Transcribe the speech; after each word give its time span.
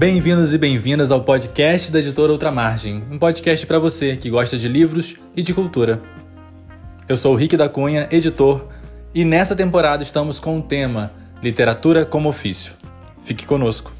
Bem-vindos 0.00 0.54
e 0.54 0.56
bem-vindas 0.56 1.10
ao 1.10 1.22
podcast 1.22 1.92
da 1.92 1.98
editora 1.98 2.32
Ultramargem, 2.32 3.04
um 3.10 3.18
podcast 3.18 3.66
para 3.66 3.78
você 3.78 4.16
que 4.16 4.30
gosta 4.30 4.56
de 4.56 4.66
livros 4.66 5.16
e 5.36 5.42
de 5.42 5.52
cultura. 5.52 6.00
Eu 7.06 7.18
sou 7.18 7.34
o 7.34 7.36
Rick 7.36 7.54
da 7.54 7.68
Cunha, 7.68 8.08
editor, 8.10 8.66
e 9.14 9.26
nessa 9.26 9.54
temporada 9.54 10.02
estamos 10.02 10.40
com 10.40 10.58
o 10.58 10.62
tema 10.62 11.12
Literatura 11.42 12.06
como 12.06 12.30
Ofício. 12.30 12.72
Fique 13.22 13.44
conosco. 13.44 13.92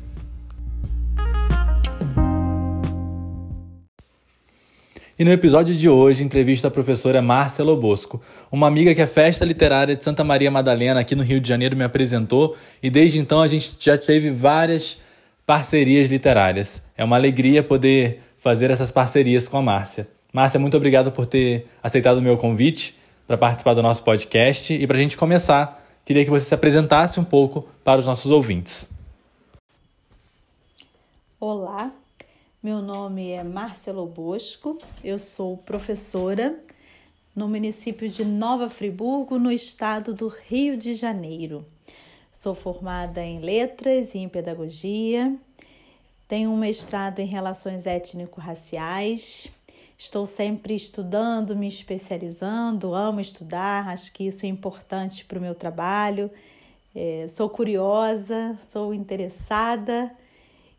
E 5.18 5.22
no 5.22 5.30
episódio 5.30 5.74
de 5.74 5.86
hoje, 5.86 6.24
entrevista 6.24 6.68
a 6.68 6.70
professora 6.70 7.20
Márcia 7.20 7.62
Lobosco, 7.62 8.22
uma 8.50 8.66
amiga 8.66 8.94
que 8.94 9.02
a 9.02 9.06
Festa 9.06 9.44
Literária 9.44 9.94
de 9.94 10.02
Santa 10.02 10.24
Maria 10.24 10.50
Madalena, 10.50 11.00
aqui 11.00 11.14
no 11.14 11.22
Rio 11.22 11.42
de 11.42 11.48
Janeiro, 11.50 11.76
me 11.76 11.84
apresentou, 11.84 12.56
e 12.82 12.88
desde 12.88 13.18
então 13.18 13.42
a 13.42 13.46
gente 13.46 13.76
já 13.78 13.98
teve 13.98 14.30
várias 14.30 14.98
parcerias 15.50 16.06
literárias. 16.06 16.80
É 16.96 17.02
uma 17.02 17.16
alegria 17.16 17.60
poder 17.60 18.20
fazer 18.38 18.70
essas 18.70 18.92
parcerias 18.92 19.48
com 19.48 19.56
a 19.56 19.62
Márcia. 19.62 20.06
Márcia, 20.32 20.60
muito 20.60 20.76
obrigado 20.76 21.10
por 21.10 21.26
ter 21.26 21.64
aceitado 21.82 22.18
o 22.18 22.22
meu 22.22 22.36
convite 22.36 22.96
para 23.26 23.36
participar 23.36 23.74
do 23.74 23.82
nosso 23.82 24.04
podcast. 24.04 24.72
E 24.72 24.86
para 24.86 24.96
a 24.96 25.00
gente 25.00 25.16
começar, 25.16 25.84
queria 26.04 26.24
que 26.24 26.30
você 26.30 26.44
se 26.44 26.54
apresentasse 26.54 27.18
um 27.18 27.24
pouco 27.24 27.68
para 27.82 27.98
os 27.98 28.06
nossos 28.06 28.30
ouvintes. 28.30 28.88
Olá, 31.40 31.90
meu 32.62 32.80
nome 32.80 33.32
é 33.32 33.42
Márcia 33.42 33.92
Lobosco, 33.92 34.78
eu 35.02 35.18
sou 35.18 35.56
professora 35.56 36.60
no 37.34 37.48
município 37.48 38.08
de 38.08 38.24
Nova 38.24 38.70
Friburgo, 38.70 39.36
no 39.36 39.50
estado 39.50 40.14
do 40.14 40.28
Rio 40.28 40.76
de 40.76 40.94
Janeiro. 40.94 41.66
Sou 42.40 42.54
formada 42.54 43.22
em 43.22 43.38
letras 43.38 44.14
e 44.14 44.18
em 44.18 44.26
pedagogia. 44.26 45.36
Tenho 46.26 46.48
um 46.48 46.56
mestrado 46.56 47.18
em 47.18 47.26
relações 47.26 47.86
étnico-raciais. 47.86 49.48
Estou 49.98 50.24
sempre 50.24 50.74
estudando, 50.74 51.54
me 51.54 51.68
especializando, 51.68 52.94
amo 52.94 53.20
estudar, 53.20 53.88
acho 53.88 54.10
que 54.14 54.24
isso 54.24 54.46
é 54.46 54.48
importante 54.48 55.22
para 55.26 55.38
o 55.38 55.42
meu 55.42 55.54
trabalho. 55.54 56.30
É, 56.94 57.26
sou 57.28 57.50
curiosa, 57.50 58.58
sou 58.72 58.94
interessada 58.94 60.10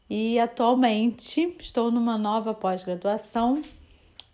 e 0.09 0.39
atualmente 0.39 1.55
estou 1.59 1.91
numa 1.91 2.17
nova 2.17 2.55
pós-graduação 2.55 3.61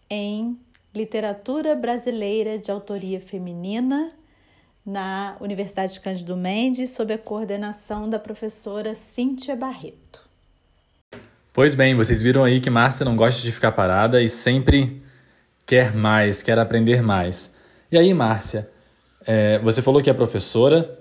em 0.10 0.58
literatura 0.96 1.76
brasileira 1.76 2.58
de 2.58 2.72
autoria 2.72 3.20
feminina 3.20 4.17
na 4.88 5.36
Universidade 5.42 6.00
Cândido 6.00 6.38
Mendes, 6.38 6.92
sob 6.92 7.14
a 7.14 7.18
coordenação 7.18 8.10
da 8.10 8.18
professora 8.18 8.96
Cíntia 8.96 9.54
Barreto. 9.54 10.26
Pois 11.52 11.76
bem, 11.76 11.94
vocês 11.94 12.22
viram 12.22 12.42
aí 12.46 12.62
que 12.62 12.70
Márcia 12.70 13.04
não 13.04 13.18
gosta 13.18 13.42
de 13.42 13.52
ficar 13.52 13.74
parada 13.74 14.22
e 14.22 14.30
sempre 14.30 15.00
quer 15.66 15.94
mais, 15.94 16.42
quer 16.42 16.58
aprender 16.58 17.04
mais. 17.04 17.52
E 17.92 17.98
aí, 17.98 18.14
Márcia, 18.14 18.70
é, 19.26 19.60
você 19.60 19.82
falou 19.82 20.02
que 20.02 20.10
é 20.10 20.14
professora, 20.14 20.98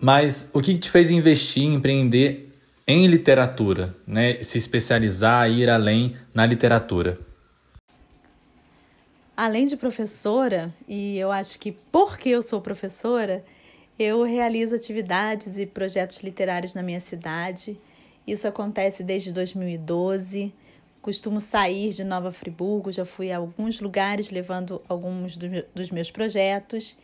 mas 0.00 0.50
o 0.52 0.60
que 0.60 0.76
te 0.76 0.90
fez 0.90 1.08
investir, 1.08 1.62
empreender 1.62 2.52
em 2.88 3.06
literatura, 3.06 3.94
né? 4.04 4.42
se 4.42 4.58
especializar, 4.58 5.48
ir 5.48 5.70
além 5.70 6.16
na 6.34 6.44
literatura? 6.44 7.18
Além 9.36 9.66
de 9.66 9.76
professora, 9.76 10.74
e 10.88 11.18
eu 11.18 11.30
acho 11.30 11.58
que 11.58 11.72
porque 11.92 12.30
eu 12.30 12.40
sou 12.40 12.60
professora, 12.60 13.44
eu 13.98 14.22
realizo 14.22 14.74
atividades 14.74 15.58
e 15.58 15.66
projetos 15.66 16.18
literários 16.18 16.74
na 16.74 16.82
minha 16.82 17.00
cidade. 17.00 17.78
Isso 18.26 18.48
acontece 18.48 19.02
desde 19.02 19.32
2012. 19.32 20.52
Costumo 21.02 21.40
sair 21.40 21.90
de 21.90 22.02
Nova 22.02 22.32
Friburgo, 22.32 22.90
já 22.90 23.04
fui 23.04 23.30
a 23.30 23.36
alguns 23.36 23.80
lugares 23.80 24.30
levando 24.30 24.82
alguns 24.88 25.36
dos 25.36 25.90
meus 25.90 26.10
projetos. 26.10 26.96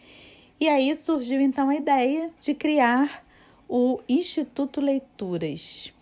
E 0.58 0.68
aí 0.68 0.94
surgiu 0.94 1.40
então 1.40 1.68
a 1.68 1.76
ideia 1.76 2.30
de 2.40 2.54
criar 2.54 3.24
o 3.68 4.00
Instituto 4.08 4.80
Leituras 4.80 5.92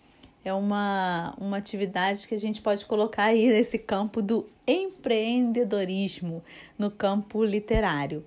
é 0.43 0.53
uma, 0.53 1.35
uma 1.39 1.57
atividade 1.57 2.27
que 2.27 2.33
a 2.33 2.39
gente 2.39 2.61
pode 2.61 2.85
colocar 2.85 3.25
aí 3.25 3.47
nesse 3.47 3.77
campo 3.77 4.21
do 4.21 4.47
empreendedorismo, 4.65 6.43
no 6.77 6.89
campo 6.89 7.43
literário. 7.43 8.25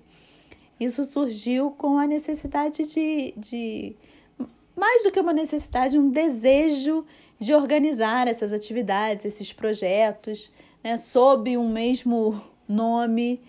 Isso 0.79 1.03
surgiu 1.03 1.71
com 1.71 1.97
a 1.97 2.07
necessidade 2.07 2.83
de, 2.83 3.33
de 3.37 3.95
mais 4.75 5.03
do 5.03 5.11
que 5.11 5.19
uma 5.19 5.33
necessidade, 5.33 5.97
um 5.97 6.09
desejo 6.09 7.05
de 7.39 7.53
organizar 7.53 8.27
essas 8.27 8.53
atividades, 8.53 9.25
esses 9.25 9.51
projetos, 9.51 10.51
né, 10.83 10.97
sob 10.97 11.57
um 11.57 11.69
mesmo 11.69 12.41
nome, 12.67 13.41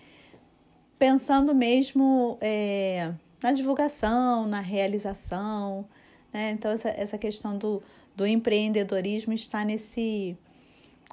pensando 0.97 1.53
mesmo 1.53 2.37
é, 2.41 3.13
na 3.41 3.51
divulgação, 3.51 4.47
na 4.47 4.59
realização. 4.59 5.85
Né? 6.33 6.51
Então, 6.51 6.71
essa, 6.71 6.89
essa 6.89 7.17
questão 7.17 7.57
do, 7.57 7.81
do 8.17 8.25
empreendedorismo 8.25 9.31
está 9.31 9.63
nesse, 9.63 10.35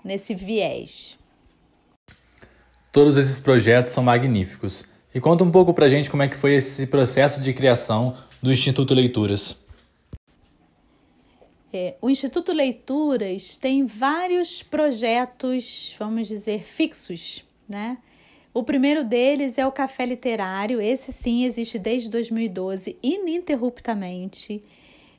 nesse 0.03 0.35
viés. 0.35 1.19
Todos 2.91 3.19
esses 3.19 3.39
projetos 3.39 3.93
são 3.93 4.03
magníficos. 4.03 4.87
E 5.15 5.21
conta 5.21 5.45
um 5.45 5.51
pouco 5.51 5.75
pra 5.75 5.89
gente 5.89 6.11
como 6.11 6.23
é 6.23 6.29
que 6.29 6.35
foi 6.35 6.55
esse 6.55 6.87
processo 6.87 7.43
de 7.43 7.53
criação 7.53 8.17
do 8.43 8.51
Instituto 8.51 8.95
Leituras. 8.95 9.63
É, 11.73 11.95
o 12.01 12.09
Instituto 12.09 12.53
Leituras 12.53 13.59
tem 13.59 13.85
vários 13.85 14.63
projetos, 14.63 15.95
vamos 15.99 16.27
dizer, 16.27 16.63
fixos, 16.63 17.45
né? 17.69 17.99
O 18.55 18.63
primeiro 18.63 19.05
deles 19.05 19.59
é 19.59 19.67
o 19.67 19.73
Café 19.73 20.07
Literário. 20.07 20.81
Esse 20.81 21.13
sim 21.13 21.45
existe 21.45 21.79
desde 21.79 22.09
2012, 22.09 22.97
ininterruptamente. 23.03 24.63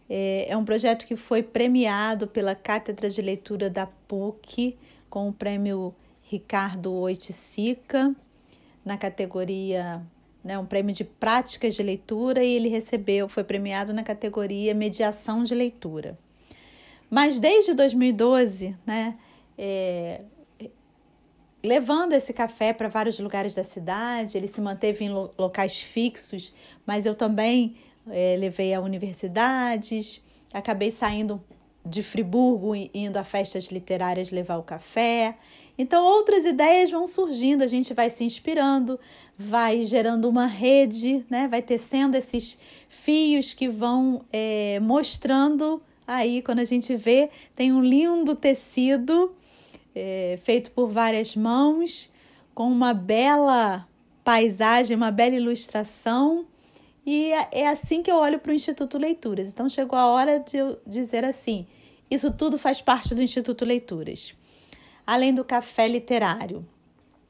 É, 0.09 0.47
é 0.49 0.57
um 0.57 0.63
projeto 0.63 1.05
que 1.05 1.15
foi 1.15 1.41
premiado 1.41 2.27
pela 2.27 2.55
Cátedra 2.55 3.09
de 3.09 3.21
Leitura 3.21 3.69
da 3.69 3.85
PUC 3.85 4.77
com 5.09 5.29
o 5.29 5.33
prêmio 5.33 5.93
Ricardo 6.23 6.93
Oiticica, 6.93 8.15
na 8.83 8.97
categoria, 8.97 10.01
né, 10.43 10.59
um 10.59 10.65
prêmio 10.65 10.93
de 10.93 11.03
práticas 11.03 11.73
de 11.73 11.81
leitura, 11.81 12.43
e 12.43 12.53
ele 12.53 12.69
recebeu, 12.69 13.27
foi 13.27 13.43
premiado 13.43 13.93
na 13.93 14.03
categoria 14.03 14.75
Mediação 14.75 15.43
de 15.43 15.55
Leitura. 15.55 16.17
Mas 17.09 17.39
desde 17.39 17.73
2012, 17.73 18.75
né, 18.85 19.17
é, 19.57 20.21
levando 21.63 22.13
esse 22.13 22.31
café 22.31 22.73
para 22.73 22.87
vários 22.87 23.19
lugares 23.19 23.55
da 23.55 23.63
cidade, 23.63 24.37
ele 24.37 24.47
se 24.47 24.61
manteve 24.61 25.05
em 25.05 25.09
locais 25.09 25.81
fixos, 25.81 26.53
mas 26.85 27.05
eu 27.05 27.15
também 27.15 27.75
é, 28.09 28.35
levei 28.37 28.73
a 28.73 28.81
universidades, 28.81 30.21
acabei 30.53 30.91
saindo 30.91 31.43
de 31.85 32.01
Friburgo 32.01 32.75
indo 32.93 33.17
a 33.17 33.23
festas 33.23 33.65
literárias 33.65 34.31
levar 34.31 34.57
o 34.57 34.63
café. 34.63 35.37
Então, 35.77 36.03
outras 36.03 36.45
ideias 36.45 36.89
vão 36.89 37.05
surgindo, 37.05 37.63
a 37.63 37.67
gente 37.67 37.93
vai 37.93 38.09
se 38.09 38.23
inspirando, 38.23 38.99
vai 39.37 39.81
gerando 39.81 40.27
uma 40.29 40.47
rede, 40.47 41.25
né? 41.29 41.47
vai 41.47 41.61
tecendo 41.61 42.15
esses 42.15 42.57
fios 42.87 43.53
que 43.53 43.67
vão 43.67 44.23
é, 44.31 44.79
mostrando. 44.79 45.81
Aí, 46.07 46.41
quando 46.41 46.59
a 46.59 46.65
gente 46.65 46.95
vê, 46.95 47.29
tem 47.53 47.73
um 47.73 47.83
lindo 47.83 48.35
tecido 48.35 49.35
é, 49.93 50.39
feito 50.43 50.71
por 50.71 50.87
várias 50.87 51.35
mãos, 51.35 52.09
com 52.53 52.67
uma 52.67 52.93
bela 52.93 53.87
paisagem, 54.23 54.95
uma 54.95 55.11
bela 55.11 55.35
ilustração 55.35 56.45
e 57.05 57.31
é, 57.31 57.47
é 57.51 57.67
assim 57.67 58.01
que 58.01 58.11
eu 58.11 58.15
olho 58.15 58.39
para 58.39 58.51
o 58.51 58.55
Instituto 58.55 58.97
Leituras. 58.97 59.49
Então 59.49 59.69
chegou 59.69 59.97
a 59.97 60.07
hora 60.07 60.39
de 60.39 60.57
eu 60.57 60.79
dizer 60.85 61.23
assim: 61.23 61.67
isso 62.09 62.31
tudo 62.31 62.57
faz 62.57 62.81
parte 62.81 63.13
do 63.13 63.21
Instituto 63.21 63.63
Leituras. 63.63 64.33
Além 65.05 65.33
do 65.33 65.45
café 65.45 65.87
literário, 65.87 66.65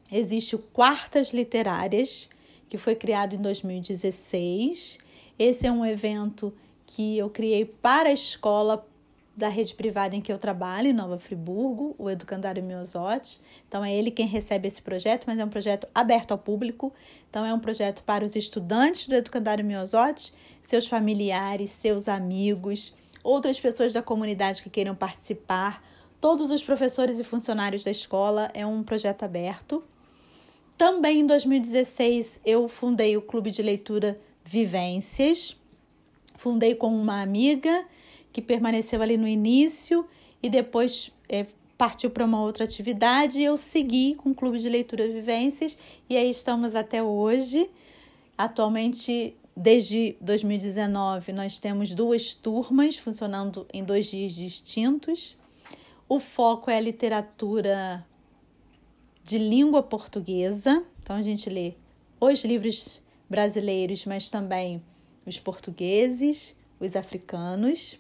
existe 0.10 0.56
o 0.56 0.60
Quartas 0.60 1.34
Literárias, 1.34 2.30
que 2.70 2.78
foi 2.78 2.96
criado 2.96 3.36
em 3.36 3.42
2016. 3.42 4.98
Esse 5.38 5.68
é 5.68 5.72
um 5.72 5.86
evento 5.86 6.54
que 6.86 7.18
eu 7.18 7.30
criei 7.30 7.66
para 7.66 8.10
a 8.10 8.14
escola 8.14 8.88
da 9.36 9.50
rede 9.50 9.76
privada 9.76 10.16
em 10.16 10.22
que 10.22 10.32
eu 10.32 10.38
trabalho, 10.38 10.90
em 10.90 10.94
Nova 10.94 11.20
Friburgo, 11.20 11.94
o 11.98 12.10
Educandário 12.10 12.64
Miosotti. 12.64 13.42
Então, 13.68 13.84
é 13.84 13.94
ele 13.94 14.10
quem 14.10 14.26
recebe 14.26 14.68
esse 14.68 14.82
projeto, 14.82 15.26
mas 15.28 15.40
é 15.40 15.46
um 15.46 15.50
projeto 15.50 15.88
aberto 15.94 16.32
ao 16.32 16.38
público. 16.38 16.94
Então, 17.30 17.46
é 17.46 17.54
um 17.54 17.60
projeto 17.60 18.02
para 18.04 18.24
os 18.24 18.36
estudantes 18.36 19.08
do 19.08 19.16
Educandário 19.16 19.66
Miosotti, 19.66 20.34
seus 20.64 20.88
familiares, 20.88 21.70
seus 21.70 22.08
amigos, 22.08 22.94
outras 23.24 23.60
pessoas 23.60 23.92
da 23.92 24.02
comunidade 24.02 24.64
que 24.64 24.70
queiram 24.70 24.96
participar, 24.96 25.84
todos 26.22 26.50
os 26.50 26.64
professores 26.64 27.20
e 27.20 27.24
funcionários 27.24 27.84
da 27.84 27.92
escola. 27.92 28.50
É 28.54 28.66
um 28.66 28.84
projeto 28.84 29.24
aberto. 29.24 29.84
Também 30.78 31.20
em 31.20 31.26
2016, 31.26 32.40
eu 32.46 32.70
fundei 32.70 33.18
o 33.18 33.22
Clube 33.22 33.52
de 33.52 33.62
Leitura 33.62 34.18
Vivências. 34.46 35.58
Fundei 36.38 36.76
com 36.76 36.96
uma 36.96 37.22
amiga 37.22 37.86
que 38.36 38.42
permaneceu 38.42 39.02
ali 39.02 39.16
no 39.16 39.26
início 39.26 40.06
e 40.44 40.50
depois 40.50 41.10
é, 41.30 41.46
partiu 41.78 42.10
para 42.10 42.26
uma 42.26 42.42
outra 42.42 42.66
atividade. 42.66 43.42
Eu 43.42 43.56
segui 43.56 44.14
com 44.14 44.32
o 44.32 44.36
Clube 44.36 44.60
de 44.60 44.68
Leitura 44.68 45.08
Vivências 45.08 45.78
e 46.10 46.18
aí 46.18 46.30
estamos 46.32 46.76
até 46.76 47.02
hoje. 47.02 47.70
Atualmente, 48.38 49.34
desde 49.56 50.18
2019, 50.20 51.32
nós 51.32 51.62
temos 51.62 51.96
duas 51.96 52.36
turmas 52.36 52.98
funcionando 52.98 53.66
em 53.72 53.86
dois 53.86 54.08
dias 54.08 54.34
distintos. 54.34 55.38
O 56.10 56.20
foco 56.20 56.70
é 56.70 56.76
a 56.76 56.82
literatura 56.82 58.06
de 59.24 59.38
língua 59.38 59.82
portuguesa, 59.82 60.84
então 61.02 61.16
a 61.16 61.22
gente 61.22 61.50
lê 61.50 61.76
os 62.20 62.44
livros 62.44 63.02
brasileiros, 63.30 64.06
mas 64.06 64.30
também 64.30 64.84
os 65.26 65.40
portugueses, 65.40 66.54
os 66.82 66.98
africanos. 66.98 67.98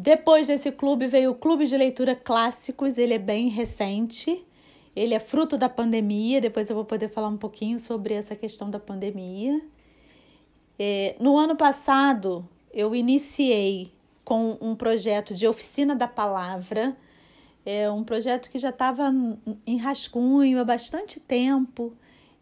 Depois 0.00 0.46
desse 0.46 0.70
clube 0.70 1.08
veio 1.08 1.32
o 1.32 1.34
Clube 1.34 1.66
de 1.66 1.76
Leitura 1.76 2.14
Clássicos, 2.14 2.98
ele 2.98 3.14
é 3.14 3.18
bem 3.18 3.48
recente, 3.48 4.46
ele 4.94 5.12
é 5.12 5.18
fruto 5.18 5.58
da 5.58 5.68
pandemia, 5.68 6.40
depois 6.40 6.70
eu 6.70 6.76
vou 6.76 6.84
poder 6.84 7.08
falar 7.08 7.26
um 7.26 7.36
pouquinho 7.36 7.80
sobre 7.80 8.14
essa 8.14 8.36
questão 8.36 8.70
da 8.70 8.78
pandemia. 8.78 9.60
É, 10.78 11.16
no 11.18 11.36
ano 11.36 11.56
passado, 11.56 12.48
eu 12.72 12.94
iniciei 12.94 13.92
com 14.24 14.56
um 14.60 14.76
projeto 14.76 15.34
de 15.34 15.48
oficina 15.48 15.96
da 15.96 16.06
palavra, 16.06 16.96
é 17.66 17.90
um 17.90 18.04
projeto 18.04 18.50
que 18.50 18.58
já 18.60 18.70
estava 18.70 19.12
em 19.66 19.78
rascunho 19.78 20.60
há 20.60 20.64
bastante 20.64 21.18
tempo 21.18 21.92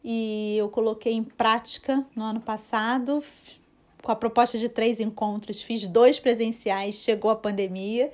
e 0.04 0.56
eu 0.58 0.68
coloquei 0.68 1.14
em 1.14 1.24
prática 1.24 2.04
no 2.14 2.22
ano 2.22 2.40
passado, 2.42 3.24
com 4.06 4.12
a 4.12 4.16
proposta 4.16 4.56
de 4.56 4.68
três 4.68 5.00
encontros, 5.00 5.60
fiz 5.60 5.88
dois 5.88 6.20
presenciais, 6.20 6.94
chegou 6.94 7.28
a 7.28 7.34
pandemia, 7.34 8.12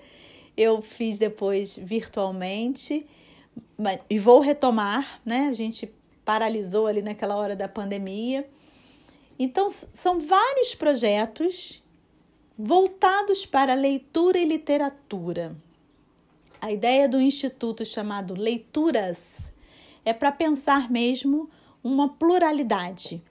eu 0.56 0.80
fiz 0.80 1.18
depois 1.18 1.76
virtualmente 1.76 3.06
e 4.08 4.18
vou 4.18 4.40
retomar, 4.40 5.20
né? 5.22 5.48
A 5.50 5.52
gente 5.52 5.92
paralisou 6.24 6.86
ali 6.86 7.02
naquela 7.02 7.36
hora 7.36 7.54
da 7.54 7.68
pandemia. 7.68 8.48
Então, 9.38 9.68
são 9.92 10.18
vários 10.18 10.74
projetos 10.74 11.82
voltados 12.58 13.44
para 13.44 13.74
leitura 13.74 14.38
e 14.38 14.46
literatura. 14.46 15.54
A 16.58 16.72
ideia 16.72 17.06
do 17.06 17.20
instituto 17.20 17.84
chamado 17.84 18.32
Leituras 18.32 19.52
é 20.06 20.14
para 20.14 20.32
pensar 20.32 20.90
mesmo 20.90 21.50
uma 21.84 22.08
pluralidade, 22.08 23.22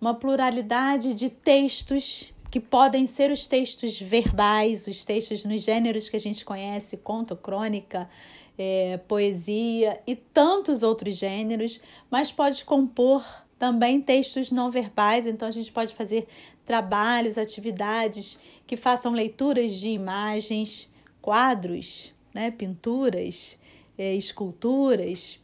uma 0.00 0.14
pluralidade 0.14 1.14
de 1.14 1.28
textos 1.28 2.32
que 2.50 2.60
podem 2.60 3.06
ser 3.06 3.30
os 3.30 3.46
textos 3.46 4.00
verbais, 4.00 4.86
os 4.86 5.04
textos 5.04 5.44
nos 5.44 5.62
gêneros 5.62 6.08
que 6.08 6.16
a 6.16 6.20
gente 6.20 6.44
conhece, 6.44 6.96
conto, 6.96 7.36
crônica, 7.36 8.08
é, 8.56 8.96
poesia 9.06 10.00
e 10.06 10.16
tantos 10.16 10.82
outros 10.82 11.16
gêneros, 11.16 11.80
mas 12.10 12.32
pode 12.32 12.64
compor 12.64 13.24
também 13.58 14.00
textos 14.00 14.50
não 14.50 14.70
verbais, 14.70 15.26
então 15.26 15.46
a 15.46 15.50
gente 15.50 15.70
pode 15.70 15.94
fazer 15.94 16.26
trabalhos, 16.64 17.36
atividades 17.36 18.38
que 18.66 18.76
façam 18.76 19.12
leituras 19.12 19.74
de 19.74 19.90
imagens, 19.90 20.88
quadros, 21.20 22.14
né, 22.32 22.50
pinturas, 22.50 23.58
é, 23.96 24.14
esculturas, 24.14 25.40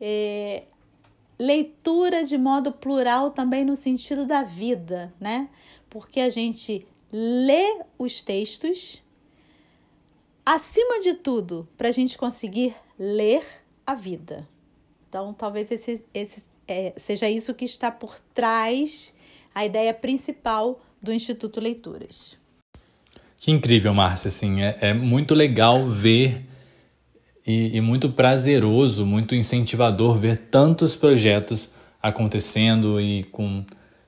é, 0.00 0.64
leitura 1.38 2.24
de 2.24 2.38
modo 2.38 2.72
plural 2.72 3.30
também 3.30 3.64
no 3.64 3.76
sentido 3.76 4.26
da 4.26 4.42
vida, 4.42 5.12
né? 5.20 5.48
Porque 5.90 6.20
a 6.20 6.28
gente 6.28 6.86
lê 7.12 7.80
os 7.98 8.22
textos, 8.22 9.02
acima 10.44 11.00
de 11.00 11.14
tudo, 11.14 11.68
para 11.76 11.88
a 11.88 11.92
gente 11.92 12.16
conseguir 12.18 12.74
ler 12.98 13.42
a 13.86 13.94
vida. 13.94 14.48
Então, 15.08 15.32
talvez 15.32 15.70
esse, 15.70 16.04
esse 16.12 16.44
é, 16.66 16.92
seja 16.96 17.28
isso 17.28 17.54
que 17.54 17.64
está 17.64 17.90
por 17.90 18.18
trás, 18.34 19.14
a 19.54 19.64
ideia 19.64 19.94
principal 19.94 20.80
do 21.00 21.12
Instituto 21.12 21.60
Leituras. 21.60 22.36
Que 23.36 23.50
incrível, 23.50 23.94
Márcia, 23.94 24.28
assim, 24.28 24.62
é, 24.62 24.76
é 24.80 24.94
muito 24.94 25.34
legal 25.34 25.86
ver 25.86 26.44
e, 27.46 27.76
e 27.76 27.80
muito 27.80 28.10
prazeroso, 28.10 29.06
muito 29.06 29.34
incentivador 29.34 30.18
ver 30.18 30.36
tantos 30.50 30.96
projetos 30.96 31.70
acontecendo 32.02 33.00
e 33.00 33.22
com, 33.24 33.64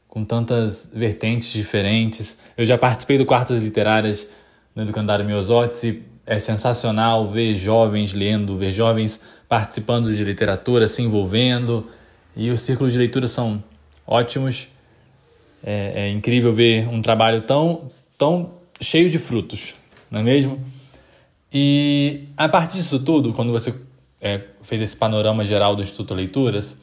com 0.09 0.25
tantas 0.25 0.91
vertentes 0.93 1.53
diferentes. 1.53 2.37
Eu 2.57 2.65
já 2.65 2.77
participei 2.77 3.17
do 3.17 3.25
Quartas 3.25 3.61
Literárias 3.61 4.27
no 4.75 4.83
Educandário 4.83 5.25
Miosotes 5.25 5.85
e 5.85 6.03
é 6.27 6.39
sensacional 6.39 7.31
ver 7.31 7.55
jovens 7.55 8.13
lendo, 8.13 8.57
ver 8.57 8.73
jovens 8.73 9.21
participando 9.49 10.15
de 10.15 10.23
literatura, 10.25 10.87
se 10.87 11.03
envolvendo. 11.03 11.87
E 12.37 12.51
os 12.51 12.61
círculos 12.61 12.93
de 12.93 12.99
leitura 12.99 13.27
são 13.27 13.63
ótimos. 14.07 14.69
É, 15.65 16.05
é 16.07 16.11
incrível 16.11 16.53
ver 16.53 16.89
um 16.89 17.01
trabalho 17.01 17.41
tão, 17.41 17.91
tão 18.17 18.51
cheio 18.81 19.11
de 19.11 19.19
frutos, 19.19 19.75
não 20.11 20.21
é 20.21 20.23
mesmo? 20.23 20.61
E 21.53 22.29
a 22.37 22.49
partir 22.49 22.79
disso 22.79 23.03
tudo, 23.03 23.33
quando 23.33 23.53
você 23.53 23.75
é, 24.21 24.45
fez 24.63 24.83
esse 24.83 24.97
panorama 24.97 25.45
geral 25.45 25.75
do 25.75 25.83
Instituto 25.83 26.15
Leituras, 26.15 26.77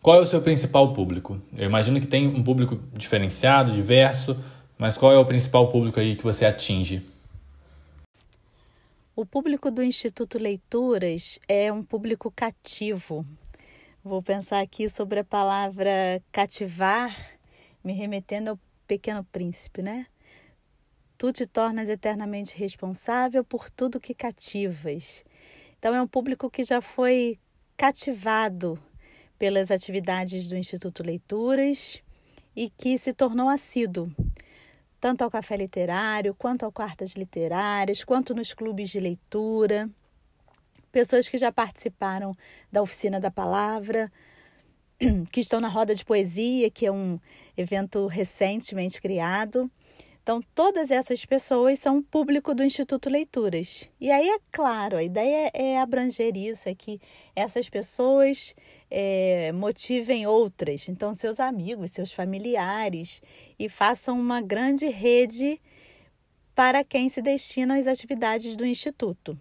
qual 0.00 0.18
é 0.18 0.22
o 0.22 0.26
seu 0.26 0.40
principal 0.40 0.92
público? 0.92 1.40
Eu 1.56 1.66
imagino 1.66 2.00
que 2.00 2.06
tem 2.06 2.26
um 2.26 2.42
público 2.42 2.78
diferenciado, 2.94 3.72
diverso, 3.72 4.36
mas 4.78 4.96
qual 4.96 5.12
é 5.12 5.18
o 5.18 5.24
principal 5.24 5.68
público 5.68 6.00
aí 6.00 6.16
que 6.16 6.22
você 6.22 6.46
atinge? 6.46 7.04
O 9.14 9.26
público 9.26 9.70
do 9.70 9.82
Instituto 9.82 10.38
Leituras 10.38 11.40
é 11.48 11.72
um 11.72 11.82
público 11.82 12.32
cativo. 12.34 13.26
Vou 14.02 14.22
pensar 14.22 14.60
aqui 14.60 14.88
sobre 14.88 15.18
a 15.18 15.24
palavra 15.24 16.22
cativar, 16.30 17.14
me 17.82 17.92
remetendo 17.92 18.50
ao 18.50 18.58
Pequeno 18.86 19.24
Príncipe, 19.24 19.82
né? 19.82 20.06
Tu 21.18 21.32
te 21.32 21.46
tornas 21.46 21.88
eternamente 21.88 22.56
responsável 22.56 23.42
por 23.42 23.68
tudo 23.68 23.98
que 23.98 24.14
cativas. 24.14 25.24
Então, 25.76 25.92
é 25.92 26.00
um 26.00 26.06
público 26.06 26.48
que 26.48 26.62
já 26.62 26.80
foi 26.80 27.40
cativado 27.76 28.80
pelas 29.36 29.72
atividades 29.72 30.48
do 30.48 30.56
Instituto 30.56 31.02
Leituras 31.02 32.00
e 32.54 32.70
que 32.70 32.96
se 32.96 33.12
tornou 33.12 33.48
assíduo, 33.48 34.08
tanto 35.00 35.22
ao 35.22 35.30
café 35.30 35.56
literário, 35.56 36.32
quanto 36.34 36.64
ao 36.64 36.70
quartas 36.70 37.14
literárias, 37.14 38.04
quanto 38.04 38.32
nos 38.32 38.54
clubes 38.54 38.88
de 38.88 39.00
leitura. 39.00 39.90
Pessoas 40.92 41.28
que 41.28 41.36
já 41.36 41.50
participaram 41.50 42.36
da 42.70 42.80
oficina 42.80 43.18
da 43.18 43.30
palavra, 43.30 44.10
que 45.32 45.40
estão 45.40 45.60
na 45.60 45.68
roda 45.68 45.96
de 45.96 46.04
poesia, 46.04 46.70
que 46.70 46.86
é 46.86 46.92
um 46.92 47.18
evento 47.56 48.06
recentemente 48.06 49.00
criado 49.00 49.68
então, 50.28 50.42
todas 50.54 50.90
essas 50.90 51.24
pessoas 51.24 51.78
são 51.78 52.02
público 52.02 52.54
do 52.54 52.62
Instituto 52.62 53.08
Leituras. 53.08 53.88
E 53.98 54.10
aí, 54.10 54.28
é 54.28 54.38
claro, 54.52 54.98
a 54.98 55.02
ideia 55.02 55.50
é 55.54 55.80
abranger 55.80 56.36
isso, 56.36 56.68
é 56.68 56.74
que 56.74 57.00
essas 57.34 57.70
pessoas 57.70 58.54
é, 58.90 59.50
motivem 59.52 60.26
outras, 60.26 60.86
então, 60.86 61.14
seus 61.14 61.40
amigos, 61.40 61.92
seus 61.92 62.12
familiares, 62.12 63.22
e 63.58 63.70
façam 63.70 64.20
uma 64.20 64.42
grande 64.42 64.86
rede 64.88 65.58
para 66.54 66.84
quem 66.84 67.08
se 67.08 67.22
destina 67.22 67.78
às 67.78 67.86
atividades 67.86 68.54
do 68.54 68.66
Instituto. 68.66 69.34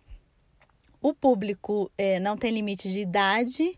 O 1.01 1.13
público 1.13 1.91
é, 1.97 2.17
não 2.17 2.37
tem 2.37 2.53
limite 2.53 2.89
de 2.89 2.99
idade. 2.99 3.77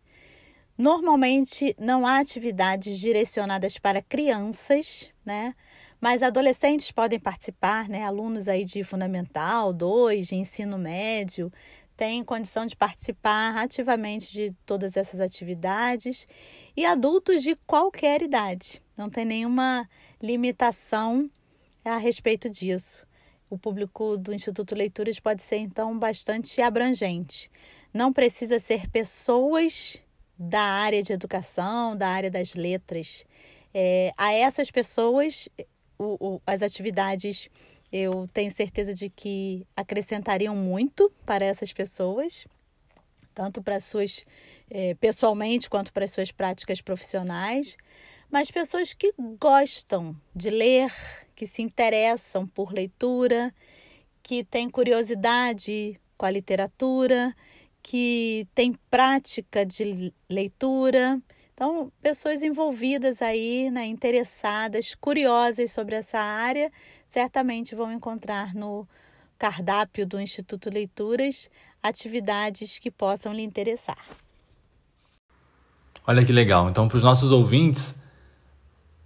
Normalmente 0.78 1.76
não 1.80 2.06
há 2.06 2.20
atividades 2.20 3.00
direcionadas 3.00 3.80
para 3.80 4.00
crianças, 4.00 5.12
né? 5.26 5.56
Mas 6.00 6.24
adolescentes 6.24 6.92
podem 6.92 7.20
participar, 7.20 7.90
né? 7.90 8.04
Alunos 8.04 8.48
aí 8.48 8.64
de 8.64 8.84
fundamental, 8.84 9.74
2, 9.74 10.28
de 10.28 10.36
ensino 10.36 10.78
médio, 10.78 11.52
têm 11.98 12.24
condição 12.24 12.66
de 12.66 12.76
participar 12.76 13.58
ativamente 13.58 14.32
de 14.32 14.56
todas 14.66 14.96
essas 14.96 15.20
atividades 15.20 16.26
e 16.76 16.86
adultos 16.86 17.44
de 17.44 17.58
qualquer 17.68 18.22
idade. 18.22 18.82
Não 18.96 19.10
tem 19.10 19.26
nenhuma 19.26 19.90
limitação 20.22 21.30
a 21.84 21.98
respeito 21.98 22.50
disso. 22.50 23.06
O 23.50 23.58
público 23.58 24.18
do 24.18 24.34
Instituto 24.34 24.76
Leituras 24.76 25.20
pode 25.20 25.44
ser 25.44 25.58
então 25.58 25.98
bastante 26.00 26.62
abrangente. 26.62 27.52
Não 27.94 28.14
precisa 28.14 28.60
ser 28.60 28.90
pessoas 28.90 30.02
da 30.38 30.62
área 30.62 31.04
de 31.04 31.12
educação, 31.12 31.98
da 31.98 32.08
área 32.08 32.32
das 32.32 32.56
letras. 32.56 33.26
É, 33.74 34.14
a 34.16 34.32
essas 34.32 34.72
pessoas, 34.72 35.50
o, 36.00 36.36
o, 36.36 36.42
as 36.48 36.62
atividades 36.62 37.50
eu 37.92 38.30
tenho 38.34 38.50
certeza 38.50 38.94
de 38.94 39.10
que 39.10 39.66
acrescentariam 39.76 40.56
muito 40.56 41.12
para 41.26 41.46
essas 41.46 41.74
pessoas, 41.74 42.46
tanto 43.34 43.62
para 43.62 43.80
suas 43.80 44.26
é, 44.70 44.94
pessoalmente 44.96 45.70
quanto 45.70 45.92
para 45.92 46.06
as 46.06 46.12
suas 46.12 46.32
práticas 46.32 46.82
profissionais, 46.82 47.76
mas 48.32 48.52
pessoas 48.52 48.94
que 48.94 49.14
gostam 49.40 50.16
de 50.36 50.52
ler, 50.52 50.94
que 51.36 51.48
se 51.48 51.64
interessam 51.64 52.48
por 52.48 52.72
leitura, 52.72 53.54
que 54.22 54.44
tem 54.44 54.70
curiosidade 54.70 56.00
com 56.16 56.26
a 56.28 56.32
literatura, 56.32 57.36
que 57.82 58.48
tem 58.54 58.74
prática 58.92 59.66
de 59.66 60.14
leitura. 60.30 61.20
Então, 61.60 61.92
pessoas 62.02 62.42
envolvidas 62.42 63.22
aí, 63.22 63.70
né, 63.70 63.86
interessadas, 63.86 64.96
curiosas 64.96 65.70
sobre 65.74 65.94
essa 65.94 66.18
área, 66.18 66.72
certamente 67.06 67.76
vão 67.76 67.92
encontrar 67.92 68.56
no 68.56 68.88
cardápio 69.38 70.08
do 70.08 70.22
Instituto 70.22 70.70
Leituras 70.70 71.50
atividades 71.84 72.80
que 72.80 72.90
possam 72.90 73.34
lhe 73.34 73.42
interessar. 73.42 73.98
Olha 76.08 76.24
que 76.24 76.32
legal. 76.32 76.70
Então, 76.70 76.88
para 76.88 76.96
os 76.96 77.04
nossos 77.04 77.30
ouvintes, 77.30 78.02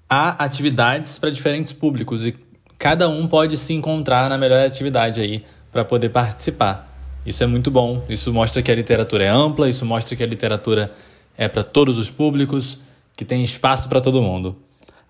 há 0.08 0.44
atividades 0.44 1.18
para 1.18 1.32
diferentes 1.32 1.74
públicos 1.74 2.24
e 2.24 2.38
cada 2.78 3.10
um 3.10 3.28
pode 3.28 3.58
se 3.58 3.74
encontrar 3.74 4.30
na 4.30 4.38
melhor 4.38 4.64
atividade 4.64 5.20
aí 5.20 5.44
para 5.72 5.84
poder 5.84 6.10
participar. 6.10 6.88
Isso 7.26 7.44
é 7.44 7.48
muito 7.48 7.72
bom. 7.72 8.06
Isso 8.08 8.32
mostra 8.32 8.62
que 8.62 8.72
a 8.72 8.76
literatura 8.76 9.24
é 9.24 9.30
ampla, 9.30 9.68
isso 9.68 9.88
mostra 9.88 10.16
que 10.16 10.22
a 10.22 10.28
literatura 10.28 10.94
é 11.38 11.48
para 11.48 11.64
todos 11.64 11.98
os 11.98 12.10
públicos, 12.10 12.80
que 13.16 13.26
tem 13.26 13.44
espaço 13.44 13.90
para 13.90 14.02
todo 14.02 14.22
mundo. 14.22 14.56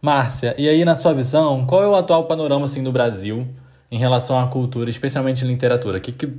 Márcia, 0.02 0.54
e 0.58 0.68
aí 0.68 0.84
na 0.84 0.96
sua 0.96 1.14
visão, 1.14 1.66
qual 1.66 1.82
é 1.82 1.88
o 1.88 1.96
atual 1.96 2.26
panorama 2.26 2.66
assim 2.66 2.84
do 2.84 2.92
Brasil 2.92 3.48
em 3.90 3.98
relação 3.98 4.38
à 4.38 4.48
cultura, 4.48 4.90
especialmente 4.90 5.46
literatura? 5.46 5.98
O 5.98 6.02
que, 6.02 6.12
que 6.12 6.30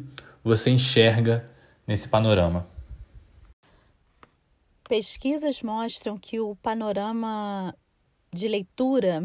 você 0.43 0.71
enxerga 0.71 1.47
nesse 1.87 2.09
panorama? 2.09 2.67
Pesquisas 4.87 5.63
mostram 5.63 6.19
que 6.19 6.39
o 6.39 6.55
panorama 6.57 7.75
de 8.33 8.49
leitura, 8.49 9.25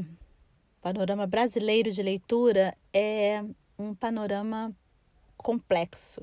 panorama 0.81 1.27
brasileiro 1.27 1.91
de 1.91 2.01
leitura, 2.01 2.73
é 2.93 3.43
um 3.77 3.93
panorama 3.93 4.71
complexo. 5.35 6.21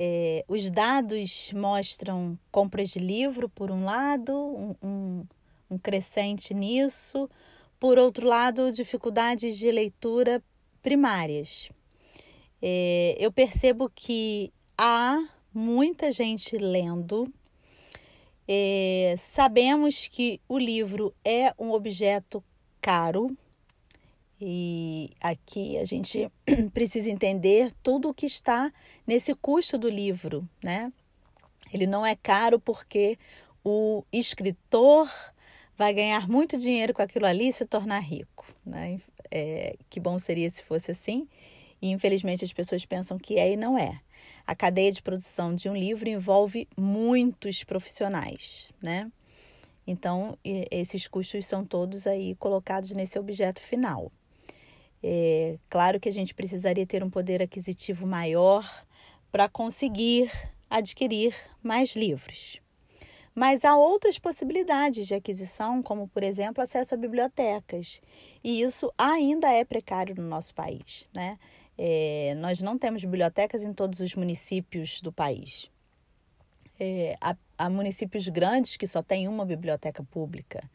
É, 0.00 0.44
os 0.46 0.70
dados 0.70 1.52
mostram 1.52 2.38
compras 2.52 2.88
de 2.88 3.00
livro, 3.00 3.48
por 3.48 3.68
um 3.68 3.84
lado, 3.84 4.32
um, 4.32 4.74
um, 4.80 5.26
um 5.68 5.76
crescente 5.76 6.54
nisso, 6.54 7.28
por 7.80 7.98
outro 7.98 8.28
lado, 8.28 8.70
dificuldades 8.70 9.58
de 9.58 9.72
leitura 9.72 10.40
primárias. 10.80 11.68
É, 12.62 13.16
eu 13.18 13.32
percebo 13.32 13.90
que 13.92 14.52
há 14.76 15.28
muita 15.52 16.12
gente 16.12 16.56
lendo. 16.56 17.32
É, 18.46 19.16
sabemos 19.18 20.06
que 20.06 20.40
o 20.48 20.58
livro 20.58 21.12
é 21.24 21.52
um 21.58 21.72
objeto 21.72 22.42
caro, 22.80 23.36
e 24.40 25.10
aqui 25.20 25.76
a 25.78 25.84
gente 25.84 26.30
precisa 26.72 27.10
entender 27.10 27.72
tudo 27.82 28.08
o 28.08 28.14
que 28.14 28.26
está 28.26 28.72
nesse 29.06 29.34
custo 29.34 29.76
do 29.76 29.88
livro, 29.88 30.48
né? 30.62 30.92
Ele 31.72 31.86
não 31.86 32.06
é 32.06 32.14
caro 32.14 32.60
porque 32.60 33.18
o 33.64 34.04
escritor 34.12 35.10
vai 35.76 35.92
ganhar 35.92 36.28
muito 36.28 36.56
dinheiro 36.56 36.94
com 36.94 37.02
aquilo 37.02 37.26
ali 37.26 37.48
e 37.48 37.52
se 37.52 37.66
tornar 37.66 37.98
rico, 37.98 38.46
né? 38.64 39.00
É, 39.30 39.76
que 39.90 40.00
bom 40.00 40.18
seria 40.18 40.48
se 40.48 40.64
fosse 40.64 40.90
assim. 40.90 41.28
E 41.82 41.90
infelizmente 41.90 42.44
as 42.44 42.52
pessoas 42.52 42.84
pensam 42.86 43.18
que 43.18 43.38
é 43.38 43.52
e 43.52 43.56
não 43.56 43.76
é. 43.76 44.00
A 44.46 44.54
cadeia 44.54 44.90
de 44.90 45.02
produção 45.02 45.54
de 45.54 45.68
um 45.68 45.76
livro 45.76 46.08
envolve 46.08 46.66
muitos 46.76 47.64
profissionais, 47.64 48.72
né? 48.80 49.10
Então, 49.86 50.38
esses 50.44 51.08
custos 51.08 51.46
são 51.46 51.64
todos 51.64 52.06
aí 52.06 52.34
colocados 52.34 52.90
nesse 52.90 53.18
objeto 53.18 53.60
final. 53.60 54.12
É, 55.02 55.58
claro 55.68 56.00
que 56.00 56.08
a 56.08 56.12
gente 56.12 56.34
precisaria 56.34 56.86
ter 56.86 57.04
um 57.04 57.10
poder 57.10 57.42
aquisitivo 57.42 58.06
maior 58.06 58.68
para 59.30 59.48
conseguir 59.48 60.30
adquirir 60.68 61.34
mais 61.62 61.94
livros. 61.94 62.60
Mas 63.34 63.64
há 63.64 63.76
outras 63.76 64.18
possibilidades 64.18 65.06
de 65.06 65.14
aquisição, 65.14 65.80
como, 65.80 66.08
por 66.08 66.24
exemplo, 66.24 66.62
acesso 66.62 66.94
a 66.94 66.98
bibliotecas. 66.98 68.00
E 68.42 68.62
isso 68.62 68.92
ainda 68.98 69.48
é 69.48 69.64
precário 69.64 70.14
no 70.16 70.22
nosso 70.22 70.52
país. 70.52 71.08
Né? 71.14 71.38
É, 71.76 72.34
nós 72.38 72.60
não 72.60 72.76
temos 72.76 73.02
bibliotecas 73.02 73.62
em 73.62 73.72
todos 73.72 74.00
os 74.00 74.14
municípios 74.16 75.00
do 75.00 75.12
país. 75.12 75.70
É, 76.80 77.16
há, 77.20 77.36
há 77.56 77.70
municípios 77.70 78.26
grandes 78.26 78.76
que 78.76 78.88
só 78.88 79.02
têm 79.02 79.28
uma 79.28 79.44
biblioteca 79.44 80.02
pública. 80.02 80.68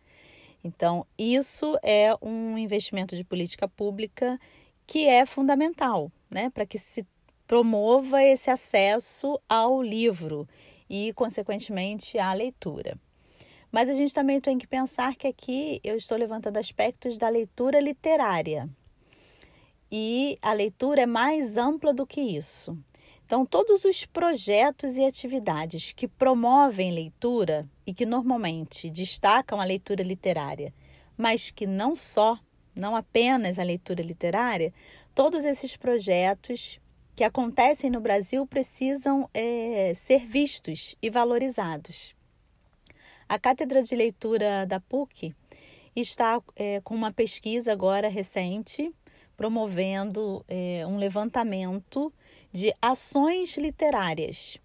Então, 0.63 1.05
isso 1.17 1.77
é 1.83 2.15
um 2.21 2.57
investimento 2.57 3.15
de 3.17 3.23
política 3.23 3.67
pública 3.67 4.39
que 4.87 5.07
é 5.07 5.25
fundamental, 5.25 6.11
né, 6.29 6.49
para 6.49 6.65
que 6.65 6.77
se 6.77 7.05
promova 7.45 8.23
esse 8.23 8.49
acesso 8.49 9.39
ao 9.49 9.81
livro 9.81 10.47
e, 10.89 11.11
consequentemente, 11.13 12.17
à 12.17 12.31
leitura. 12.33 12.97
Mas 13.71 13.89
a 13.89 13.93
gente 13.93 14.13
também 14.13 14.39
tem 14.39 14.57
que 14.57 14.67
pensar 14.67 15.15
que 15.15 15.27
aqui 15.27 15.81
eu 15.83 15.95
estou 15.95 16.17
levantando 16.17 16.57
aspectos 16.57 17.17
da 17.17 17.27
leitura 17.27 17.79
literária. 17.79 18.69
E 19.91 20.37
a 20.41 20.53
leitura 20.53 21.01
é 21.01 21.05
mais 21.05 21.57
ampla 21.57 21.93
do 21.93 22.05
que 22.05 22.21
isso. 22.21 22.77
Então, 23.25 23.45
todos 23.45 23.83
os 23.83 24.05
projetos 24.05 24.97
e 24.97 25.03
atividades 25.03 25.91
que 25.91 26.07
promovem 26.07 26.91
leitura 26.91 27.67
e 27.85 27.93
que 27.93 28.05
normalmente 28.05 28.89
destacam 28.89 29.59
a 29.59 29.63
leitura 29.63 30.03
literária, 30.03 30.73
mas 31.17 31.51
que 31.51 31.65
não 31.65 31.95
só, 31.95 32.39
não 32.75 32.95
apenas 32.95 33.59
a 33.59 33.63
leitura 33.63 34.01
literária, 34.01 34.73
todos 35.13 35.45
esses 35.45 35.75
projetos 35.75 36.79
que 37.15 37.23
acontecem 37.23 37.89
no 37.89 37.99
Brasil 37.99 38.45
precisam 38.47 39.29
é, 39.33 39.93
ser 39.95 40.25
vistos 40.25 40.95
e 41.01 41.09
valorizados. 41.09 42.15
A 43.29 43.37
Cátedra 43.37 43.83
de 43.83 43.95
Leitura 43.95 44.65
da 44.65 44.79
PUC 44.79 45.33
está 45.95 46.41
é, 46.55 46.81
com 46.81 46.95
uma 46.95 47.11
pesquisa 47.11 47.71
agora 47.71 48.07
recente 48.07 48.91
promovendo 49.35 50.43
é, 50.47 50.85
um 50.87 50.97
levantamento 50.97 52.13
de 52.51 52.73
ações 52.81 53.57
literárias. 53.57 54.57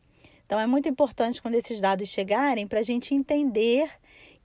Então, 0.49 0.59
é 0.59 0.67
muito 0.67 0.89
importante 0.89 1.43
quando 1.43 1.57
esses 1.57 1.79
dados 1.79 2.09
chegarem 2.09 2.67
para 2.67 2.81
a 2.81 2.83
gente 2.83 3.15
entender 3.15 3.87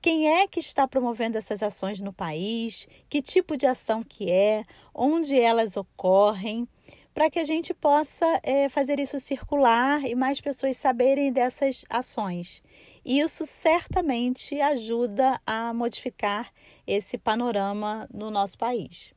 quem 0.02 0.28
é 0.28 0.46
que 0.46 0.60
está 0.60 0.86
promovendo 0.86 1.38
essas 1.38 1.64
ações 1.64 2.02
no 2.02 2.12
país, 2.12 2.90
que 3.08 3.22
tipo 3.22 3.56
de 3.56 3.66
ação 3.66 4.04
que 4.04 4.30
é, 4.30 4.66
onde 4.94 5.40
elas 5.40 5.78
ocorrem, 5.78 6.68
para 7.14 7.30
que 7.30 7.40
a 7.40 7.46
gente 7.46 7.74
possa 7.74 8.26
é, 8.44 8.68
fazer 8.68 9.00
isso 9.00 9.18
circular 9.18 10.06
e 10.06 10.14
mais 10.14 10.42
pessoas 10.42 10.76
saberem 10.76 11.32
dessas 11.32 11.86
ações. 11.90 12.62
Isso 13.06 13.46
certamente 13.46 14.60
ajuda 14.60 15.40
a 15.48 15.74
modificar 15.74 16.52
esse 16.86 17.18
panorama 17.18 18.10
no 18.14 18.30
nosso 18.30 18.58
país. 18.58 19.14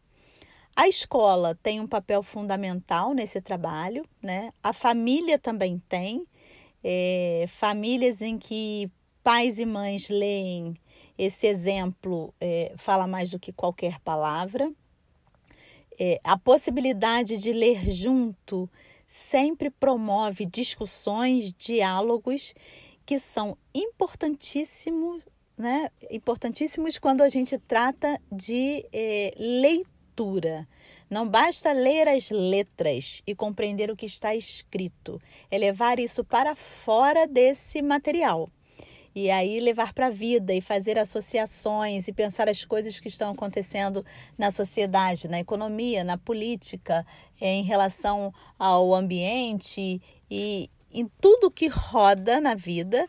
A 0.77 0.87
escola 0.87 1.59
tem 1.61 1.81
um 1.81 1.87
papel 1.89 2.23
fundamental 2.23 3.13
nesse 3.13 3.41
trabalho, 3.41 4.05
né? 4.23 4.53
A 4.63 4.73
família 4.73 5.37
também 5.37 5.83
tem. 5.89 6.25
É, 6.83 7.47
famílias 7.49 8.23
em 8.23 8.39
que 8.39 8.91
pais 9.23 9.59
e 9.59 9.67
mães 9.67 10.09
leem 10.09 10.75
esse 11.19 11.47
exemplo 11.47 12.33
é, 12.41 12.75
fala 12.77 13.07
mais 13.07 13.31
do 13.31 13.39
que 13.39 13.53
qualquer 13.53 13.99
palavra. 14.01 14.71
É, 15.99 16.21
a 16.23 16.37
possibilidade 16.37 17.39
de 17.39 17.53
ler 17.53 17.91
junto 17.91 18.71
sempre 19.07 19.71
promove 19.71 20.45
discussões, 20.45 21.53
diálogos 21.53 22.55
que 23.05 23.19
são 23.19 23.57
importantíssimos, 23.75 25.23
né? 25.57 25.91
Importantíssimos 26.11 26.99
quando 26.99 27.23
a 27.23 27.29
gente 27.29 27.57
trata 27.57 28.21
de 28.31 28.85
é, 28.93 29.33
leitura 29.39 29.97
leitura. 30.17 30.67
Não 31.09 31.29
basta 31.29 31.73
ler 31.73 32.09
as 32.09 32.31
letras 32.31 33.23
e 33.25 33.35
compreender 33.35 33.91
o 33.91 33.97
que 33.97 34.07
está 34.07 34.35
escrito, 34.35 35.23
é 35.49 35.57
levar 35.57 36.01
isso 36.01 36.25
para 36.25 36.57
fora 36.57 37.29
desse 37.29 37.81
material. 37.81 38.51
E 39.15 39.31
aí 39.31 39.61
levar 39.61 39.95
para 39.95 40.09
a 40.09 40.11
vida 40.11 40.53
e 40.53 40.61
fazer 40.61 40.99
associações 40.99 42.07
e 42.07 42.13
pensar 42.13 42.51
as 42.51 42.65
coisas 42.65 43.01
que 43.01 43.09
estão 43.09 43.31
acontecendo 43.31 44.05
na 44.37 44.51
sociedade, 44.51 45.29
na 45.29 45.41
economia, 45.41 46.05
na 46.05 46.19
política, 46.19 47.07
em 47.41 47.63
relação 47.63 48.35
ao 48.59 48.93
ambiente 48.93 50.03
e 50.31 50.69
em 50.93 51.11
tudo 51.21 51.51
que 51.51 51.69
roda 51.69 52.41
na 52.41 52.55
vida, 52.55 53.09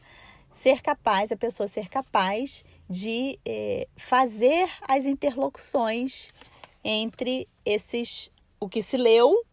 ser 0.50 0.82
capaz, 0.82 1.32
a 1.32 1.36
pessoa 1.36 1.68
ser 1.68 1.90
capaz 1.90 2.64
de 2.90 3.38
eh, 3.46 3.88
fazer 3.98 4.70
as 4.88 5.06
interlocuções 5.06 6.32
entre 6.90 7.48
esses 7.66 8.32
o 8.60 8.70
que 8.70 8.82
se 8.82 8.98
leu, 8.98 9.44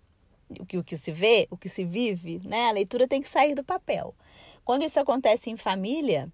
o 0.48 0.64
que, 0.64 0.78
o 0.78 0.84
que 0.84 0.96
se 0.96 1.10
vê, 1.10 1.48
o 1.50 1.56
que 1.56 1.68
se 1.68 1.84
vive, 1.84 2.40
né? 2.44 2.68
A 2.68 2.72
leitura 2.72 3.08
tem 3.08 3.20
que 3.20 3.28
sair 3.28 3.54
do 3.54 3.64
papel. 3.64 4.14
Quando 4.64 4.84
isso 4.84 5.00
acontece 5.00 5.50
em 5.50 5.56
família 5.56 6.32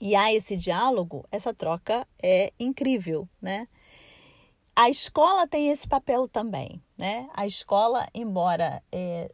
e 0.00 0.16
há 0.16 0.32
esse 0.32 0.56
diálogo, 0.56 1.24
essa 1.30 1.52
troca 1.52 2.06
é 2.22 2.52
incrível, 2.58 3.28
né? 3.40 3.68
a 4.76 4.90
escola 4.90 5.48
tem 5.48 5.70
esse 5.70 5.88
papel 5.88 6.28
também, 6.28 6.82
né? 6.98 7.26
A 7.32 7.46
escola, 7.46 8.06
embora 8.14 8.82
é, 8.92 9.32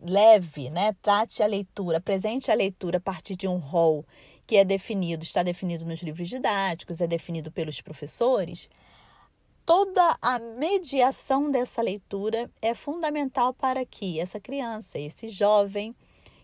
leve, 0.00 0.68
né, 0.68 0.92
trate 1.00 1.44
a 1.44 1.46
leitura, 1.46 1.98
apresente 1.98 2.50
a 2.50 2.54
leitura 2.54 2.98
a 2.98 3.00
partir 3.00 3.36
de 3.36 3.46
um 3.46 3.56
rol 3.56 4.04
que 4.44 4.56
é 4.56 4.64
definido, 4.64 5.22
está 5.22 5.44
definido 5.44 5.86
nos 5.86 6.02
livros 6.02 6.28
didáticos, 6.28 7.00
é 7.00 7.06
definido 7.06 7.52
pelos 7.52 7.80
professores, 7.80 8.68
toda 9.64 10.16
a 10.20 10.38
mediação 10.38 11.50
dessa 11.50 11.80
leitura 11.82 12.50
é 12.60 12.74
fundamental 12.74 13.54
para 13.54 13.84
que 13.84 14.20
essa 14.20 14.38
criança, 14.38 14.98
esse 14.98 15.28
jovem 15.28 15.94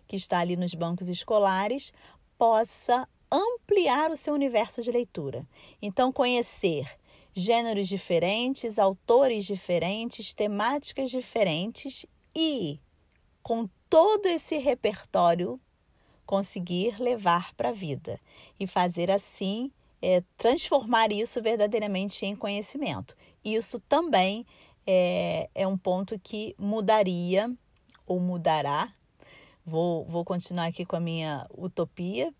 que 0.07 0.15
está 0.15 0.39
ali 0.39 0.55
nos 0.55 0.73
bancos 0.73 1.07
escolares, 1.07 1.93
possa 2.37 3.07
ampliar 3.31 4.11
o 4.11 4.17
seu 4.17 4.33
universo 4.33 4.81
de 4.81 4.91
leitura. 4.91 5.47
Então, 5.81 6.11
conhecer 6.11 6.97
gêneros 7.33 7.87
diferentes, 7.87 8.77
autores 8.77 9.45
diferentes, 9.45 10.33
temáticas 10.33 11.09
diferentes 11.09 12.05
e, 12.35 12.79
com 13.41 13.69
todo 13.89 14.25
esse 14.25 14.57
repertório, 14.57 15.59
conseguir 16.25 17.01
levar 17.01 17.53
para 17.55 17.69
a 17.69 17.73
vida 17.73 18.19
e 18.59 18.67
fazer 18.67 19.09
assim, 19.09 19.71
é, 20.01 20.23
transformar 20.37 21.11
isso 21.11 21.41
verdadeiramente 21.41 22.25
em 22.25 22.35
conhecimento. 22.35 23.15
Isso 23.43 23.79
também 23.79 24.45
é, 24.85 25.49
é 25.53 25.67
um 25.67 25.77
ponto 25.77 26.19
que 26.19 26.55
mudaria 26.57 27.51
ou 28.05 28.19
mudará. 28.19 28.89
Vou, 29.65 30.05
vou 30.05 30.25
continuar 30.25 30.65
aqui 30.65 30.85
com 30.85 30.95
a 30.95 30.99
minha 30.99 31.45
utopia. 31.55 32.33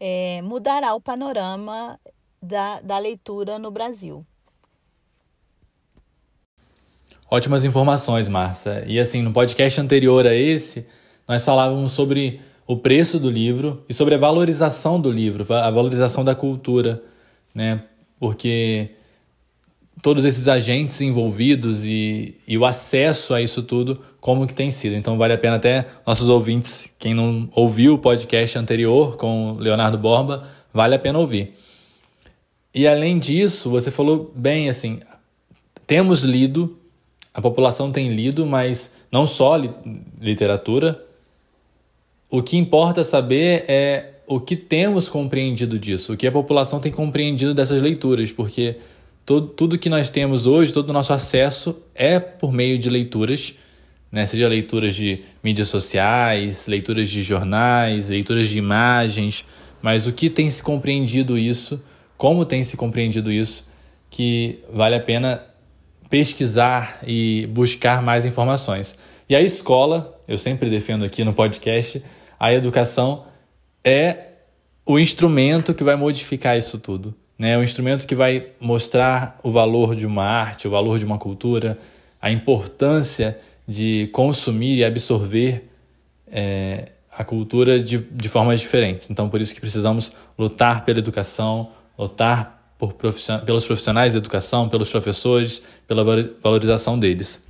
É, 0.00 0.40
mudará 0.42 0.94
o 0.94 1.00
panorama 1.00 2.00
da, 2.40 2.80
da 2.80 2.98
leitura 2.98 3.58
no 3.58 3.70
Brasil. 3.70 4.26
Ótimas 7.30 7.64
informações, 7.64 8.28
Márcia. 8.28 8.84
E 8.86 9.00
assim, 9.00 9.20
no 9.20 9.32
podcast 9.32 9.80
anterior 9.80 10.26
a 10.26 10.34
esse, 10.34 10.86
nós 11.26 11.44
falávamos 11.44 11.92
sobre 11.92 12.40
o 12.66 12.76
preço 12.76 13.18
do 13.18 13.30
livro 13.30 13.82
e 13.88 13.94
sobre 13.94 14.14
a 14.14 14.18
valorização 14.18 15.00
do 15.00 15.10
livro, 15.10 15.46
a 15.54 15.70
valorização 15.70 16.24
da 16.24 16.34
cultura, 16.34 17.02
né? 17.54 17.82
Porque 18.18 18.90
todos 20.02 20.24
esses 20.24 20.48
agentes 20.48 21.00
envolvidos 21.00 21.84
e, 21.84 22.36
e 22.46 22.58
o 22.58 22.64
acesso 22.64 23.34
a 23.34 23.40
isso 23.40 23.62
tudo, 23.62 24.00
como 24.20 24.46
que 24.46 24.54
tem 24.54 24.70
sido. 24.70 24.94
Então 24.94 25.16
vale 25.16 25.32
a 25.32 25.38
pena 25.38 25.56
até 25.56 25.86
nossos 26.06 26.28
ouvintes, 26.28 26.90
quem 26.98 27.14
não 27.14 27.48
ouviu 27.54 27.94
o 27.94 27.98
podcast 27.98 28.58
anterior 28.58 29.16
com 29.16 29.56
Leonardo 29.58 29.96
Borba, 29.96 30.46
vale 30.72 30.94
a 30.94 30.98
pena 30.98 31.18
ouvir. 31.18 31.54
E 32.74 32.86
além 32.86 33.18
disso, 33.18 33.70
você 33.70 33.90
falou 33.90 34.30
bem 34.34 34.68
assim, 34.68 35.00
temos 35.86 36.22
lido, 36.22 36.76
a 37.32 37.40
população 37.40 37.90
tem 37.92 38.08
lido, 38.08 38.44
mas 38.44 38.92
não 39.10 39.26
só 39.26 39.56
li 39.56 39.70
literatura. 40.20 41.05
O 42.36 42.42
que 42.42 42.58
importa 42.58 43.02
saber 43.02 43.64
é 43.66 44.10
o 44.26 44.38
que 44.38 44.56
temos 44.56 45.08
compreendido 45.08 45.78
disso, 45.78 46.12
o 46.12 46.16
que 46.18 46.26
a 46.26 46.30
população 46.30 46.78
tem 46.78 46.92
compreendido 46.92 47.54
dessas 47.54 47.80
leituras, 47.80 48.30
porque 48.30 48.76
todo, 49.24 49.46
tudo 49.46 49.78
que 49.78 49.88
nós 49.88 50.10
temos 50.10 50.46
hoje, 50.46 50.70
todo 50.70 50.90
o 50.90 50.92
nosso 50.92 51.14
acesso 51.14 51.80
é 51.94 52.20
por 52.20 52.52
meio 52.52 52.78
de 52.78 52.90
leituras, 52.90 53.54
né? 54.12 54.26
seja 54.26 54.46
leituras 54.48 54.94
de 54.94 55.22
mídias 55.42 55.68
sociais, 55.68 56.66
leituras 56.66 57.08
de 57.08 57.22
jornais, 57.22 58.10
leituras 58.10 58.50
de 58.50 58.58
imagens, 58.58 59.42
mas 59.80 60.06
o 60.06 60.12
que 60.12 60.28
tem 60.28 60.50
se 60.50 60.62
compreendido 60.62 61.38
isso 61.38 61.80
como 62.18 62.44
tem 62.44 62.62
se 62.64 62.76
compreendido 62.76 63.32
isso, 63.32 63.66
que 64.10 64.58
vale 64.70 64.94
a 64.94 65.00
pena 65.00 65.42
pesquisar 66.10 66.98
e 67.06 67.48
buscar 67.50 68.02
mais 68.02 68.26
informações. 68.26 68.94
E 69.26 69.34
a 69.34 69.40
escola, 69.40 70.20
eu 70.28 70.36
sempre 70.36 70.68
defendo 70.68 71.02
aqui 71.02 71.24
no 71.24 71.32
podcast, 71.32 72.02
a 72.38 72.52
educação 72.52 73.24
é 73.84 74.26
o 74.84 74.98
instrumento 74.98 75.74
que 75.74 75.82
vai 75.82 75.96
modificar 75.96 76.56
isso 76.56 76.78
tudo. 76.78 77.14
Né? 77.38 77.52
É 77.52 77.58
o 77.58 77.62
instrumento 77.62 78.06
que 78.06 78.14
vai 78.14 78.48
mostrar 78.60 79.38
o 79.42 79.50
valor 79.50 79.94
de 79.94 80.06
uma 80.06 80.24
arte, 80.24 80.68
o 80.68 80.70
valor 80.70 80.98
de 80.98 81.04
uma 81.04 81.18
cultura, 81.18 81.78
a 82.20 82.30
importância 82.30 83.38
de 83.66 84.08
consumir 84.12 84.76
e 84.78 84.84
absorver 84.84 85.68
é, 86.28 86.92
a 87.16 87.24
cultura 87.24 87.82
de, 87.82 87.98
de 87.98 88.28
formas 88.28 88.60
diferentes. 88.60 89.10
Então, 89.10 89.28
por 89.28 89.40
isso 89.40 89.54
que 89.54 89.60
precisamos 89.60 90.12
lutar 90.38 90.84
pela 90.84 90.98
educação, 90.98 91.70
lutar 91.98 92.74
por 92.78 92.92
profission... 92.92 93.38
pelos 93.40 93.64
profissionais 93.64 94.12
de 94.12 94.18
educação, 94.18 94.68
pelos 94.68 94.90
professores, 94.90 95.62
pela 95.86 96.04
valorização 96.42 96.98
deles. 96.98 97.44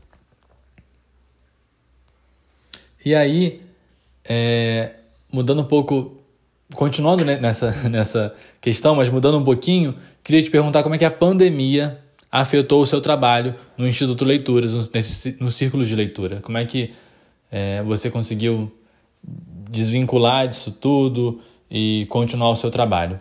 E 3.05 3.15
aí, 3.15 3.63
é, 4.29 4.95
mudando 5.33 5.63
um 5.63 5.65
pouco, 5.65 6.21
continuando 6.75 7.25
nessa, 7.25 7.71
nessa 7.89 8.35
questão, 8.61 8.95
mas 8.95 9.09
mudando 9.09 9.39
um 9.39 9.45
pouquinho, 9.45 9.95
queria 10.23 10.43
te 10.43 10.51
perguntar 10.51 10.83
como 10.83 10.95
é 10.95 10.99
que 10.99 11.05
a 11.05 11.11
pandemia 11.11 12.01
afetou 12.31 12.83
o 12.83 12.87
seu 12.87 13.01
trabalho 13.01 13.55
no 13.77 13.87
Instituto 13.87 14.25
Leituras, 14.25 14.73
no, 14.73 14.89
no 15.41 15.51
círculo 15.51 15.85
de 15.85 15.95
leitura. 15.95 16.41
Como 16.41 16.59
é 16.59 16.65
que 16.65 16.93
é, 17.51 17.83
você 17.83 18.11
conseguiu 18.11 18.71
desvincular 19.71 20.47
disso 20.49 20.73
tudo 20.73 21.41
e 21.71 22.07
continuar 22.09 22.51
o 22.51 22.57
seu 22.57 22.71
trabalho? 22.71 23.19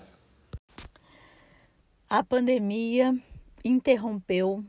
A 2.10 2.24
pandemia 2.24 3.16
interrompeu 3.64 4.64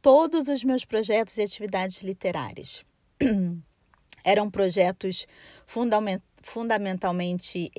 todos 0.00 0.48
os 0.48 0.62
meus 0.62 0.84
projetos 0.84 1.38
e 1.38 1.42
atividades 1.42 2.02
literárias. 2.02 2.84
Eram 4.24 4.50
projetos 4.50 5.26
fundamentalmente 6.42 7.70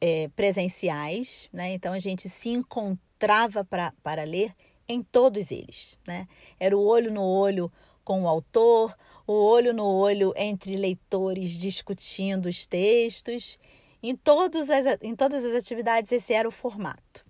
é, 0.00 0.28
presenciais, 0.28 1.48
né? 1.52 1.72
então 1.72 1.92
a 1.92 1.98
gente 1.98 2.28
se 2.28 2.50
encontrava 2.50 3.64
para 3.64 4.24
ler 4.24 4.54
em 4.88 5.02
todos 5.02 5.52
eles. 5.52 5.96
Né? 6.06 6.26
Era 6.58 6.76
o 6.76 6.84
olho 6.84 7.12
no 7.12 7.22
olho 7.22 7.70
com 8.02 8.22
o 8.22 8.28
autor, 8.28 8.96
o 9.26 9.32
olho 9.32 9.72
no 9.72 9.84
olho 9.84 10.32
entre 10.36 10.76
leitores 10.76 11.50
discutindo 11.50 12.46
os 12.46 12.66
textos. 12.66 13.58
Em, 14.02 14.16
todos 14.16 14.70
as, 14.70 14.98
em 15.02 15.14
todas 15.14 15.44
as 15.44 15.54
atividades, 15.54 16.10
esse 16.10 16.32
era 16.32 16.48
o 16.48 16.52
formato. 16.52 17.24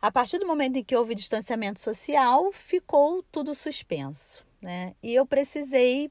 A 0.00 0.12
partir 0.12 0.38
do 0.38 0.46
momento 0.46 0.76
em 0.76 0.84
que 0.84 0.94
houve 0.94 1.14
distanciamento 1.14 1.80
social, 1.80 2.52
ficou 2.52 3.24
tudo 3.32 3.54
suspenso. 3.54 4.46
Né? 4.62 4.94
E 5.02 5.14
eu 5.14 5.26
precisei 5.26 6.10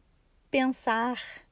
pensar, 0.52 1.45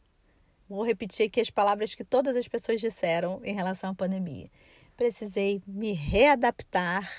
vou 0.73 0.83
repetir 0.83 1.27
aqui 1.27 1.39
as 1.39 1.49
palavras 1.49 1.93
que 1.93 2.03
todas 2.03 2.35
as 2.35 2.47
pessoas 2.47 2.81
disseram 2.81 3.39
em 3.43 3.53
relação 3.53 3.91
à 3.91 3.95
pandemia. 3.95 4.49
Precisei 4.97 5.61
me 5.67 5.93
readaptar, 5.93 7.09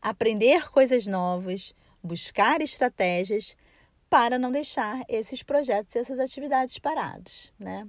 aprender 0.00 0.70
coisas 0.70 1.06
novas, 1.06 1.74
buscar 2.02 2.60
estratégias 2.60 3.56
para 4.10 4.38
não 4.38 4.52
deixar 4.52 5.02
esses 5.08 5.42
projetos 5.42 5.94
e 5.94 5.98
essas 5.98 6.18
atividades 6.18 6.78
parados. 6.78 7.52
Né? 7.58 7.88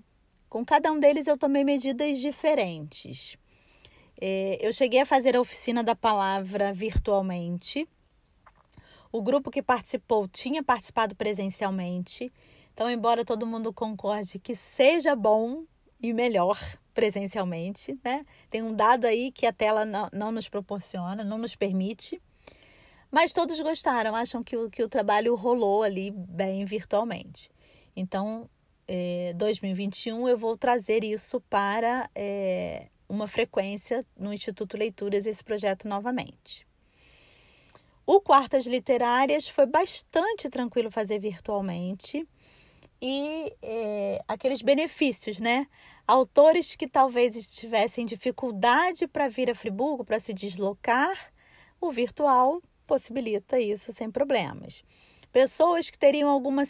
Com 0.49 0.65
cada 0.65 0.91
um 0.91 0.99
deles 0.99 1.27
eu 1.27 1.37
tomei 1.37 1.63
medidas 1.63 2.19
diferentes. 2.19 3.37
É, 4.19 4.57
eu 4.61 4.71
cheguei 4.71 5.01
a 5.01 5.05
fazer 5.05 5.35
a 5.35 5.41
oficina 5.41 5.83
da 5.83 5.95
palavra 5.95 6.71
virtualmente. 6.71 7.87
O 9.11 9.21
grupo 9.21 9.51
que 9.51 9.61
participou 9.61 10.27
tinha 10.27 10.63
participado 10.63 11.15
presencialmente. 11.15 12.31
Então, 12.75 12.91
embora 12.91 13.23
todo 13.23 13.47
mundo 13.47 13.71
concorde 13.71 14.37
que 14.37 14.53
seja 14.53 15.15
bom 15.15 15.63
e 16.03 16.11
melhor 16.11 16.59
presencialmente, 16.93 17.97
né? 18.03 18.25
Tem 18.49 18.61
um 18.61 18.75
dado 18.75 19.05
aí 19.05 19.31
que 19.31 19.45
a 19.45 19.53
tela 19.53 19.85
não, 19.85 20.09
não 20.11 20.29
nos 20.29 20.49
proporciona, 20.49 21.23
não 21.23 21.37
nos 21.37 21.55
permite. 21.55 22.21
Mas 23.09 23.31
todos 23.31 23.57
gostaram, 23.61 24.13
acham 24.13 24.43
que 24.43 24.57
o, 24.57 24.69
que 24.69 24.83
o 24.83 24.89
trabalho 24.89 25.35
rolou 25.35 25.83
ali 25.83 26.11
bem 26.11 26.65
virtualmente. 26.65 27.49
Então, 27.95 28.49
é, 28.85 29.31
2021 29.37 30.27
eu 30.27 30.37
vou 30.37 30.57
trazer 30.57 31.01
isso 31.01 31.39
para 31.49 32.09
é, 32.13 32.89
uma 33.07 33.25
frequência 33.25 34.05
no 34.17 34.33
Instituto 34.33 34.75
Leituras 34.75 35.25
esse 35.25 35.41
projeto 35.41 35.87
novamente. 35.87 36.67
O 38.05 38.19
Quartas 38.19 38.65
Literárias 38.65 39.47
foi 39.47 39.65
bastante 39.65 40.49
tranquilo 40.49 40.91
fazer 40.91 41.19
virtualmente 41.19 42.27
e 43.01 43.53
é, 43.61 44.21
aqueles 44.27 44.61
benefícios, 44.61 45.39
né? 45.39 45.67
Autores 46.07 46.75
que 46.75 46.87
talvez 46.87 47.47
tivessem 47.47 48.05
dificuldade 48.05 49.07
para 49.07 49.27
vir 49.27 49.49
a 49.49 49.55
Friburgo, 49.55 50.05
para 50.05 50.19
se 50.19 50.33
deslocar, 50.33 51.33
o 51.81 51.91
virtual 51.91 52.61
possibilita 52.85 53.59
isso 53.59 53.91
sem 53.91 54.09
problemas. 54.11 54.83
Pessoas 55.31 55.89
que 55.89 55.97
teriam 55.97 56.29
alguma 56.29 56.63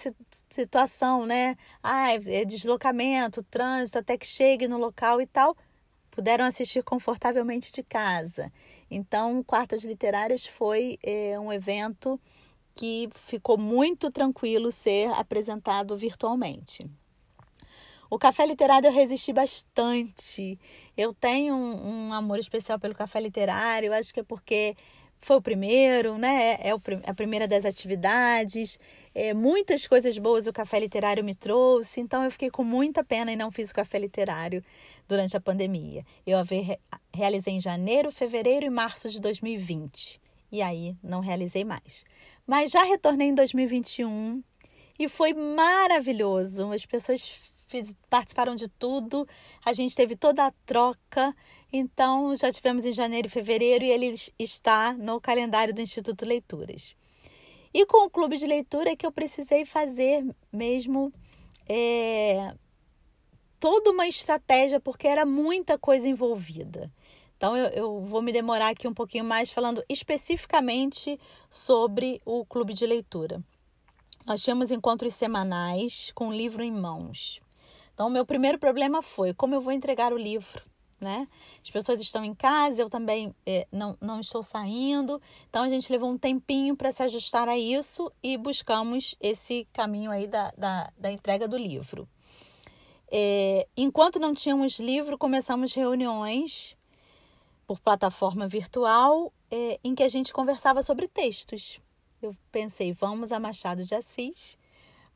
situação, 0.49 1.25
né? 1.25 1.55
Ah, 1.83 2.13
é 2.13 2.43
deslocamento, 2.43 3.43
trânsito, 3.43 3.99
até 3.99 4.17
que 4.17 4.25
chegue 4.25 4.67
no 4.67 4.77
local 4.77 5.21
e 5.21 5.27
tal, 5.27 5.55
puderam 6.09 6.45
assistir 6.45 6.81
confortavelmente 6.81 7.71
de 7.71 7.83
casa. 7.83 8.51
Então, 8.89 9.43
Quartas 9.43 9.83
Literárias 9.83 10.47
foi 10.47 10.97
é, 11.03 11.38
um 11.39 11.51
evento 11.53 12.19
que 12.75 13.09
ficou 13.15 13.57
muito 13.57 14.11
tranquilo 14.11 14.71
ser 14.71 15.09
apresentado 15.13 15.95
virtualmente. 15.95 16.85
O 18.09 18.19
café 18.19 18.45
literário 18.45 18.88
eu 18.88 18.93
resisti 18.93 19.33
bastante. 19.33 20.59
Eu 20.95 21.13
tenho 21.13 21.55
um, 21.55 22.07
um 22.07 22.13
amor 22.13 22.38
especial 22.38 22.79
pelo 22.79 22.93
café 22.93 23.19
literário, 23.19 23.93
acho 23.93 24.13
que 24.13 24.19
é 24.19 24.23
porque 24.23 24.75
foi 25.19 25.38
o 25.38 25.41
primeiro, 25.41 26.17
né? 26.17 26.57
É, 26.59 26.71
a 27.05 27.13
primeira 27.13 27.47
das 27.47 27.65
atividades. 27.65 28.79
É, 29.13 29.33
muitas 29.33 29.88
coisas 29.88 30.17
boas 30.17 30.45
o 30.45 30.53
café 30.53 30.79
literário 30.79 31.23
me 31.23 31.33
trouxe, 31.33 31.99
então 31.99 32.23
eu 32.23 32.29
fiquei 32.29 32.51
com 32.51 32.63
muita 32.63 33.03
pena 33.03 33.31
e 33.31 33.35
não 33.35 33.49
fiz 33.49 33.71
o 33.71 33.73
café 33.73 33.97
literário 33.97 34.63
durante 35.07 35.35
a 35.35 35.41
pandemia. 35.41 36.05
Eu 36.27 36.38
realizei 37.13 37.53
em 37.53 37.59
janeiro, 37.59 38.11
fevereiro 38.11 38.65
e 38.65 38.69
março 38.69 39.09
de 39.09 39.19
2020. 39.19 40.24
E 40.51 40.62
aí 40.62 40.95
não 41.03 41.19
realizei 41.19 41.63
mais. 41.63 42.05
Mas 42.45 42.71
já 42.71 42.84
retornei 42.84 43.29
em 43.29 43.36
2021 43.36 44.43
e 44.97 45.08
foi 45.10 45.34
maravilhoso. 45.34 46.71
As 46.71 46.86
pessoas 46.86 47.29
fiz, 47.67 47.93
participaram 48.10 48.55
de 48.55 48.67
tudo, 48.67 49.27
a 49.63 49.73
gente 49.73 49.95
teve 49.95 50.15
toda 50.15 50.45
a 50.45 50.51
troca. 50.65 51.36
Então, 51.71 52.36
já 52.36 52.51
tivemos 52.51 52.86
em 52.86 52.91
janeiro 52.91 53.27
e 53.27 53.31
fevereiro 53.31 53.84
e 53.84 53.89
ele 53.89 54.13
está 54.39 54.93
no 54.93 55.19
calendário 55.19 55.73
do 55.73 55.81
Instituto 55.81 56.25
Leituras. 56.25 56.95
E 57.73 57.86
com 57.86 58.05
o 58.05 58.10
clube 58.10 58.38
de 58.38 58.45
leitura 58.45 58.91
é 58.91 58.95
que 58.95 59.05
eu 59.05 59.12
precisei 59.12 59.65
fazer 59.65 60.25
mesmo 60.51 61.12
é, 61.67 62.53
toda 63.60 63.91
uma 63.91 64.08
estratégia, 64.08 64.79
porque 64.79 65.08
era 65.08 65.25
muita 65.25 65.77
coisa 65.77 66.08
envolvida. 66.08 66.89
Então, 67.45 67.55
eu, 67.55 67.67
eu, 67.67 68.01
vou 68.01 68.23
me 68.23 68.34
demorar 68.34 68.69
aqui 68.69 68.88
um 68.88 68.93
pouquinho 68.93 69.23
mais 69.23 69.51
falando 69.51 69.86
especificamente 69.88 71.19
sobre 71.47 72.19
o 72.25 72.43
clube 72.43 72.73
de 72.73 72.88
leitura. 72.88 73.39
Nós 74.25 74.41
tínhamos 74.41 74.71
encontros 74.71 75.13
semanais 75.13 76.12
com 76.15 76.29
o 76.29 76.34
livro 76.34 76.63
em 76.63 76.71
mãos. 76.71 77.39
Então, 77.93 78.10
meu 78.10 78.25
primeiro 78.25 78.58
problema 78.58 79.03
foi 79.03 79.31
como 79.31 79.53
eu 79.53 79.62
vou 79.62 79.71
entregar 79.71 80.12
o 80.12 80.17
livro, 80.17 80.60
né? 80.99 81.27
As 81.62 81.69
pessoas 81.69 82.01
estão 82.01 82.25
em 82.25 82.34
casa, 82.34 82.81
eu 82.81 82.89
também 82.89 83.31
é, 83.45 83.67
não, 83.71 83.95
não 84.01 84.21
estou 84.21 84.41
saindo. 84.41 85.21
Então, 85.47 85.62
a 85.62 85.69
gente 85.69 85.91
levou 85.91 86.10
um 86.10 86.17
tempinho 86.17 86.75
para 86.75 86.91
se 86.91 87.03
ajustar 87.03 87.47
a 87.47 87.55
isso 87.55 88.12
e 88.23 88.38
buscamos 88.38 89.13
esse 89.21 89.67
caminho 89.71 90.10
aí 90.10 90.25
da, 90.25 90.51
da, 90.58 90.91
da 90.97 91.12
entrega 91.12 91.47
do 91.47 91.58
livro. 91.58 92.10
É, 93.12 93.67
enquanto 93.77 94.19
não 94.19 94.34
tínhamos 94.34 94.79
livro, 94.79 95.15
começamos 95.15 95.75
reuniões 95.75 96.75
por 97.65 97.80
plataforma 97.80 98.47
virtual 98.47 99.34
é, 99.49 99.80
em 99.84 99.95
que 99.95 100.04
a 100.04 100.08
gente 100.08 100.34
conversava 100.34 100.84
sobre 100.84 101.08
textos. 101.08 101.80
Eu 102.21 102.36
pensei, 102.51 102.91
vamos 102.93 103.32
a 103.32 103.39
Machado 103.39 103.84
de 103.84 103.93
Assis, 103.93 104.58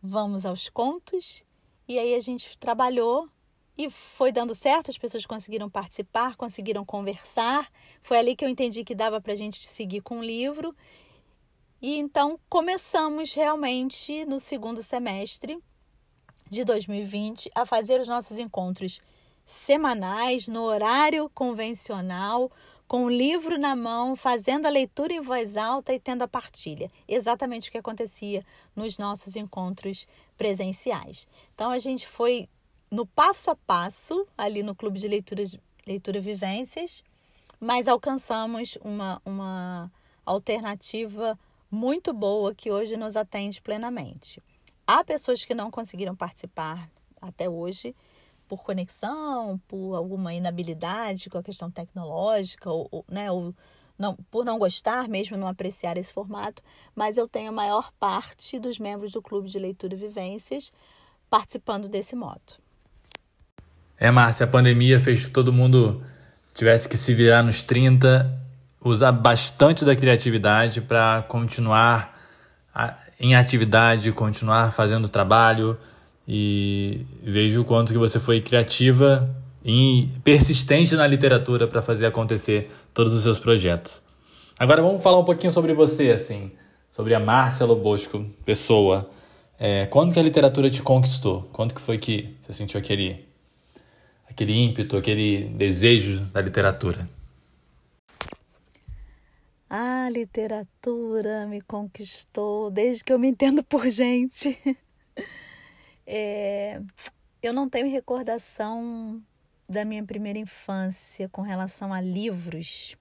vamos 0.01 0.45
aos 0.45 0.69
contos 0.69 1.43
e 1.87 1.97
aí 1.97 2.13
a 2.13 2.19
gente 2.19 2.57
trabalhou 2.57 3.29
e 3.77 3.89
foi 3.89 4.31
dando 4.31 4.53
certo, 4.53 4.91
as 4.91 4.97
pessoas 4.97 5.25
conseguiram 5.25 5.69
participar, 5.69 6.35
conseguiram 6.35 6.83
conversar. 6.83 7.71
Foi 8.03 8.17
ali 8.17 8.35
que 8.35 8.43
eu 8.43 8.49
entendi 8.49 8.83
que 8.83 8.93
dava 8.93 9.21
para 9.21 9.31
a 9.31 9.35
gente 9.37 9.65
seguir 9.65 10.01
com 10.01 10.19
o 10.19 10.23
livro. 10.23 10.75
E 11.81 11.97
então 11.97 12.37
começamos 12.49 13.33
realmente 13.33 14.25
no 14.25 14.37
segundo 14.37 14.83
semestre 14.83 15.57
de 16.49 16.65
2020 16.65 17.49
a 17.55 17.65
fazer 17.65 18.01
os 18.01 18.07
nossos 18.07 18.37
encontros 18.37 18.99
semanais, 19.49 20.47
no 20.47 20.61
horário 20.61 21.27
convencional, 21.33 22.51
com 22.87 23.05
o 23.05 23.09
livro 23.09 23.57
na 23.57 23.75
mão, 23.75 24.15
fazendo 24.15 24.67
a 24.67 24.69
leitura 24.69 25.11
em 25.11 25.19
voz 25.19 25.57
alta 25.57 25.91
e 25.91 25.99
tendo 25.99 26.21
a 26.21 26.27
partilha. 26.27 26.91
Exatamente 27.07 27.67
o 27.67 27.71
que 27.71 27.79
acontecia 27.79 28.45
nos 28.75 28.99
nossos 28.99 29.35
encontros 29.35 30.07
presenciais. 30.37 31.27
Então 31.55 31.71
a 31.71 31.79
gente 31.79 32.07
foi 32.07 32.47
no 32.91 33.07
passo 33.07 33.49
a 33.49 33.55
passo 33.55 34.27
ali 34.37 34.61
no 34.61 34.75
Clube 34.75 34.99
de 34.99 35.07
Leitura, 35.07 35.43
Leitura 35.85 36.19
Vivências, 36.19 37.03
mas 37.59 37.87
alcançamos 37.87 38.77
uma, 38.81 39.19
uma 39.25 39.91
alternativa 40.23 41.37
muito 41.71 42.13
boa 42.13 42.53
que 42.53 42.69
hoje 42.69 42.95
nos 42.95 43.17
atende 43.17 43.63
plenamente. 43.63 44.39
Há 44.85 45.03
pessoas 45.03 45.43
que 45.43 45.55
não 45.55 45.71
conseguiram 45.71 46.15
participar 46.15 46.87
até 47.19 47.49
hoje 47.49 47.95
por 48.49 48.63
conexão, 48.63 49.61
por 49.67 49.95
alguma 49.95 50.33
inabilidade 50.33 51.29
com 51.29 51.37
a 51.37 51.43
questão 51.43 51.69
tecnológica, 51.69 52.69
ou, 52.69 52.87
ou 52.91 53.05
né, 53.07 53.31
ou 53.31 53.53
não, 53.97 54.17
por 54.31 54.43
não 54.43 54.57
gostar 54.57 55.07
mesmo, 55.07 55.37
não 55.37 55.47
apreciar 55.47 55.97
esse 55.97 56.11
formato, 56.11 56.63
mas 56.95 57.17
eu 57.17 57.27
tenho 57.27 57.49
a 57.49 57.53
maior 57.53 57.91
parte 57.99 58.57
dos 58.59 58.79
membros 58.79 59.11
do 59.11 59.21
Clube 59.21 59.49
de 59.49 59.59
Leitura 59.59 59.93
e 59.93 59.97
Vivências 59.97 60.73
participando 61.29 61.87
desse 61.87 62.15
modo. 62.15 62.41
É, 63.97 64.09
Márcia, 64.09 64.45
a 64.45 64.49
pandemia 64.49 64.99
fez 64.99 65.25
que 65.25 65.31
todo 65.31 65.53
mundo 65.53 66.01
tivesse 66.53 66.89
que 66.89 66.97
se 66.97 67.13
virar 67.13 67.43
nos 67.43 67.61
30, 67.61 68.39
usar 68.81 69.11
bastante 69.11 69.85
da 69.85 69.95
criatividade 69.95 70.81
para 70.81 71.21
continuar 71.23 72.17
em 73.19 73.35
atividade, 73.35 74.11
continuar 74.13 74.71
fazendo 74.71 75.09
trabalho, 75.09 75.77
e 76.31 77.07
vejo 77.23 77.61
o 77.61 77.65
quanto 77.65 77.91
que 77.91 77.97
você 77.97 78.19
foi 78.19 78.39
criativa 78.39 79.27
e 79.65 80.07
persistente 80.23 80.95
na 80.95 81.07
literatura 81.07 81.67
para 81.67 81.81
fazer 81.81 82.05
acontecer 82.05 82.69
todos 82.93 83.11
os 83.13 83.23
seus 83.23 83.39
projetos. 83.39 83.99
Agora 84.59 84.79
vamos 84.79 85.01
falar 85.01 85.17
um 85.17 85.25
pouquinho 85.25 85.51
sobre 85.51 85.73
você, 85.73 86.11
assim, 86.11 86.51
sobre 86.87 87.15
a 87.15 87.19
Márcia 87.19 87.65
Lobosco, 87.65 88.23
pessoa. 88.45 89.09
É, 89.57 89.87
quando 89.87 90.13
que 90.13 90.19
a 90.19 90.21
literatura 90.21 90.69
te 90.69 90.83
conquistou? 90.83 91.49
Quando 91.51 91.73
que 91.73 91.81
foi 91.81 91.97
que 91.97 92.37
você 92.43 92.53
sentiu 92.53 92.79
aquele, 92.79 93.25
aquele 94.29 94.53
ímpeto, 94.53 94.97
aquele 94.97 95.45
desejo 95.45 96.21
da 96.25 96.41
literatura? 96.41 97.07
A 99.67 100.07
literatura 100.11 101.47
me 101.47 101.59
conquistou 101.61 102.69
desde 102.69 103.03
que 103.03 103.11
eu 103.11 103.17
me 103.17 103.29
entendo 103.29 103.63
por 103.63 103.89
gente. 103.89 104.55
É, 106.11 106.81
eu 107.39 107.53
não 107.53 107.69
tenho 107.69 107.87
recordação 107.87 109.21
da 109.69 109.85
minha 109.85 110.03
primeira 110.03 110.39
infância 110.39 111.29
com 111.29 111.43
relação 111.43 111.93
a 111.93 112.01
livros, 112.01 112.97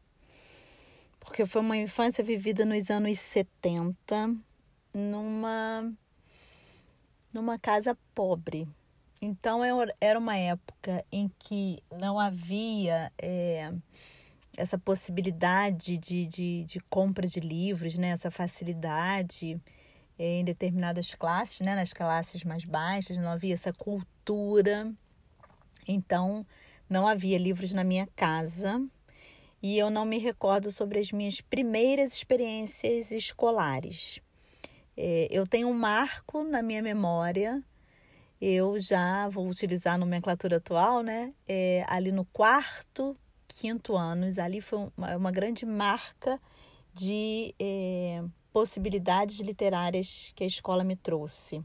porque 1.18 1.46
foi 1.46 1.62
uma 1.62 1.78
infância 1.78 2.22
vivida 2.22 2.66
nos 2.66 2.90
anos 2.90 3.18
70, 3.18 4.36
numa, 4.92 5.90
numa 7.32 7.58
casa 7.58 7.96
pobre. 8.14 8.68
Então 9.22 9.62
era 9.98 10.18
uma 10.18 10.36
época 10.36 11.02
em 11.10 11.30
que 11.38 11.82
não 11.90 12.20
havia 12.20 13.10
é, 13.16 13.72
essa 14.54 14.76
possibilidade 14.76 15.96
de, 15.96 16.26
de, 16.26 16.64
de 16.64 16.78
compra 16.90 17.26
de 17.26 17.40
livros, 17.40 17.96
né? 17.96 18.08
essa 18.08 18.30
facilidade 18.30 19.58
em 20.18 20.44
determinadas 20.44 21.14
classes, 21.14 21.60
né, 21.60 21.74
nas 21.74 21.92
classes 21.92 22.42
mais 22.42 22.64
baixas, 22.64 23.16
não 23.16 23.28
havia 23.28 23.54
essa 23.54 23.72
cultura. 23.72 24.92
Então, 25.86 26.44
não 26.88 27.06
havia 27.06 27.38
livros 27.38 27.72
na 27.72 27.84
minha 27.84 28.06
casa 28.16 28.82
e 29.62 29.78
eu 29.78 29.90
não 29.90 30.04
me 30.04 30.18
recordo 30.18 30.70
sobre 30.70 30.98
as 30.98 31.12
minhas 31.12 31.40
primeiras 31.40 32.12
experiências 32.12 33.10
escolares. 33.10 34.20
É, 34.96 35.28
eu 35.30 35.46
tenho 35.46 35.68
um 35.68 35.72
marco 35.72 36.42
na 36.42 36.62
minha 36.62 36.82
memória, 36.82 37.62
eu 38.40 38.78
já 38.78 39.28
vou 39.28 39.48
utilizar 39.48 39.94
a 39.94 39.98
nomenclatura 39.98 40.56
atual, 40.56 41.02
né? 41.02 41.32
É, 41.46 41.84
ali 41.88 42.12
no 42.12 42.24
quarto, 42.24 43.16
quinto 43.46 43.96
anos, 43.96 44.38
ali 44.38 44.60
foi 44.60 44.90
uma, 44.96 45.16
uma 45.16 45.30
grande 45.32 45.66
marca 45.66 46.40
de 46.94 47.54
é, 47.60 48.22
possibilidades 48.52 49.40
literárias 49.40 50.32
que 50.34 50.44
a 50.44 50.46
escola 50.46 50.84
me 50.84 50.96
trouxe. 50.96 51.62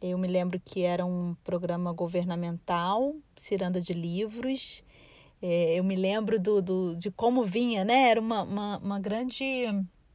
Eu 0.00 0.18
me 0.18 0.28
lembro 0.28 0.60
que 0.60 0.82
era 0.82 1.04
um 1.04 1.34
programa 1.42 1.92
governamental, 1.92 3.14
ciranda 3.34 3.80
de 3.80 3.94
livros. 3.94 4.82
É, 5.40 5.78
eu 5.78 5.84
me 5.84 5.96
lembro 5.96 6.38
do, 6.38 6.60
do, 6.60 6.96
de 6.96 7.10
como 7.10 7.42
vinha, 7.42 7.84
né? 7.84 8.10
Era 8.10 8.20
uma, 8.20 8.42
uma, 8.42 8.78
uma 8.78 9.00
grande 9.00 9.44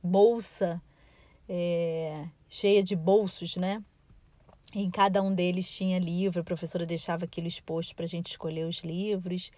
bolsa 0.02 0.82
é, 1.50 2.28
cheia 2.48 2.84
de 2.84 2.96
bolsos, 2.96 3.58
né? 3.58 3.84
Em 4.74 4.90
cada 4.90 5.22
um 5.22 5.34
deles 5.34 5.70
tinha 5.70 6.00
livro, 6.00 6.40
a 6.40 6.44
professora 6.44 6.86
deixava 6.86 7.26
aquilo 7.26 7.48
exposto 7.48 7.94
para 7.96 8.06
a 8.06 8.08
gente 8.08 8.28
escolher 8.28 8.66
os 8.66 8.80
livros. 8.80 9.52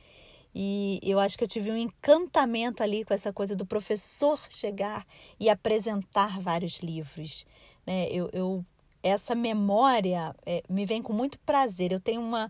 E 0.55 0.99
eu 1.01 1.19
acho 1.19 1.37
que 1.37 1.43
eu 1.43 1.47
tive 1.47 1.71
um 1.71 1.77
encantamento 1.77 2.83
ali 2.83 3.03
com 3.03 3.13
essa 3.13 3.33
coisa 3.33 3.55
do 3.55 3.65
professor 3.65 4.39
chegar 4.49 5.05
e 5.39 5.49
apresentar 5.49 6.39
vários 6.39 6.79
livros. 6.79 7.45
Né? 7.85 8.07
Eu, 8.11 8.29
eu 8.31 8.65
essa 9.03 9.35
memória 9.35 10.33
é, 10.45 10.63
me 10.69 10.85
vem 10.85 11.01
com 11.01 11.11
muito 11.11 11.37
prazer. 11.39 11.91
Eu 11.91 11.99
tenho 11.99 12.21
uma. 12.21 12.49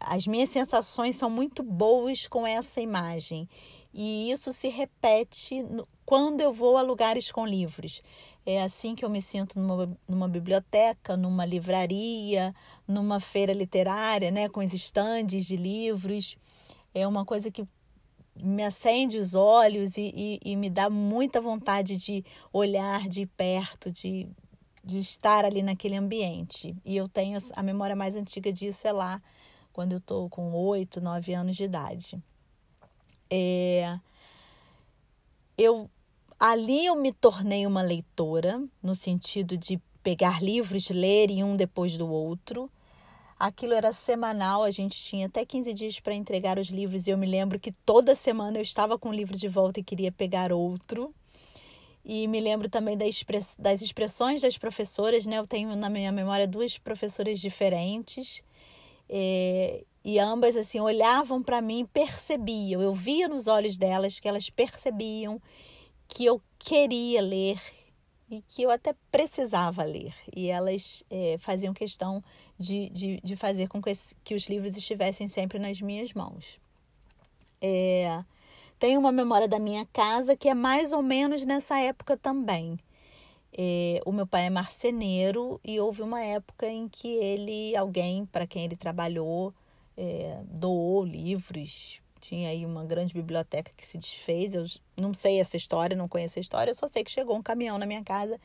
As 0.00 0.26
minhas 0.26 0.48
sensações 0.48 1.16
são 1.16 1.28
muito 1.28 1.62
boas 1.62 2.26
com 2.26 2.46
essa 2.46 2.80
imagem. 2.80 3.48
E 3.92 4.30
isso 4.30 4.52
se 4.52 4.68
repete 4.68 5.62
no, 5.64 5.86
quando 6.06 6.40
eu 6.40 6.52
vou 6.52 6.76
a 6.76 6.82
lugares 6.82 7.30
com 7.30 7.44
livros. 7.44 8.02
É 8.46 8.62
assim 8.62 8.94
que 8.94 9.04
eu 9.04 9.10
me 9.10 9.20
sinto 9.20 9.58
numa, 9.58 9.98
numa 10.08 10.28
biblioteca, 10.28 11.16
numa 11.16 11.44
livraria, 11.44 12.54
numa 12.86 13.20
feira 13.20 13.52
literária, 13.52 14.30
né, 14.30 14.48
com 14.48 14.60
os 14.60 14.72
estandes 14.72 15.44
de 15.44 15.56
livros. 15.56 16.36
É 16.94 17.06
uma 17.06 17.24
coisa 17.24 17.50
que 17.50 17.66
me 18.36 18.64
acende 18.64 19.18
os 19.18 19.34
olhos 19.34 19.96
e, 19.96 20.12
e, 20.14 20.40
e, 20.52 20.56
me 20.56 20.70
dá 20.70 20.88
muita 20.88 21.40
vontade 21.40 21.96
de 21.96 22.24
olhar 22.52 23.08
de 23.08 23.26
perto, 23.26 23.90
de, 23.90 24.28
de 24.84 24.98
estar 24.98 25.44
ali 25.44 25.62
naquele 25.62 25.96
ambiente. 25.96 26.74
E 26.84 26.96
eu 26.96 27.08
tenho 27.08 27.38
a 27.54 27.62
memória 27.62 27.94
mais 27.94 28.16
antiga 28.16 28.52
disso 28.52 28.86
é 28.86 28.92
lá, 28.92 29.22
quando 29.72 29.92
eu 29.92 29.98
estou 29.98 30.28
com 30.28 30.52
oito, 30.52 31.00
nove 31.00 31.34
anos 31.34 31.56
de 31.56 31.64
idade. 31.64 32.22
É, 33.28 33.98
eu 35.56 35.88
ali 36.38 36.86
eu 36.86 36.96
me 36.96 37.12
tornei 37.12 37.66
uma 37.66 37.82
leitora, 37.82 38.64
no 38.82 38.94
sentido 38.94 39.58
de 39.58 39.78
pegar 40.02 40.42
livros, 40.42 40.88
ler 40.88 41.30
um 41.44 41.54
depois 41.54 41.98
do 41.98 42.10
outro. 42.10 42.70
Aquilo 43.40 43.72
era 43.72 43.90
semanal, 43.90 44.62
a 44.62 44.70
gente 44.70 45.00
tinha 45.00 45.26
até 45.26 45.46
15 45.46 45.72
dias 45.72 45.98
para 45.98 46.14
entregar 46.14 46.58
os 46.58 46.68
livros 46.68 47.06
e 47.06 47.10
eu 47.10 47.16
me 47.16 47.26
lembro 47.26 47.58
que 47.58 47.72
toda 47.72 48.14
semana 48.14 48.58
eu 48.58 48.62
estava 48.62 48.98
com 48.98 49.08
o 49.08 49.14
livro 49.14 49.34
de 49.34 49.48
volta 49.48 49.80
e 49.80 49.82
queria 49.82 50.12
pegar 50.12 50.52
outro. 50.52 51.14
E 52.04 52.28
me 52.28 52.38
lembro 52.38 52.68
também 52.68 52.98
das 52.98 53.80
expressões 53.80 54.42
das 54.42 54.58
professoras, 54.58 55.24
né? 55.24 55.38
Eu 55.38 55.46
tenho 55.46 55.74
na 55.74 55.88
minha 55.88 56.12
memória 56.12 56.46
duas 56.46 56.76
professoras 56.76 57.38
diferentes. 57.38 58.42
É, 59.08 59.84
e 60.04 60.18
ambas 60.18 60.54
assim 60.54 60.78
olhavam 60.78 61.42
para 61.42 61.62
mim, 61.62 61.88
percebiam, 61.90 62.82
eu 62.82 62.94
via 62.94 63.26
nos 63.26 63.46
olhos 63.46 63.78
delas 63.78 64.20
que 64.20 64.28
elas 64.28 64.50
percebiam 64.50 65.40
que 66.06 66.26
eu 66.26 66.42
queria 66.58 67.22
ler 67.22 67.58
e 68.30 68.42
que 68.42 68.62
eu 68.62 68.70
até 68.70 68.94
precisava 69.10 69.82
ler. 69.82 70.14
E 70.36 70.48
elas 70.48 71.02
é, 71.08 71.36
faziam 71.38 71.72
questão 71.72 72.22
de, 72.60 72.90
de, 72.90 73.20
de 73.24 73.36
fazer 73.36 73.68
com 73.68 73.80
que, 73.80 73.88
esse, 73.88 74.14
que, 74.22 74.34
os 74.34 74.46
livros 74.46 74.76
estivessem 74.76 75.26
sempre 75.26 75.58
nas 75.58 75.80
minhas 75.80 76.12
mãos. 76.12 76.60
É, 77.60 78.22
tenho 78.78 79.00
uma 79.00 79.10
memória 79.10 79.48
da 79.48 79.58
minha 79.58 79.86
casa 79.86 80.36
que 80.36 80.48
é 80.48 80.54
mais 80.54 80.92
ou 80.92 81.02
menos 81.02 81.46
nessa 81.46 81.80
época 81.80 82.16
também. 82.18 82.78
É, 83.56 84.00
o 84.04 84.12
meu 84.12 84.26
pai 84.26 84.46
é 84.46 84.50
marceneiro 84.50 85.58
e 85.64 85.80
houve 85.80 86.02
uma 86.02 86.22
época 86.22 86.68
em 86.68 86.86
que 86.86 87.08
ele, 87.08 87.74
alguém 87.74 88.26
para 88.26 88.46
quem 88.46 88.64
ele 88.64 88.76
trabalhou, 88.76 89.54
é, 89.96 90.40
doou 90.44 91.04
livros 91.04 92.00
tinha 92.20 92.50
aí 92.50 92.66
uma 92.66 92.84
grande 92.84 93.14
biblioteca 93.14 93.72
que 93.74 93.86
se 93.86 93.96
desfez. 93.96 94.54
Eu 94.54 94.66
não 94.96 95.14
sei 95.14 95.40
essa 95.40 95.56
história, 95.56 95.96
não 95.96 96.06
conheço 96.06 96.38
a 96.38 96.42
história, 96.42 96.70
eu 96.70 96.74
só 96.74 96.86
sei 96.86 97.02
que 97.02 97.10
chegou 97.10 97.34
um 97.34 97.42
caminhão 97.42 97.78
na 97.78 97.86
minha 97.86 98.04
casa 98.04 98.38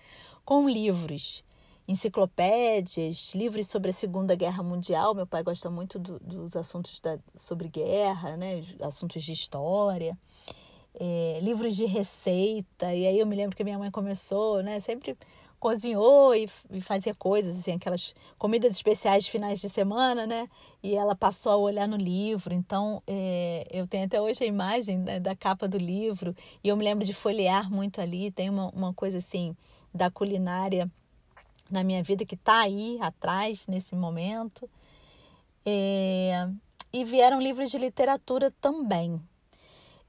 com 0.46 0.70
livros, 0.70 1.44
enciclopédias, 1.88 3.34
livros 3.36 3.68
sobre 3.68 3.92
a 3.92 3.94
Segunda 3.94 4.36
Guerra 4.36 4.64
Mundial. 4.64 5.14
Meu 5.14 5.28
pai 5.28 5.44
gosta 5.44 5.70
muito 5.70 6.00
do, 6.00 6.20
dos 6.20 6.56
assuntos 6.56 7.00
da, 7.00 7.20
sobre 7.38 7.68
guerra, 7.68 8.36
né? 8.36 8.64
assuntos 8.82 9.24
de 9.24 9.32
história. 9.32 10.18
É, 10.98 11.40
livros 11.42 11.76
de 11.76 11.86
receita, 11.86 12.94
e 12.94 13.06
aí 13.06 13.20
eu 13.20 13.26
me 13.26 13.36
lembro 13.36 13.56
que 13.56 13.66
minha 13.66 13.78
mãe 13.78 13.92
começou, 13.92 14.64
né, 14.64 14.80
sempre 14.80 15.18
cozinhou 15.60 16.34
e, 16.36 16.50
e, 16.72 16.80
fazia 16.80 17.14
coisas, 17.14 17.58
assim, 17.58 17.74
aquelas 17.74 18.14
comidas 18.38 18.74
especiais 18.74 19.26
de 19.26 19.32
finais 19.32 19.60
de 19.60 19.68
semana, 19.68 20.28
né? 20.28 20.48
E 20.84 20.96
ela 20.96 21.16
passou 21.16 21.52
a 21.52 21.58
olhar 21.58 21.88
no 21.88 21.98
livro. 21.98 22.54
Então, 22.54 23.02
é, 23.08 23.68
eu 23.72 23.88
tenho 23.88 24.06
até 24.06 24.22
hoje 24.22 24.44
a 24.44 24.48
imagem 24.48 25.00
né, 25.00 25.20
da 25.20 25.36
capa 25.36 25.68
do 25.68 25.78
livro 25.78 26.36
e 26.64 26.68
eu 26.70 26.78
me 26.78 26.84
lembro 26.84 27.04
de 27.04 27.14
folhear 27.14 27.72
muito 27.72 28.00
ali. 28.00 28.30
Tem 28.30 28.48
uma, 28.50 28.70
uma 28.70 28.94
coisa, 28.94 29.18
assim, 29.18 29.56
da 29.92 30.12
culinária 30.12 30.90
na 31.70 31.84
minha 31.84 32.04
vida 32.04 32.26
que 32.26 32.36
está 32.36 32.62
aí 32.62 32.98
atrás, 33.02 33.68
nesse 33.68 33.96
momento. 33.96 34.70
É, 35.66 36.48
e 36.94 37.04
vieram 37.04 37.42
livros 37.42 37.72
de 37.72 37.78
literatura 37.78 38.52
também, 38.62 39.20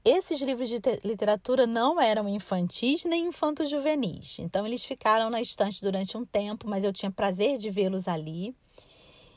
esses 0.09 0.39
livros 0.39 0.69
de 0.69 0.79
literatura 1.03 1.67
não 1.67 1.99
eram 1.99 2.29
infantis 2.29 3.03
nem 3.03 3.25
infanto-juvenis, 3.27 4.39
então 4.39 4.65
eles 4.65 4.85
ficaram 4.85 5.29
na 5.29 5.41
estante 5.41 5.81
durante 5.81 6.15
um 6.15 6.23
tempo, 6.23 6.65
mas 6.65 6.85
eu 6.85 6.93
tinha 6.93 7.11
prazer 7.11 7.57
de 7.57 7.69
vê-los 7.69 8.07
ali. 8.07 8.55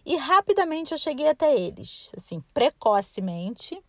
E 0.06 0.14
rapidamente 0.14 0.92
eu 0.92 0.98
cheguei 0.98 1.26
até 1.26 1.58
eles, 1.58 2.12
assim, 2.16 2.40
precocemente, 2.54 3.82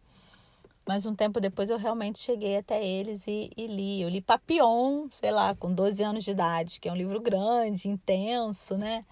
mas 0.88 1.06
um 1.06 1.16
tempo 1.16 1.40
depois 1.40 1.70
eu 1.70 1.78
realmente 1.78 2.20
cheguei 2.20 2.58
até 2.58 2.86
eles 2.86 3.28
e, 3.28 3.52
e, 3.56 3.68
li. 3.68 4.02
Eu 4.02 4.10
li 4.10 4.22
Papillon, 4.22 5.08
sei 5.12 5.32
lá, 5.32 5.56
com 5.56 5.74
12 5.74 6.04
anos 6.04 6.24
de 6.24 6.32
idade, 6.32 6.80
que 6.80 6.90
é 6.90 6.92
um 6.92 6.96
livro 6.96 7.20
grande, 7.22 7.88
intenso, 7.88 8.78
né? 8.78 9.06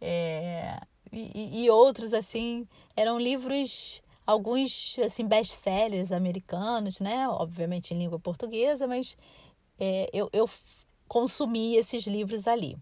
É, 0.00 0.80
e, 1.12 1.64
e, 1.64 1.70
outros, 1.70 2.12
assim, 2.12 2.66
eram 2.96 3.18
livros 3.18 4.02
alguns 4.26 4.96
assim 5.04 5.26
best-sellers 5.26 6.10
americanos, 6.10 7.00
né? 7.00 7.28
Obviamente 7.28 7.94
em 7.94 7.98
língua 7.98 8.18
portuguesa, 8.18 8.86
mas 8.86 9.16
é, 9.78 10.08
eu, 10.12 10.28
eu 10.32 10.48
consumi 11.06 11.76
esses 11.76 12.06
livros 12.06 12.48
ali. 12.48 12.76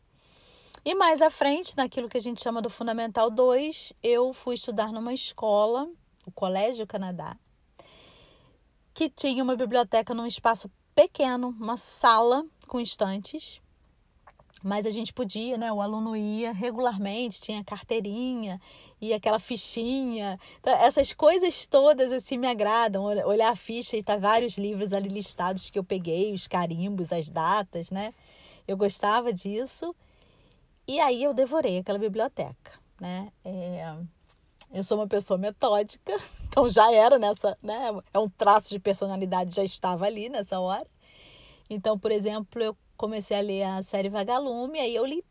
E 0.85 0.95
mais 0.95 1.23
à 1.23 1.31
frente, 1.31 1.77
naquilo 1.77 2.09
que 2.09 2.17
a 2.17 2.21
gente 2.21 2.43
chama 2.43 2.61
do 2.61 2.71
Fundamental 2.71 3.31
2, 3.31 3.93
eu 4.03 4.33
fui 4.33 4.55
estudar 4.55 4.93
numa 4.93 5.15
escola, 5.15 5.89
o 6.27 6.33
Colégio 6.33 6.87
Canadá, 6.87 7.37
que 8.95 9.09
tinha 9.09 9.43
uma 9.43 9.57
biblioteca 9.57 10.15
num 10.15 10.27
espaço 10.27 10.71
pequeno, 10.95 11.49
uma 11.61 11.77
sala 11.77 12.45
com 12.67 12.81
estantes. 12.81 13.61
Mas 14.63 14.87
a 14.87 14.91
gente 14.91 15.13
podia, 15.13 15.59
né? 15.59 15.73
O 15.73 15.81
aluno 15.81 16.17
ia 16.17 16.53
regularmente, 16.53 17.41
tinha 17.41 17.65
carteirinha 17.65 18.61
e 19.01 19.13
aquela 19.13 19.41
fichinha. 19.41 20.39
Então, 20.61 20.73
essas 20.77 21.13
coisas 21.13 21.67
todas 21.67 22.13
assim 22.13 22.39
me 22.39 22.47
agradam. 22.47 23.03
Olhar 23.05 23.51
a 23.51 23.57
ficha 23.57 23.97
e 23.97 24.03
tá 24.03 24.17
vários 24.17 24.57
livros 24.57 24.93
ali 24.93 25.09
listados 25.09 25.69
que 25.69 25.79
eu 25.79 25.83
peguei, 25.83 26.33
os 26.33 26.47
carimbos, 26.47 27.13
as 27.13 27.29
datas, 27.29 27.91
né? 27.91 28.15
Eu 28.69 28.77
gostava 28.77 29.33
disso. 29.33 29.95
E 30.87 31.01
aí 31.01 31.25
eu 31.25 31.35
devorei 31.35 31.79
aquela 31.79 31.99
biblioteca, 31.99 32.73
né? 33.01 33.33
É... 33.45 33.97
Eu 34.73 34.83
sou 34.83 34.99
uma 34.99 35.07
pessoa 35.07 35.37
metódica, 35.37 36.19
então 36.49 36.69
já 36.69 36.91
era 36.93 37.19
nessa, 37.19 37.59
né? 37.63 37.91
É 38.13 38.19
um 38.19 38.29
traço 38.29 38.71
de 38.71 38.79
personalidade, 38.79 39.55
já 39.55 39.63
estava 39.63 40.07
ali 40.07 40.29
nessa 40.29 40.59
hora. 40.59 40.87
Então, 41.69 41.99
por 41.99 42.11
exemplo, 42.11 42.63
eu 42.63 42.77
comecei 42.97 43.37
a 43.37 43.41
ler 43.41 43.65
a 43.65 43.83
série 43.83 44.09
Vagalume, 44.09 44.79
aí 44.79 44.95
eu 44.95 45.05
li 45.05 45.23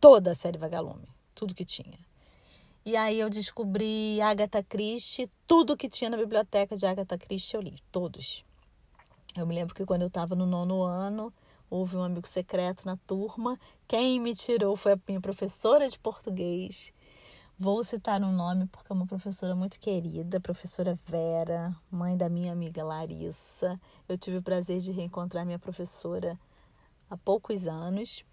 toda 0.00 0.32
a 0.32 0.34
série 0.34 0.56
Vagalume, 0.56 1.08
tudo 1.34 1.54
que 1.54 1.64
tinha. 1.64 1.98
E 2.84 2.96
aí 2.96 3.20
eu 3.20 3.28
descobri 3.28 4.18
Agatha 4.22 4.62
Christie, 4.62 5.30
tudo 5.46 5.76
que 5.76 5.90
tinha 5.90 6.08
na 6.08 6.16
biblioteca 6.16 6.74
de 6.74 6.86
Agatha 6.86 7.18
Christie 7.18 7.56
eu 7.56 7.60
li, 7.60 7.76
todos. 7.92 8.44
Eu 9.36 9.46
me 9.46 9.54
lembro 9.54 9.74
que 9.74 9.84
quando 9.84 10.02
eu 10.02 10.08
estava 10.08 10.34
no 10.34 10.46
nono 10.46 10.82
ano, 10.82 11.32
houve 11.68 11.96
um 11.96 12.02
amigo 12.02 12.26
secreto 12.26 12.86
na 12.86 12.96
turma. 13.06 13.60
Quem 13.86 14.18
me 14.18 14.34
tirou 14.34 14.74
foi 14.74 14.92
a 14.92 14.98
minha 15.06 15.20
professora 15.20 15.88
de 15.88 15.98
português. 15.98 16.92
Vou 17.60 17.82
citar 17.82 18.22
um 18.22 18.30
nome 18.30 18.66
porque 18.66 18.92
é 18.92 18.94
uma 18.94 19.04
professora 19.04 19.52
muito 19.52 19.80
querida, 19.80 20.38
professora 20.38 20.96
Vera, 21.04 21.74
mãe 21.90 22.16
da 22.16 22.28
minha 22.28 22.52
amiga 22.52 22.84
Larissa. 22.84 23.80
Eu 24.08 24.16
tive 24.16 24.36
o 24.36 24.42
prazer 24.42 24.78
de 24.78 24.92
reencontrar 24.92 25.44
minha 25.44 25.58
professora 25.58 26.38
há 27.10 27.16
poucos 27.16 27.66
anos 27.66 28.24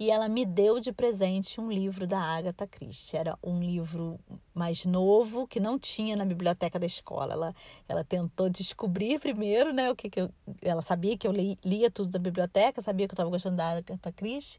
e 0.00 0.10
ela 0.10 0.28
me 0.28 0.44
deu 0.44 0.80
de 0.80 0.92
presente 0.92 1.60
um 1.60 1.70
livro 1.70 2.08
da 2.08 2.18
Agatha 2.18 2.66
Christie. 2.66 3.16
Era 3.16 3.38
um 3.40 3.60
livro 3.60 4.18
mais 4.52 4.84
novo 4.84 5.46
que 5.46 5.60
não 5.60 5.78
tinha 5.78 6.16
na 6.16 6.24
biblioteca 6.24 6.76
da 6.76 6.86
escola. 6.86 7.34
Ela, 7.34 7.54
ela 7.88 8.02
tentou 8.02 8.50
descobrir 8.50 9.20
primeiro, 9.20 9.72
né, 9.72 9.92
o 9.92 9.94
que, 9.94 10.10
que 10.10 10.22
eu, 10.22 10.30
ela 10.60 10.82
sabia 10.82 11.16
que 11.16 11.28
eu 11.28 11.30
li, 11.30 11.56
lia 11.64 11.88
tudo 11.88 12.10
da 12.10 12.18
biblioteca, 12.18 12.82
sabia 12.82 13.06
que 13.06 13.12
eu 13.12 13.14
estava 13.14 13.30
gostando 13.30 13.58
da 13.58 13.76
Agatha 13.76 14.10
Christie 14.10 14.58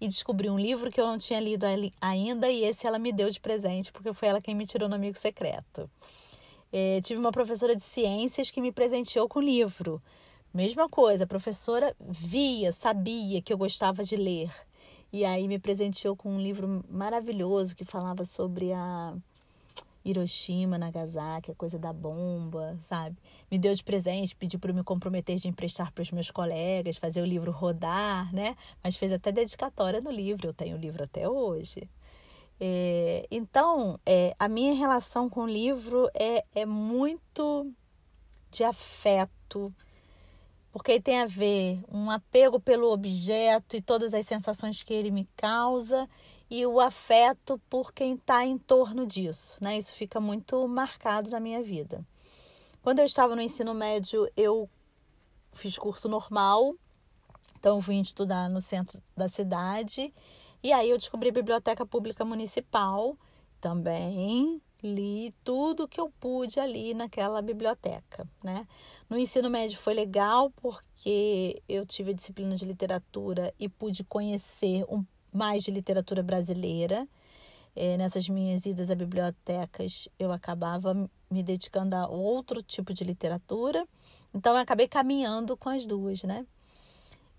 e 0.00 0.08
descobriu 0.08 0.52
um 0.52 0.58
livro 0.58 0.90
que 0.90 1.00
eu 1.00 1.06
não 1.06 1.18
tinha 1.18 1.38
lido 1.38 1.66
ainda 2.00 2.48
e 2.48 2.64
esse 2.64 2.86
ela 2.86 2.98
me 2.98 3.12
deu 3.12 3.28
de 3.28 3.38
presente 3.38 3.92
porque 3.92 4.12
foi 4.12 4.28
ela 4.28 4.40
quem 4.40 4.54
me 4.54 4.66
tirou 4.66 4.88
no 4.88 4.94
amigo 4.94 5.18
secreto. 5.18 5.90
É, 6.72 7.00
tive 7.02 7.20
uma 7.20 7.32
professora 7.32 7.74
de 7.74 7.82
ciências 7.82 8.50
que 8.50 8.60
me 8.60 8.72
presenteou 8.72 9.28
com 9.28 9.40
o 9.40 9.42
livro. 9.42 10.00
Mesma 10.54 10.88
coisa, 10.88 11.24
a 11.24 11.26
professora 11.26 11.94
via, 12.00 12.72
sabia 12.72 13.42
que 13.42 13.52
eu 13.52 13.58
gostava 13.58 14.02
de 14.02 14.16
ler. 14.16 14.50
E 15.12 15.24
aí 15.24 15.46
me 15.48 15.58
presenteou 15.58 16.16
com 16.16 16.30
um 16.30 16.40
livro 16.40 16.84
maravilhoso 16.88 17.74
que 17.74 17.84
falava 17.84 18.24
sobre 18.24 18.72
a 18.72 19.14
Hiroshima, 20.04 20.78
Nagasaki, 20.78 21.50
a 21.50 21.54
coisa 21.54 21.78
da 21.78 21.92
bomba, 21.92 22.76
sabe? 22.78 23.16
Me 23.50 23.58
deu 23.58 23.74
de 23.74 23.84
presente, 23.84 24.34
pediu 24.34 24.58
para 24.58 24.72
me 24.72 24.82
comprometer 24.82 25.36
de 25.36 25.48
emprestar 25.48 25.92
para 25.92 26.02
os 26.02 26.10
meus 26.10 26.30
colegas, 26.30 26.96
fazer 26.96 27.20
o 27.20 27.26
livro 27.26 27.50
rodar, 27.52 28.32
né? 28.34 28.56
Mas 28.82 28.96
fez 28.96 29.12
até 29.12 29.30
dedicatória 29.30 30.00
no 30.00 30.10
livro, 30.10 30.48
eu 30.48 30.54
tenho 30.54 30.76
o 30.76 30.80
livro 30.80 31.04
até 31.04 31.28
hoje. 31.28 31.88
É, 32.58 33.26
então, 33.30 33.98
é, 34.04 34.34
a 34.38 34.48
minha 34.48 34.74
relação 34.74 35.30
com 35.30 35.42
o 35.42 35.48
livro 35.48 36.10
é, 36.14 36.44
é 36.54 36.66
muito 36.66 37.72
de 38.50 38.64
afeto, 38.64 39.72
porque 40.72 41.00
tem 41.00 41.20
a 41.20 41.26
ver 41.26 41.80
um 41.90 42.10
apego 42.10 42.60
pelo 42.60 42.92
objeto 42.92 43.76
e 43.76 43.82
todas 43.82 44.12
as 44.12 44.26
sensações 44.26 44.82
que 44.82 44.92
ele 44.92 45.10
me 45.10 45.26
causa 45.36 46.08
e 46.50 46.66
o 46.66 46.80
afeto 46.80 47.60
por 47.70 47.92
quem 47.92 48.14
está 48.14 48.44
em 48.44 48.58
torno 48.58 49.06
disso, 49.06 49.62
né? 49.62 49.78
Isso 49.78 49.94
fica 49.94 50.20
muito 50.20 50.66
marcado 50.66 51.30
na 51.30 51.38
minha 51.38 51.62
vida. 51.62 52.04
Quando 52.82 52.98
eu 52.98 53.04
estava 53.04 53.36
no 53.36 53.42
ensino 53.42 53.72
médio, 53.72 54.28
eu 54.36 54.68
fiz 55.52 55.78
curso 55.78 56.08
normal, 56.08 56.74
então 57.58 57.78
vim 57.78 58.00
estudar 58.00 58.48
no 58.48 58.60
centro 58.60 59.00
da 59.16 59.28
cidade 59.28 60.12
e 60.62 60.72
aí 60.72 60.90
eu 60.90 60.98
descobri 60.98 61.28
a 61.28 61.32
biblioteca 61.32 61.86
pública 61.86 62.24
municipal 62.24 63.16
também 63.60 64.60
li 64.82 65.34
tudo 65.44 65.86
que 65.86 66.00
eu 66.00 66.10
pude 66.20 66.58
ali 66.58 66.94
naquela 66.94 67.42
biblioteca, 67.42 68.26
né? 68.42 68.66
No 69.08 69.18
ensino 69.18 69.50
médio 69.50 69.78
foi 69.78 69.94
legal 69.94 70.50
porque 70.56 71.62
eu 71.68 71.84
tive 71.84 72.12
a 72.12 72.14
disciplina 72.14 72.56
de 72.56 72.64
literatura 72.64 73.54
e 73.58 73.68
pude 73.68 74.04
conhecer 74.04 74.84
um, 74.88 75.04
mais 75.32 75.62
de 75.62 75.70
literatura 75.70 76.22
brasileira. 76.22 77.06
É, 77.74 77.96
nessas 77.96 78.28
minhas 78.28 78.66
idas 78.66 78.90
a 78.90 78.94
bibliotecas, 78.94 80.08
eu 80.18 80.32
acabava 80.32 80.92
me 81.30 81.42
dedicando 81.42 81.94
a 81.94 82.08
outro 82.08 82.62
tipo 82.62 82.92
de 82.92 83.04
literatura. 83.04 83.86
Então, 84.34 84.54
eu 84.54 84.58
acabei 84.58 84.88
caminhando 84.88 85.56
com 85.56 85.68
as 85.68 85.86
duas, 85.86 86.22
né? 86.24 86.44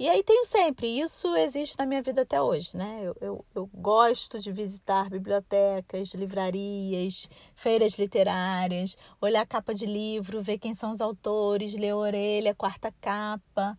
E 0.01 0.10
aí 0.10 0.23
tenho 0.23 0.43
sempre, 0.45 0.99
isso 0.99 1.36
existe 1.36 1.77
na 1.77 1.86
minha 1.86 2.01
vida 2.01 2.23
até 2.23 2.41
hoje, 2.41 2.75
né? 2.75 3.01
Eu, 3.04 3.15
eu, 3.21 3.45
eu, 3.54 3.69
gosto 3.71 4.39
de 4.39 4.51
visitar 4.51 5.12
bibliotecas, 5.12 6.10
livrarias, 6.15 7.30
feiras 7.56 7.99
literárias, 7.99 8.97
olhar 9.21 9.41
a 9.41 9.45
capa 9.45 9.75
de 9.75 9.86
livro, 9.86 10.41
ver 10.41 10.58
quem 10.58 10.73
são 10.73 10.91
os 10.91 11.01
autores, 11.01 11.75
ler 11.75 11.91
a 11.91 11.97
orelha, 11.97 12.56
quarta 12.56 12.91
capa. 12.99 13.77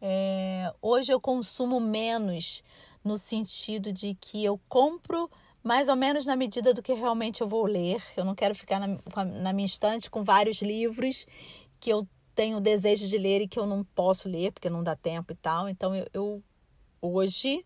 É, 0.00 0.72
hoje 0.80 1.12
eu 1.12 1.20
consumo 1.20 1.80
menos 1.80 2.62
no 3.04 3.18
sentido 3.18 3.92
de 3.92 4.14
que 4.14 4.42
eu 4.42 4.58
compro 4.68 5.30
mais 5.62 5.88
ou 5.88 5.96
menos 5.96 6.26
na 6.26 6.36
medida 6.36 6.74
do 6.74 6.82
que 6.82 6.92
realmente 6.92 7.40
eu 7.40 7.48
vou 7.48 7.64
ler. 7.66 8.02
Eu 8.16 8.24
não 8.24 8.34
quero 8.34 8.54
ficar 8.54 8.80
na, 8.80 9.24
na 9.24 9.52
minha 9.52 9.66
estante 9.66 10.10
com 10.10 10.24
vários 10.24 10.60
livros 10.62 11.26
que 11.78 11.90
eu 11.90 12.06
tenho 12.34 12.60
desejo 12.60 13.06
de 13.06 13.16
ler 13.16 13.42
e 13.42 13.48
que 13.48 13.58
eu 13.58 13.66
não 13.66 13.84
posso 13.84 14.28
ler 14.28 14.52
porque 14.52 14.68
não 14.68 14.82
dá 14.82 14.96
tempo 14.96 15.32
e 15.32 15.36
tal. 15.36 15.68
Então 15.68 15.94
eu, 15.94 16.06
eu 16.12 16.42
hoje 17.00 17.64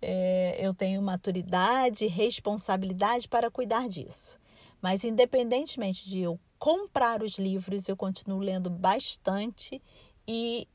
é, 0.00 0.56
eu 0.60 0.72
tenho 0.74 1.02
maturidade 1.02 2.04
e 2.04 2.08
responsabilidade 2.08 3.28
para 3.28 3.50
cuidar 3.50 3.88
disso. 3.88 4.38
Mas 4.80 5.04
independentemente 5.04 6.08
de 6.08 6.20
eu 6.20 6.38
comprar 6.58 7.22
os 7.22 7.38
livros, 7.38 7.88
eu 7.88 7.96
continuo 7.96 8.38
lendo 8.38 8.70
bastante 8.70 9.82
e 10.26 10.66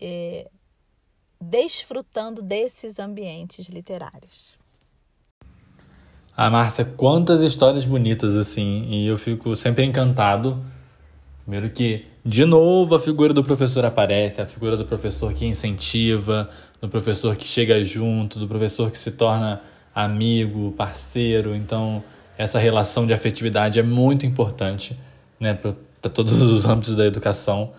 é, 0.00 0.50
desfrutando 1.40 2.42
desses 2.42 2.98
ambientes 2.98 3.68
literários. 3.68 4.54
Ah, 6.36 6.50
Márcia, 6.50 6.84
quantas 6.84 7.40
histórias 7.40 7.84
bonitas 7.84 8.36
assim, 8.36 8.86
e 8.88 9.06
eu 9.06 9.16
fico 9.16 9.56
sempre 9.56 9.84
encantado. 9.84 10.62
Primeiro 11.44 11.70
que 11.70 12.04
de 12.28 12.44
novo, 12.44 12.96
a 12.96 12.98
figura 12.98 13.32
do 13.32 13.44
professor 13.44 13.84
aparece, 13.84 14.42
a 14.42 14.46
figura 14.46 14.76
do 14.76 14.84
professor 14.84 15.32
que 15.32 15.46
incentiva, 15.46 16.50
do 16.80 16.88
professor 16.88 17.36
que 17.36 17.44
chega 17.44 17.84
junto, 17.84 18.40
do 18.40 18.48
professor 18.48 18.90
que 18.90 18.98
se 18.98 19.12
torna 19.12 19.62
amigo, 19.94 20.72
parceiro. 20.72 21.54
Então, 21.54 22.02
essa 22.36 22.58
relação 22.58 23.06
de 23.06 23.12
afetividade 23.12 23.78
é 23.78 23.82
muito 23.84 24.26
importante 24.26 24.98
né, 25.38 25.54
para 25.54 26.10
todos 26.10 26.42
os 26.42 26.66
âmbitos 26.66 26.96
da 26.96 27.06
educação. 27.06 27.70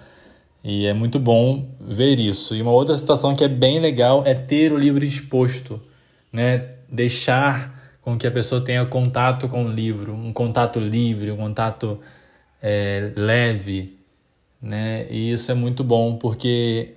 E 0.69 0.86
é 0.86 0.93
muito 0.93 1.17
bom 1.17 1.65
ver 1.80 2.19
isso. 2.19 2.53
E 2.53 2.62
uma 2.62 2.71
outra 2.71 2.97
situação 2.97 3.34
que 3.34 3.41
é 3.41 3.47
bem 3.47 3.80
legal 3.80 4.23
é 4.25 4.34
ter 4.34 4.73
o 4.73 4.77
livro 4.77 5.06
exposto, 5.06 5.82
né? 6.30 6.71
deixar 6.89 7.97
com 8.01 8.17
que 8.17 8.27
a 8.27 8.32
pessoa 8.32 8.60
tenha 8.60 8.86
contato 8.86 9.47
com 9.47 9.65
o 9.65 9.71
livro, 9.71 10.13
um 10.13 10.34
contato 10.34 10.77
livre, 10.77 11.32
um 11.32 11.38
contato 11.38 11.97
é, 12.62 13.13
leve, 13.15 13.97
né? 14.62 15.08
E 15.10 15.32
isso 15.32 15.49
é 15.49 15.53
muito 15.53 15.86
bom 15.86 16.17
porque 16.17 16.95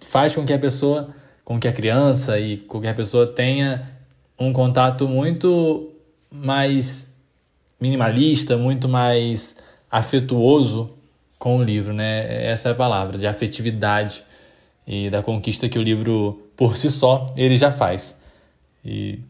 faz 0.00 0.34
com 0.34 0.42
que 0.42 0.52
a 0.54 0.58
pessoa, 0.58 1.04
com 1.44 1.60
que 1.60 1.68
a 1.68 1.72
criança 1.72 2.38
e 2.38 2.64
a 2.88 2.94
pessoa 2.94 3.26
tenha 3.26 3.86
um 4.40 4.54
contato 4.54 5.06
muito 5.06 5.92
mais 6.32 7.12
minimalista, 7.78 8.56
muito 8.56 8.88
mais 8.88 9.54
afetuoso 9.90 10.97
com 11.38 11.58
o 11.58 11.62
livro, 11.62 11.92
né? 11.92 12.46
Essa 12.46 12.70
é 12.70 12.72
a 12.72 12.74
palavra, 12.74 13.16
de 13.16 13.26
afetividade 13.26 14.22
e 14.86 15.08
da 15.08 15.22
conquista 15.22 15.68
que 15.68 15.78
o 15.78 15.82
livro 15.82 16.50
por 16.56 16.76
si 16.76 16.90
só 16.90 17.26
ele 17.36 17.56
já 17.56 17.70
faz. 17.70 18.18
E 18.84 19.20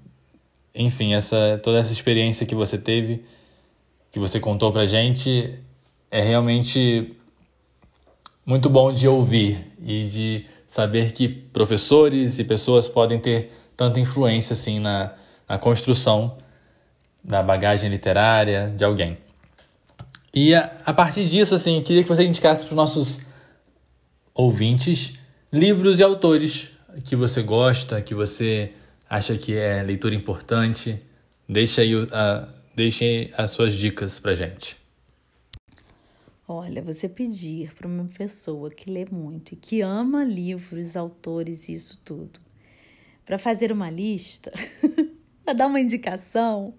enfim, 0.74 1.14
essa 1.14 1.60
toda 1.62 1.78
essa 1.78 1.92
experiência 1.92 2.46
que 2.46 2.54
você 2.54 2.78
teve, 2.78 3.24
que 4.10 4.18
você 4.18 4.40
contou 4.40 4.72
pra 4.72 4.86
gente, 4.86 5.58
é 6.10 6.22
realmente 6.22 7.14
muito 8.46 8.70
bom 8.70 8.92
de 8.92 9.06
ouvir 9.06 9.58
e 9.84 10.04
de 10.04 10.46
saber 10.66 11.12
que 11.12 11.28
professores 11.28 12.38
e 12.38 12.44
pessoas 12.44 12.88
podem 12.88 13.18
ter 13.18 13.52
tanta 13.76 14.00
influência 14.00 14.54
assim 14.54 14.80
na, 14.80 15.12
na 15.48 15.58
construção 15.58 16.36
da 17.22 17.42
bagagem 17.42 17.90
literária 17.90 18.72
de 18.76 18.84
alguém. 18.84 19.16
E 20.34 20.54
a, 20.54 20.76
a 20.84 20.92
partir 20.92 21.26
disso, 21.26 21.54
assim, 21.54 21.82
queria 21.82 22.02
que 22.02 22.08
você 22.08 22.24
indicasse 22.24 22.64
para 22.64 22.72
os 22.72 22.76
nossos 22.76 23.20
ouvintes 24.34 25.14
livros 25.52 25.98
e 25.98 26.02
autores 26.02 26.70
que 27.04 27.16
você 27.16 27.42
gosta, 27.42 28.02
que 28.02 28.14
você 28.14 28.72
acha 29.08 29.36
que 29.36 29.56
é 29.56 29.82
leitura 29.82 30.14
importante. 30.14 31.00
Deixe 31.48 31.80
aí, 31.80 31.94
a, 32.12 32.48
deixe 32.74 33.32
as 33.36 33.50
suas 33.50 33.74
dicas 33.74 34.18
para 34.18 34.34
gente. 34.34 34.76
Olha, 36.46 36.80
você 36.80 37.08
pedir 37.08 37.74
para 37.74 37.86
uma 37.86 38.06
pessoa 38.06 38.70
que 38.70 38.90
lê 38.90 39.04
muito 39.10 39.52
e 39.52 39.56
que 39.56 39.82
ama 39.82 40.24
livros, 40.24 40.96
autores 40.96 41.68
e 41.68 41.74
isso 41.74 42.00
tudo, 42.02 42.40
para 43.26 43.38
fazer 43.38 43.70
uma 43.70 43.90
lista, 43.90 44.50
para 45.44 45.52
dar 45.52 45.66
uma 45.66 45.78
indicação, 45.78 46.74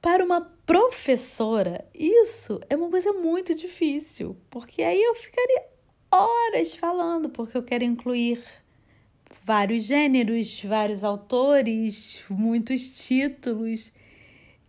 para 0.00 0.24
uma 0.24 0.40
professora, 0.70 1.84
isso 1.92 2.60
é 2.70 2.76
uma 2.76 2.88
coisa 2.88 3.12
muito 3.12 3.52
difícil, 3.56 4.36
porque 4.48 4.84
aí 4.84 5.02
eu 5.02 5.16
ficaria 5.16 5.64
horas 6.12 6.76
falando, 6.76 7.28
porque 7.28 7.58
eu 7.58 7.62
quero 7.64 7.82
incluir 7.82 8.40
vários 9.42 9.82
gêneros, 9.82 10.62
vários 10.62 11.02
autores, 11.02 12.22
muitos 12.30 13.04
títulos. 13.04 13.92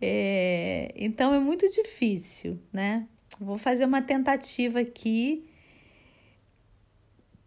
É, 0.00 0.92
então 0.96 1.32
é 1.32 1.38
muito 1.38 1.68
difícil, 1.68 2.58
né? 2.72 3.06
Vou 3.38 3.56
fazer 3.56 3.84
uma 3.84 4.02
tentativa 4.02 4.80
aqui, 4.80 5.48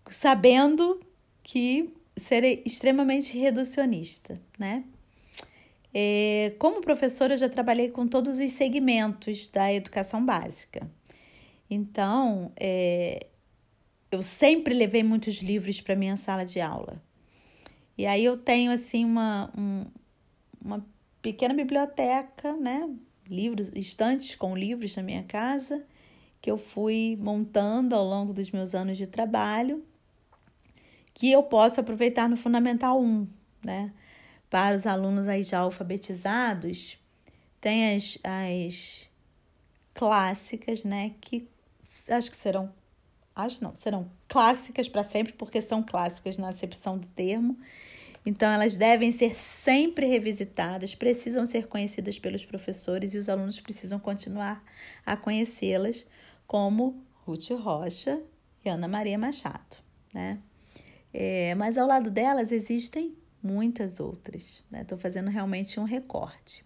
sabendo 0.10 1.02
que 1.44 1.94
serei 2.16 2.64
extremamente 2.66 3.38
reducionista, 3.38 4.42
né? 4.58 4.86
É, 5.98 6.54
como 6.60 6.82
professora, 6.82 7.36
eu 7.36 7.38
já 7.38 7.48
trabalhei 7.48 7.90
com 7.90 8.06
todos 8.06 8.38
os 8.38 8.52
segmentos 8.52 9.48
da 9.48 9.72
educação 9.72 10.26
básica. 10.26 10.86
Então, 11.70 12.52
é, 12.58 13.28
eu 14.12 14.22
sempre 14.22 14.74
levei 14.74 15.04
muitos 15.04 15.36
livros 15.36 15.80
para 15.80 15.96
minha 15.96 16.18
sala 16.18 16.44
de 16.44 16.60
aula. 16.60 17.02
E 17.98 18.06
aí 18.06 18.26
eu 18.26 18.36
tenho, 18.36 18.74
assim, 18.74 19.06
uma, 19.06 19.50
um, 19.58 19.86
uma 20.62 20.86
pequena 21.22 21.54
biblioteca, 21.54 22.52
né? 22.58 22.90
livros, 23.30 23.72
estantes 23.74 24.36
com 24.36 24.54
livros 24.54 24.94
na 24.98 25.04
minha 25.04 25.24
casa, 25.24 25.82
que 26.42 26.52
eu 26.52 26.58
fui 26.58 27.18
montando 27.22 27.96
ao 27.96 28.06
longo 28.06 28.34
dos 28.34 28.52
meus 28.52 28.76
anos 28.76 28.98
de 28.98 29.08
trabalho, 29.08 29.82
que 31.14 31.32
eu 31.32 31.42
posso 31.42 31.80
aproveitar 31.80 32.28
no 32.28 32.36
Fundamental 32.36 33.02
1, 33.02 33.28
né? 33.64 33.94
Para 34.56 34.78
os 34.78 34.88
alunos 34.88 35.28
aí 35.28 35.44
já 35.44 35.60
alfabetizados, 35.60 36.98
tem 37.60 37.94
as, 37.94 38.18
as 38.24 39.10
clássicas, 39.94 40.86
né? 40.86 41.12
Que 41.20 41.50
acho 42.08 42.32
que 42.32 42.38
serão, 42.38 42.72
acho 43.36 43.62
não, 43.62 43.76
serão 43.76 44.10
clássicas 44.30 44.88
para 44.88 45.04
sempre, 45.04 45.34
porque 45.34 45.62
são 45.62 45.84
clássicas 45.84 46.38
na 46.38 46.48
acepção 46.48 46.98
do 46.98 47.06
termo, 47.08 47.60
então, 48.26 48.50
elas 48.50 48.78
devem 48.78 49.12
ser 49.12 49.36
sempre 49.36 50.06
revisitadas, 50.06 50.96
precisam 50.96 51.46
ser 51.46 51.68
conhecidas 51.68 52.18
pelos 52.18 52.46
professores 52.46 53.14
e 53.14 53.18
os 53.18 53.28
alunos 53.28 53.60
precisam 53.60 54.00
continuar 54.00 54.64
a 55.06 55.18
conhecê-las, 55.18 56.08
como 56.48 57.04
Ruth 57.26 57.52
Rocha 57.52 58.22
e 58.64 58.70
Ana 58.70 58.88
Maria 58.88 59.18
Machado, 59.18 59.78
né? 60.14 60.40
É, 61.14 61.54
mas 61.56 61.78
ao 61.78 61.86
lado 61.86 62.10
delas 62.10 62.54
existem 62.54 63.18
muitas 63.46 64.00
outras, 64.00 64.64
Estou 64.74 64.98
né? 64.98 65.02
fazendo 65.02 65.30
realmente 65.30 65.80
um 65.80 65.84
recorte. 65.84 66.66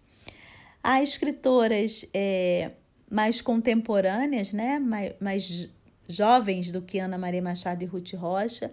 Há 0.82 1.02
escritoras 1.02 2.06
é, 2.14 2.72
mais 3.10 3.40
contemporâneas, 3.40 4.52
né? 4.52 4.78
mais, 4.78 5.12
mais 5.20 5.70
jovens 6.08 6.70
do 6.70 6.80
que 6.80 6.98
Ana 6.98 7.18
Maria 7.18 7.42
Machado 7.42 7.82
e 7.82 7.86
Ruth 7.86 8.14
Rocha, 8.14 8.72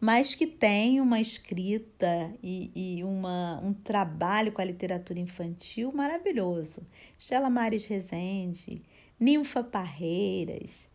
mas 0.00 0.34
que 0.34 0.46
tem 0.46 1.00
uma 1.00 1.20
escrita 1.20 2.30
e, 2.42 2.70
e 2.74 3.04
uma, 3.04 3.60
um 3.62 3.72
trabalho 3.72 4.52
com 4.52 4.60
a 4.60 4.64
literatura 4.64 5.20
infantil 5.20 5.92
maravilhoso. 5.92 6.82
Estela 7.16 7.48
Mares 7.48 7.86
Rezende, 7.86 8.82
Ninfa 9.18 9.62
Parreiras, 9.62 10.88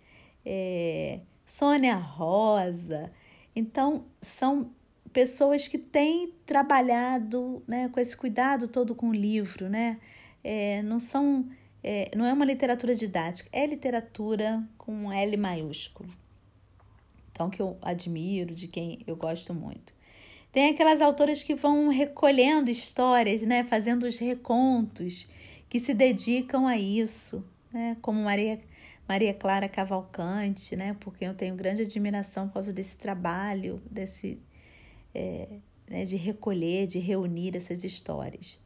é, 0.45 1.21
Sônia 1.45 1.95
Rosa. 1.95 3.11
Então, 3.55 4.05
são 4.21 4.71
pessoas 5.11 5.67
que 5.67 5.77
têm 5.77 6.33
trabalhado 6.45 7.63
né, 7.67 7.89
com 7.89 7.99
esse 7.99 8.15
cuidado 8.15 8.67
todo 8.67 8.95
com 8.95 9.09
o 9.09 9.13
livro, 9.13 9.69
né? 9.69 9.99
É, 10.43 10.81
não 10.83 10.99
são 10.99 11.45
é, 11.83 12.11
não 12.15 12.25
é 12.25 12.33
uma 12.33 12.45
literatura 12.45 12.95
didática, 12.95 13.49
é 13.51 13.65
literatura 13.65 14.63
com 14.77 14.93
um 14.93 15.11
L 15.11 15.37
maiúsculo. 15.37 16.09
Então, 17.31 17.49
que 17.49 17.61
eu 17.61 17.77
admiro, 17.81 18.53
de 18.53 18.67
quem 18.67 18.99
eu 19.07 19.15
gosto 19.15 19.53
muito. 19.53 19.93
Tem 20.51 20.69
aquelas 20.71 21.01
autoras 21.01 21.41
que 21.41 21.55
vão 21.55 21.89
recolhendo 21.89 22.69
histórias, 22.69 23.41
né, 23.43 23.63
fazendo 23.63 24.03
os 24.03 24.17
recontos, 24.17 25.27
que 25.69 25.79
se 25.79 25.93
dedicam 25.93 26.67
a 26.67 26.75
isso, 26.75 27.45
né, 27.71 27.95
como 28.01 28.21
Maria, 28.23 28.59
Maria 29.07 29.33
Clara 29.33 29.69
Cavalcante, 29.69 30.75
né, 30.75 30.97
porque 30.99 31.23
eu 31.23 31.33
tenho 31.33 31.55
grande 31.55 31.83
admiração 31.83 32.47
por 32.47 32.55
causa 32.55 32.73
desse 32.73 32.97
trabalho, 32.97 33.81
desse, 33.89 34.39
é, 35.13 35.47
né, 35.89 36.05
de 36.05 36.15
recolher, 36.15 36.87
de 36.87 36.99
reunir 36.99 37.55
essas 37.55 37.83
histórias. 37.83 38.57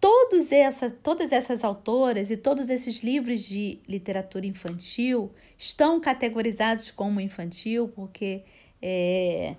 Todos 0.00 0.50
essa, 0.50 0.90
todas 0.90 1.30
essas 1.30 1.62
autoras 1.62 2.30
e 2.30 2.36
todos 2.36 2.68
esses 2.68 3.02
livros 3.04 3.42
de 3.42 3.78
literatura 3.86 4.46
infantil 4.46 5.30
estão 5.56 6.00
categorizados 6.00 6.90
como 6.90 7.20
infantil 7.20 7.88
porque 7.88 8.42
é, 8.80 9.54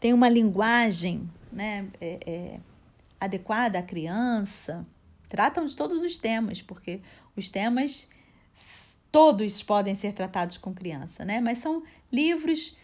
tem 0.00 0.14
uma 0.14 0.28
linguagem 0.28 1.28
né, 1.52 1.86
é, 2.00 2.18
é, 2.26 2.60
adequada 3.20 3.78
à 3.78 3.82
criança, 3.82 4.86
tratam 5.28 5.66
de 5.66 5.76
todos 5.76 6.02
os 6.02 6.18
temas, 6.18 6.62
porque 6.62 7.00
os 7.36 7.50
temas 7.50 8.08
todos 9.10 9.62
podem 9.62 9.94
ser 9.94 10.12
tratados 10.12 10.56
com 10.56 10.72
criança, 10.74 11.24
né? 11.24 11.38
Mas 11.38 11.58
são 11.58 11.82
livros 12.10 12.76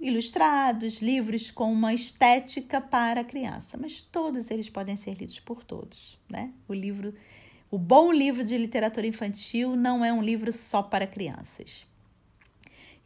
ilustrados, 0.00 1.00
livros 1.00 1.50
com 1.50 1.72
uma 1.72 1.94
estética 1.94 2.80
para 2.80 3.22
a 3.22 3.24
criança, 3.24 3.78
mas 3.80 4.02
todos 4.02 4.50
eles 4.50 4.68
podem 4.68 4.96
ser 4.96 5.14
lidos 5.14 5.40
por 5.40 5.64
todos, 5.64 6.18
né? 6.30 6.52
O 6.68 6.74
livro, 6.74 7.14
o 7.70 7.78
bom 7.78 8.12
livro 8.12 8.44
de 8.44 8.56
literatura 8.58 9.06
infantil 9.06 9.74
não 9.74 10.04
é 10.04 10.12
um 10.12 10.22
livro 10.22 10.52
só 10.52 10.82
para 10.82 11.06
crianças. 11.06 11.86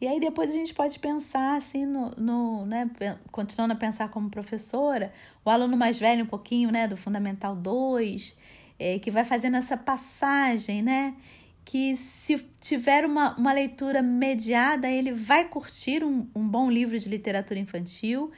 E 0.00 0.08
aí 0.08 0.18
depois 0.18 0.50
a 0.50 0.54
gente 0.54 0.72
pode 0.72 0.98
pensar 0.98 1.58
assim 1.58 1.84
no, 1.84 2.10
no 2.16 2.64
né, 2.64 2.90
continuando 3.30 3.74
a 3.74 3.76
pensar 3.76 4.08
como 4.08 4.30
professora, 4.30 5.12
o 5.44 5.50
aluno 5.50 5.76
mais 5.76 5.98
velho 5.98 6.24
um 6.24 6.26
pouquinho, 6.26 6.72
né, 6.72 6.88
do 6.88 6.96
fundamental 6.96 7.54
2, 7.54 8.36
é, 8.78 8.98
que 8.98 9.10
vai 9.10 9.26
fazendo 9.26 9.58
essa 9.58 9.76
passagem, 9.76 10.82
né? 10.82 11.14
Que 11.70 11.96
se 11.96 12.36
tiver 12.60 13.06
uma, 13.06 13.36
uma 13.36 13.52
leitura 13.52 14.02
mediada, 14.02 14.90
ele 14.90 15.12
vai 15.12 15.44
curtir 15.46 16.02
um, 16.02 16.26
um 16.34 16.48
bom 16.48 16.68
livro 16.68 16.98
de 16.98 17.08
literatura 17.08 17.60
infantil, 17.60 18.32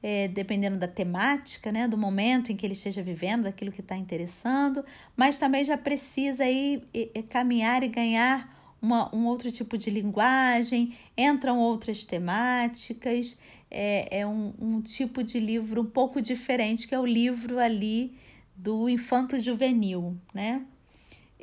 é, 0.00 0.28
dependendo 0.28 0.78
da 0.78 0.86
temática, 0.86 1.72
né, 1.72 1.88
do 1.88 1.98
momento 1.98 2.52
em 2.52 2.56
que 2.56 2.64
ele 2.64 2.74
esteja 2.74 3.02
vivendo, 3.02 3.42
daquilo 3.42 3.72
que 3.72 3.80
está 3.80 3.96
interessando, 3.96 4.84
mas 5.16 5.40
também 5.40 5.64
já 5.64 5.76
precisa 5.76 6.44
aí 6.44 6.84
caminhar 7.28 7.82
e 7.82 7.88
ganhar 7.88 8.76
uma, 8.80 9.12
um 9.12 9.26
outro 9.26 9.50
tipo 9.50 9.76
de 9.76 9.90
linguagem, 9.90 10.96
entram 11.18 11.58
outras 11.58 12.06
temáticas, 12.06 13.36
é, 13.68 14.20
é 14.20 14.24
um, 14.24 14.54
um 14.56 14.80
tipo 14.80 15.24
de 15.24 15.40
livro 15.40 15.80
um 15.80 15.90
pouco 15.90 16.22
diferente, 16.22 16.86
que 16.86 16.94
é 16.94 17.00
o 17.00 17.06
livro 17.06 17.58
ali 17.58 18.16
do 18.54 18.88
infanto 18.88 19.36
juvenil, 19.36 20.16
né? 20.32 20.64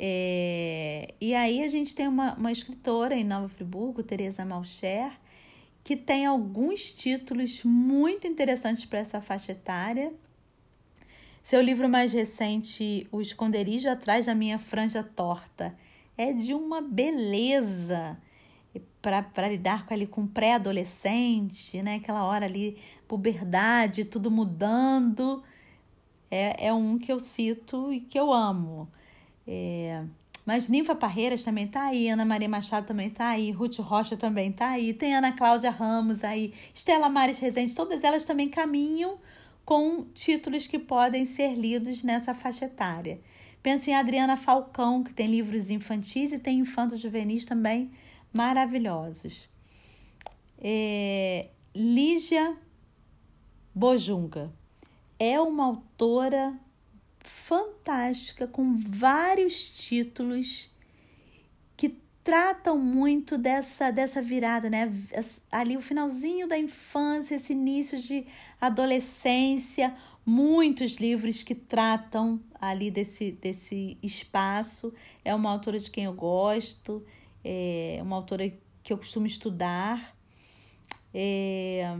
É, 0.02 1.14
e 1.20 1.36
aí 1.36 1.62
a 1.62 1.68
gente 1.68 1.93
tem 1.93 2.08
uma, 2.08 2.34
uma 2.36 2.54
escritora 2.54 3.14
em 3.16 3.26
Nova 3.26 3.50
Friburgo, 3.50 4.02
Teresa 4.02 4.45
Malcher, 4.45 5.12
que 5.84 5.97
tem 5.97 6.26
alguns 6.26 6.93
títulos 6.93 7.64
muito 7.66 8.26
interessantes 8.26 8.86
para 8.86 9.00
essa 9.00 9.20
faixa 9.20 9.52
etária. 9.52 10.14
Seu 11.43 11.62
livro 11.62 11.89
mais 11.89 12.14
recente, 12.14 13.08
O 13.12 13.20
Esconderijo 13.20 13.89
Atrás 13.89 14.28
da 14.28 14.34
Minha 14.34 14.58
Franja 14.58 15.04
Torta, 15.04 15.76
é 16.18 16.32
de 16.32 16.54
uma 16.54 16.82
beleza 16.82 18.18
para 19.02 19.50
lidar 19.50 19.86
com 19.86 19.93
ali 19.93 20.08
com 20.08 20.26
pré-adolescente, 20.26 21.82
né? 21.82 21.95
Aquela 21.95 22.24
hora 22.24 22.45
ali, 22.45 22.78
puberdade, 23.06 24.06
tudo 24.06 24.32
mudando. 24.32 25.43
É, 26.32 26.68
é 26.68 26.74
um 26.74 26.97
que 26.97 27.12
eu 27.12 27.20
cito 27.20 27.91
e 27.91 28.00
que 28.00 28.18
eu 28.18 28.32
amo. 28.32 28.88
É, 29.52 30.04
mas 30.45 30.70
Ninfa 30.70 30.93
Parreiras 30.93 31.43
também 31.43 31.66
tá 31.66 31.88
aí, 31.88 32.08
Ana 32.08 32.24
Maria 32.24 32.47
Machado 32.47 32.86
também 32.86 33.10
tá 33.10 33.30
aí, 33.30 33.50
Ruth 33.50 33.80
Rocha 33.80 34.16
também 34.16 34.52
tá 34.52 34.70
aí, 34.70 34.93
tem 34.93 35.16
Ana 35.16 35.32
Cláudia 35.32 35.72
Ramos 35.72 36.24
aí, 36.24 36.54
Estela 36.72 37.10
Mares 37.10 37.39
Rezende, 37.39 37.74
todas 37.74 38.04
elas 38.04 38.26
também 38.26 38.47
caminham 38.47 39.18
com 39.66 40.06
títulos 40.14 40.68
que 40.68 40.78
podem 40.78 41.26
ser 41.26 41.56
lidos 41.56 42.04
nessa 42.04 42.36
faixa 42.36 42.66
etária. 42.66 43.20
Penso 43.64 43.89
em 43.89 43.95
Adriana 43.95 44.38
Falcão, 44.38 45.04
que 45.04 45.14
tem 45.14 45.26
livros 45.26 45.72
infantis 45.72 46.32
e 46.32 46.38
tem 46.38 46.60
infantos 46.60 47.00
juvenis 47.00 47.43
também 47.43 47.89
maravilhosos. 48.32 49.50
É, 50.60 51.47
Lígia 51.74 52.56
Bojunga 53.74 54.54
é 55.18 55.41
uma 55.41 55.66
autora 55.66 56.56
fantástica 57.22 58.47
com 58.47 58.78
vários 58.78 59.72
títulos 59.72 60.70
que 61.76 61.97
tratam 62.24 62.78
muito 62.78 63.38
dessa 63.38 63.91
dessa 63.91 64.22
virada, 64.22 64.70
né? 64.70 64.91
Ali 65.51 65.78
o 65.78 65.82
finalzinho 65.82 66.47
da 66.47 66.57
infância, 66.57 67.36
esse 67.36 67.53
início 67.53 67.99
de 67.99 68.26
adolescência, 68.59 69.95
muitos 70.26 70.95
livros 70.97 71.43
que 71.43 71.55
tratam 71.55 72.39
ali 72.59 72.91
desse 72.91 73.32
desse 73.32 73.97
espaço. 74.01 74.93
É 75.24 75.34
uma 75.34 75.51
autora 75.51 75.80
de 75.80 75.89
quem 75.89 76.05
eu 76.05 76.13
gosto, 76.13 77.05
é 77.43 77.99
uma 78.01 78.15
autora 78.15 78.51
que 78.84 78.93
eu 78.93 78.97
costumo 78.97 79.26
estudar. 79.26 80.15
É, 81.13 81.97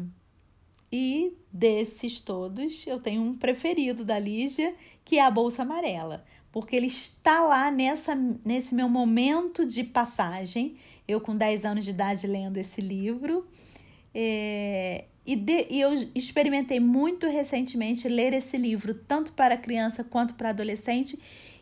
e 0.91 1.34
desses 1.51 2.20
todos, 2.22 2.86
eu 2.88 2.99
tenho 2.99 3.22
um 3.22 3.38
preferido 3.38 4.03
da 4.03 4.17
Lígia, 4.17 4.76
que 5.10 5.18
é 5.18 5.26
a 5.26 5.32
Bolsa 5.32 5.64
Amarela, 5.64 6.24
porque 6.51 6.76
ele 6.76 6.86
está 6.86 7.41
lá 7.41 7.72
nessa, 7.72 8.14
nesse 8.45 8.76
meu 8.76 8.88
momento 8.88 9.66
de 9.66 9.84
passagem, 9.84 10.76
eu 11.07 11.20
com 11.20 11.36
10 11.36 11.66
anos 11.66 11.84
de 11.84 11.89
idade 11.89 12.28
lendo 12.28 12.57
esse 12.57 12.80
livro. 12.80 13.47
É, 14.14 15.05
e, 15.26 15.36
de, 15.36 15.66
e 15.68 15.82
eu 15.82 15.95
experimentei 16.14 16.80
muito 16.80 17.26
recentemente 17.26 18.07
ler 18.07 18.36
esse 18.36 18.55
livro, 18.55 18.93
tanto 18.93 19.34
para 19.34 19.57
criança 19.57 20.03
quanto 20.03 20.36
para 20.36 20.49
adolescente, 20.49 21.18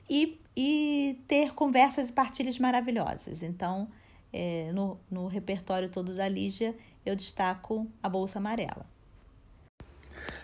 e, 0.09 0.37
e 0.53 1.17
ter 1.25 1.53
conversas 1.53 2.09
e 2.09 2.11
partilhas 2.11 2.59
maravilhosas. 2.59 3.41
Então, 3.41 3.87
é, 4.33 4.73
no, 4.73 4.99
no 5.09 5.27
repertório 5.27 5.87
todo 5.87 6.13
da 6.13 6.27
Lígia, 6.27 6.75
eu 7.05 7.15
destaco 7.15 7.87
a 8.03 8.09
Bolsa 8.09 8.39
Amarela. 8.39 8.85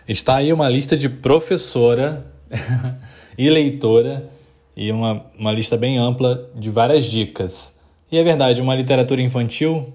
Está 0.08 0.36
aí 0.36 0.50
uma 0.54 0.70
lista 0.70 0.96
de 0.96 1.10
professora 1.10 2.32
e 3.36 3.48
leitora 3.50 4.28
e 4.76 4.90
uma, 4.90 5.24
uma 5.38 5.52
lista 5.52 5.76
bem 5.76 5.98
ampla 5.98 6.50
de 6.54 6.70
várias 6.70 7.06
dicas. 7.06 7.74
E 8.10 8.18
é 8.18 8.22
verdade, 8.22 8.60
uma 8.60 8.74
literatura 8.74 9.22
infantil 9.22 9.92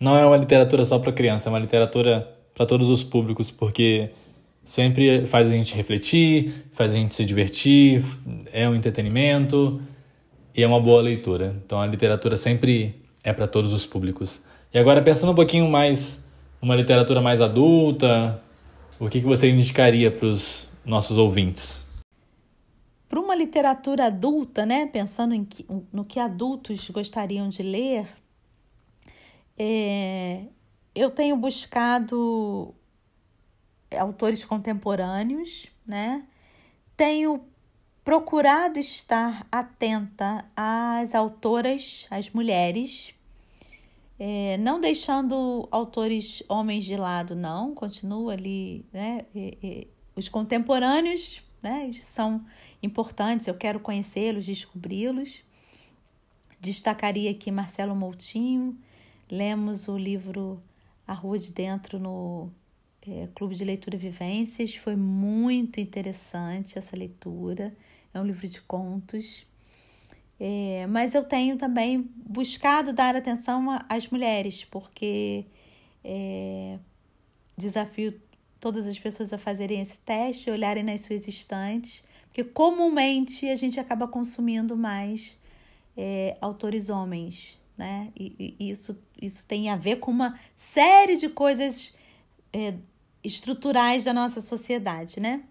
não 0.00 0.16
é 0.16 0.26
uma 0.26 0.36
literatura 0.36 0.84
só 0.84 0.98
para 0.98 1.12
criança, 1.12 1.48
é 1.48 1.50
uma 1.50 1.58
literatura 1.58 2.28
para 2.54 2.66
todos 2.66 2.90
os 2.90 3.02
públicos, 3.02 3.50
porque 3.50 4.08
sempre 4.64 5.26
faz 5.26 5.46
a 5.46 5.50
gente 5.50 5.74
refletir, 5.74 6.52
faz 6.72 6.90
a 6.90 6.94
gente 6.94 7.14
se 7.14 7.24
divertir, 7.24 8.04
é 8.52 8.68
um 8.68 8.74
entretenimento 8.74 9.80
e 10.54 10.62
é 10.62 10.66
uma 10.66 10.80
boa 10.80 11.02
leitura. 11.02 11.54
Então 11.64 11.80
a 11.80 11.86
literatura 11.86 12.36
sempre 12.36 12.94
é 13.22 13.32
para 13.32 13.46
todos 13.46 13.72
os 13.72 13.84
públicos. 13.86 14.42
E 14.72 14.78
agora 14.78 15.02
pensando 15.02 15.32
um 15.32 15.34
pouquinho 15.34 15.68
mais 15.68 16.24
uma 16.60 16.74
literatura 16.74 17.20
mais 17.20 17.40
adulta, 17.40 18.40
o 18.98 19.08
que, 19.08 19.20
que 19.20 19.26
você 19.26 19.50
indicaria 19.50 20.10
para 20.10 20.26
os 20.26 20.68
nossos 20.84 21.18
ouvintes? 21.18 21.83
Para 23.14 23.20
uma 23.20 23.36
literatura 23.36 24.06
adulta, 24.06 24.66
né, 24.66 24.86
pensando 24.86 25.36
em 25.36 25.44
que, 25.44 25.64
no 25.92 26.04
que 26.04 26.18
adultos 26.18 26.90
gostariam 26.90 27.48
de 27.48 27.62
ler, 27.62 28.08
é, 29.56 30.46
eu 30.92 31.08
tenho 31.12 31.36
buscado 31.36 32.74
autores 33.96 34.44
contemporâneos, 34.44 35.68
né? 35.86 36.26
Tenho 36.96 37.44
procurado 38.02 38.80
estar 38.80 39.46
atenta 39.52 40.44
às 40.56 41.14
autoras, 41.14 42.08
às 42.10 42.28
mulheres, 42.30 43.14
É, 44.18 44.56
não 44.58 44.80
deixando 44.80 45.68
autores 45.70 46.42
homens 46.48 46.84
de 46.84 46.96
lado, 46.96 47.36
não, 47.36 47.74
continua 47.76 48.32
ali, 48.32 48.84
né? 48.92 49.24
E, 49.32 49.58
e, 49.62 49.88
os 50.16 50.28
contemporâneos, 50.28 51.42
né, 51.62 51.92
são 51.94 52.44
importantes, 52.84 53.46
eu 53.46 53.54
quero 53.54 53.80
conhecê-los, 53.80 54.46
descobri-los. 54.46 55.42
Destacaria 56.60 57.30
aqui 57.30 57.50
Marcelo 57.50 57.94
Moutinho, 57.94 58.76
lemos 59.30 59.88
o 59.88 59.98
livro 59.98 60.62
A 61.06 61.12
Rua 61.12 61.38
de 61.38 61.52
Dentro 61.52 61.98
no 61.98 62.50
é, 63.06 63.28
Clube 63.34 63.54
de 63.54 63.64
Leitura 63.64 63.98
Vivências, 63.98 64.74
foi 64.74 64.96
muito 64.96 65.78
interessante 65.78 66.78
essa 66.78 66.96
leitura, 66.96 67.74
é 68.14 68.20
um 68.20 68.24
livro 68.24 68.48
de 68.48 68.62
contos. 68.62 69.46
É, 70.40 70.86
mas 70.88 71.14
eu 71.14 71.22
tenho 71.22 71.56
também 71.56 72.10
buscado 72.16 72.92
dar 72.92 73.14
atenção 73.14 73.66
às 73.88 74.08
mulheres, 74.08 74.64
porque 74.64 75.44
é, 76.02 76.78
desafio 77.56 78.20
todas 78.58 78.86
as 78.86 78.98
pessoas 78.98 79.32
a 79.32 79.38
fazerem 79.38 79.80
esse 79.80 79.98
teste, 79.98 80.50
olharem 80.50 80.82
nas 80.82 81.02
suas 81.02 81.28
estantes, 81.28 82.02
porque 82.34 82.42
comumente 82.42 83.48
a 83.48 83.54
gente 83.54 83.78
acaba 83.78 84.08
consumindo 84.08 84.76
mais 84.76 85.38
é, 85.96 86.36
autores 86.40 86.90
homens, 86.90 87.60
né? 87.78 88.10
E, 88.18 88.56
e, 88.58 88.70
isso, 88.72 89.00
isso 89.22 89.46
tem 89.46 89.70
a 89.70 89.76
ver 89.76 90.00
com 90.00 90.10
uma 90.10 90.36
série 90.56 91.16
de 91.16 91.28
coisas 91.28 91.94
é, 92.52 92.74
estruturais 93.22 94.02
da 94.02 94.12
nossa 94.12 94.40
sociedade, 94.40 95.20
né? 95.20 95.44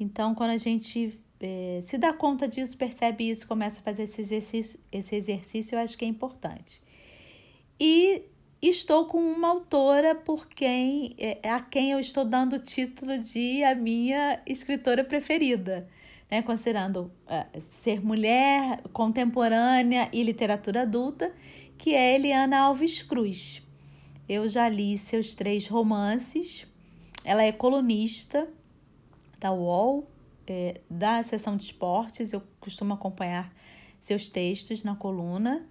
Então, 0.00 0.34
quando 0.34 0.50
a 0.50 0.56
gente 0.56 1.16
é, 1.38 1.80
se 1.84 1.96
dá 1.96 2.12
conta 2.12 2.48
disso, 2.48 2.76
percebe 2.76 3.30
isso, 3.30 3.46
começa 3.46 3.78
a 3.78 3.82
fazer 3.84 4.02
esse 4.02 4.20
exercício, 4.20 4.80
esse 4.90 5.14
exercício, 5.14 5.76
eu 5.76 5.80
acho 5.80 5.96
que 5.96 6.04
é 6.04 6.08
importante. 6.08 6.82
E 7.78 8.24
estou 8.60 9.04
com 9.04 9.18
uma 9.20 9.46
autora 9.46 10.16
por 10.16 10.48
quem 10.48 11.14
é, 11.16 11.38
a 11.48 11.60
quem 11.60 11.92
eu 11.92 12.00
estou 12.00 12.24
dando 12.24 12.56
o 12.56 12.58
título 12.58 13.16
de 13.16 13.62
a 13.62 13.76
minha 13.76 14.42
escritora 14.44 15.04
preferida, 15.04 15.88
né? 16.30 16.42
considerando 16.42 17.10
uh, 17.26 17.60
ser 17.60 18.00
mulher, 18.04 18.80
contemporânea 18.92 20.08
e 20.12 20.22
literatura 20.22 20.82
adulta, 20.82 21.34
que 21.76 21.94
é 21.94 22.14
Eliana 22.14 22.58
Alves 22.58 23.02
Cruz. 23.02 23.62
Eu 24.28 24.48
já 24.48 24.68
li 24.68 24.96
seus 24.96 25.34
três 25.34 25.66
romances. 25.66 26.66
Ela 27.24 27.42
é 27.42 27.50
colunista 27.50 28.48
da 29.38 29.50
UOL, 29.52 30.08
é, 30.46 30.80
da 30.88 31.22
seção 31.24 31.56
de 31.56 31.64
esportes, 31.64 32.32
eu 32.32 32.42
costumo 32.60 32.94
acompanhar 32.94 33.52
seus 34.00 34.28
textos 34.28 34.84
na 34.84 34.94
coluna. 34.94 35.66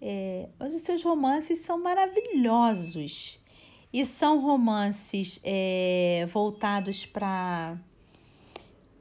É, 0.00 0.48
mas 0.58 0.74
os 0.74 0.82
seus 0.82 1.02
romances 1.02 1.60
são 1.60 1.82
maravilhosos 1.82 3.40
e 3.92 4.04
são 4.04 4.40
romances 4.40 5.40
é, 5.42 6.26
voltados 6.30 7.06
para 7.06 7.78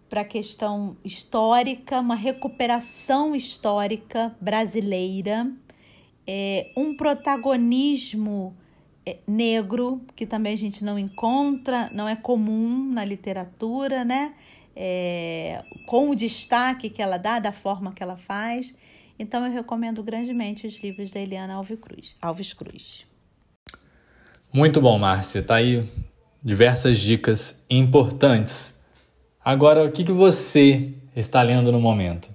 para 0.10 0.22
a 0.22 0.26
questão 0.26 0.96
histórica, 1.04 2.00
uma 2.00 2.16
recuperação 2.16 3.36
histórica 3.36 4.36
brasileira, 4.40 5.52
é, 6.28 6.72
um 6.76 6.96
protagonismo 6.96 8.56
é, 9.06 9.18
negro 9.28 10.02
que 10.16 10.26
também 10.26 10.54
a 10.54 10.58
gente 10.58 10.84
não 10.84 10.98
encontra, 10.98 11.90
não 11.94 12.08
é 12.08 12.16
comum 12.16 12.92
na 12.92 13.04
literatura, 13.04 14.04
né? 14.06 14.34
é, 14.76 15.64
com 15.86 16.10
o 16.10 16.16
destaque 16.16 16.90
que 16.90 17.02
ela 17.02 17.18
dá, 17.18 17.40
da 17.40 17.52
forma 17.52 17.94
que 17.94 18.04
ela 18.04 18.18
faz. 18.18 18.76
Então 19.18 19.46
eu 19.46 19.52
recomendo 19.52 20.04
grandemente 20.04 20.68
os 20.68 20.78
livros 20.80 21.12
da 21.12 21.20
Eliana 21.20 21.54
Alves 21.54 21.80
Cruz. 21.80 22.16
Alves 22.22 22.54
Cruz. 22.54 23.06
Muito 24.52 24.82
bom, 24.82 24.98
Márcia. 25.00 25.42
Tá 25.42 25.56
aí 25.56 25.82
diversas 26.44 27.00
dicas 27.00 27.64
importantes. 27.70 28.75
Agora, 29.46 29.86
o 29.86 29.92
que, 29.92 30.04
que 30.04 30.12
você 30.12 30.92
está 31.16 31.44
lendo 31.44 31.72
no 31.72 31.80
momento? 31.80 32.34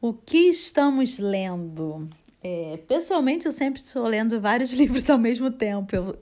O 0.00 0.12
que 0.12 0.38
estamos 0.50 1.18
lendo? 1.18 2.08
É, 2.40 2.78
pessoalmente, 2.86 3.44
eu 3.44 3.50
sempre 3.50 3.80
estou 3.80 4.06
lendo 4.06 4.40
vários 4.40 4.70
livros 4.72 5.10
ao 5.10 5.18
mesmo 5.18 5.50
tempo. 5.50 5.96
Eu, 5.96 6.16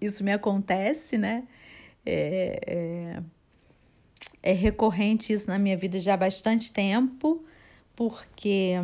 isso 0.00 0.22
me 0.22 0.32
acontece, 0.32 1.18
né? 1.18 1.48
É, 2.06 2.60
é, 2.64 3.22
é 4.40 4.52
recorrente 4.52 5.32
isso 5.32 5.48
na 5.48 5.58
minha 5.58 5.76
vida 5.76 5.98
já 5.98 6.14
há 6.14 6.16
bastante 6.16 6.72
tempo, 6.72 7.44
porque 7.96 8.74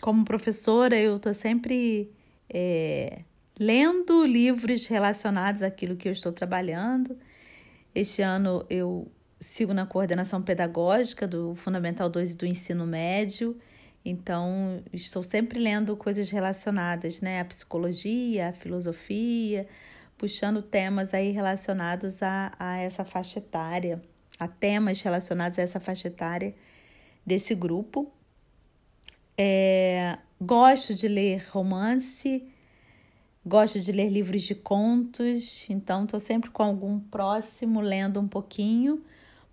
como 0.00 0.24
professora 0.24 0.96
eu 0.96 1.18
estou 1.18 1.32
sempre 1.32 2.10
é, 2.50 3.20
lendo 3.56 4.26
livros 4.26 4.88
relacionados 4.88 5.62
àquilo 5.62 5.94
que 5.94 6.08
eu 6.08 6.12
estou 6.12 6.32
trabalhando. 6.32 7.16
Este 7.94 8.22
ano 8.22 8.66
eu 8.68 9.06
sigo 9.42 9.74
na 9.74 9.84
coordenação 9.84 10.40
pedagógica 10.40 11.26
do 11.26 11.54
Fundamental 11.56 12.08
2 12.08 12.32
e 12.32 12.36
do 12.36 12.46
ensino 12.46 12.86
médio, 12.86 13.58
então 14.04 14.82
estou 14.92 15.22
sempre 15.22 15.58
lendo 15.58 15.96
coisas 15.96 16.30
relacionadas 16.30 17.20
né, 17.20 17.40
à 17.40 17.44
psicologia, 17.44 18.48
à 18.48 18.52
filosofia, 18.52 19.66
puxando 20.16 20.62
temas 20.62 21.12
aí 21.12 21.30
relacionados 21.30 22.22
a, 22.22 22.52
a 22.58 22.78
essa 22.78 23.04
faixa 23.04 23.38
etária 23.38 24.00
a 24.42 24.48
temas 24.48 25.00
relacionados 25.00 25.58
a 25.58 25.62
essa 25.62 25.78
faixa 25.78 26.08
etária 26.08 26.54
desse 27.24 27.54
grupo. 27.54 28.10
É, 29.38 30.18
gosto 30.40 30.94
de 30.94 31.06
ler 31.06 31.46
romance, 31.50 32.44
gosto 33.46 33.80
de 33.80 33.92
ler 33.92 34.08
livros 34.08 34.42
de 34.42 34.54
contos, 34.54 35.66
então 35.70 36.04
estou 36.04 36.18
sempre 36.18 36.50
com 36.50 36.62
algum 36.62 36.98
próximo 36.98 37.80
lendo 37.80 38.20
um 38.20 38.26
pouquinho, 38.26 39.02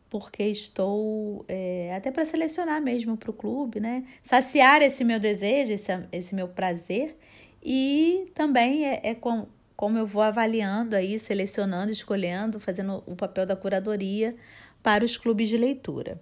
porque 0.10 0.43
estou 0.43 1.45
é, 1.47 1.93
até 1.95 2.12
para 2.12 2.26
selecionar 2.26 2.82
mesmo 2.82 3.16
para 3.16 3.30
o 3.30 3.34
clube, 3.34 3.80
né? 3.80 4.05
Saciar 4.24 4.82
esse 4.82 5.03
meu 5.03 5.20
desejo, 5.20 5.72
esse, 5.72 5.91
esse 6.12 6.34
meu 6.34 6.47
prazer, 6.47 7.16
e 7.64 8.32
também 8.34 8.86
é, 8.86 9.01
é 9.03 9.16
com, 9.16 9.47
como 9.76 9.97
eu 9.97 10.07
vou 10.07 10.22
avaliando 10.22 10.95
aí, 10.95 11.20
selecionando, 11.20 11.91
escolhendo, 11.91 12.60
fazendo 12.60 13.03
o 13.05 13.16
papel 13.16 13.45
da 13.45 13.55
curadoria 13.55 14.36
para 14.82 15.05
os 15.05 15.16
clubes 15.18 15.49
de 15.49 15.57
leitura. 15.57 16.20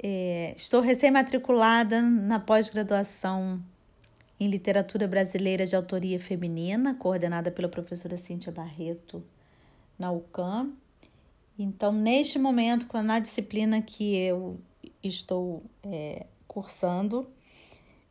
É, 0.00 0.54
estou 0.56 0.80
recém-matriculada 0.80 2.00
na 2.00 2.38
pós-graduação 2.38 3.60
em 4.38 4.48
Literatura 4.48 5.08
Brasileira 5.08 5.66
de 5.66 5.74
Autoria 5.74 6.20
Feminina, 6.20 6.94
coordenada 6.94 7.50
pela 7.50 7.68
professora 7.68 8.16
Cíntia 8.16 8.52
Barreto 8.52 9.24
na 9.98 10.12
UCAM. 10.12 10.72
Então, 11.58 11.92
neste 11.92 12.38
momento, 12.38 12.86
na 13.02 13.18
disciplina 13.18 13.82
que 13.82 14.16
eu 14.16 14.60
estou 15.02 15.64
é, 15.82 16.26
cursando 16.46 17.28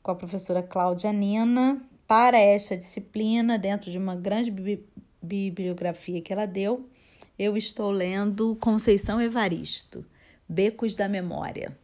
com 0.04 0.12
a 0.12 0.16
professora 0.16 0.62
Cláudia 0.62 1.14
Nina, 1.14 1.82
para 2.06 2.38
esta 2.38 2.76
disciplina, 2.76 3.58
dentro 3.58 3.90
de 3.90 3.98
uma 3.98 4.16
grande 4.16 4.54
bibliografia 5.22 6.22
que 6.22 6.34
ela 6.34 6.46
deu, 6.46 6.90
eu 7.40 7.56
estou 7.56 7.90
lendo 7.90 8.58
Conceição 8.58 9.22
Evaristo, 9.22 10.06
Becos 10.48 10.96
da 10.96 11.08
Memória. 11.08 11.78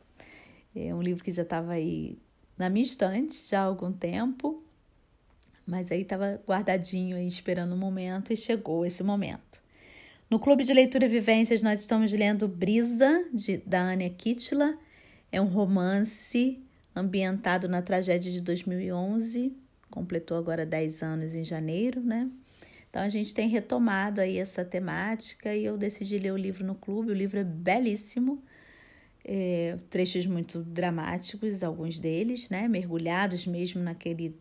É 0.76 0.93
um 0.93 1.01
livro 1.01 1.24
que 1.24 1.32
já 1.32 1.43
estava 1.43 1.74
aí 1.74 2.18
na 2.57 2.70
minha 2.70 2.86
estante 2.86 3.47
já 3.47 3.61
há 3.61 3.66
algum 3.66 3.91
tempo, 3.91 4.61
mas 5.66 5.91
aí 5.93 6.01
estava 6.01 6.41
guardadinho 6.45 7.16
aí 7.16 7.28
esperando 7.28 7.72
o 7.72 7.76
um 7.76 7.80
momento 7.80 8.34
e 8.34 8.38
chegou 8.38 8.86
esse 8.86 9.01
momento. 9.01 9.62
No 10.34 10.39
Clube 10.39 10.63
de 10.63 10.73
Leitura 10.73 11.07
Vivências, 11.07 11.61
nós 11.61 11.81
estamos 11.81 12.11
lendo 12.11 12.47
Brisa, 12.47 13.23
de, 13.31 13.57
da 13.57 13.91
Ania 13.91 14.09
Kittla. 14.09 14.75
É 15.31 15.39
um 15.39 15.45
romance 15.45 16.59
ambientado 16.95 17.67
na 17.69 17.84
tragédia 17.84 18.31
de 18.31 18.41
2011. 18.41 19.55
Completou 19.91 20.36
agora 20.36 20.65
10 20.65 21.03
anos 21.03 21.36
em 21.36 21.43
janeiro, 21.43 22.01
né? 22.01 22.31
Então 22.89 23.03
a 23.03 23.09
gente 23.09 23.31
tem 23.31 23.47
retomado 23.47 24.21
aí 24.21 24.39
essa 24.39 24.65
temática 24.65 25.53
e 25.53 25.65
eu 25.65 25.77
decidi 25.77 26.17
ler 26.17 26.34
o 26.34 26.38
livro 26.38 26.65
no 26.65 26.73
clube. 26.73 27.11
O 27.11 27.15
livro 27.15 27.39
é 27.39 27.43
belíssimo, 27.43 28.43
é, 29.23 29.77
trechos 29.91 30.25
muito 30.25 30.63
dramáticos, 30.63 31.63
alguns 31.63 31.99
deles, 31.99 32.49
né? 32.49 32.67
Mergulhados 32.67 33.45
mesmo 33.45 33.84
naquele, 33.84 34.36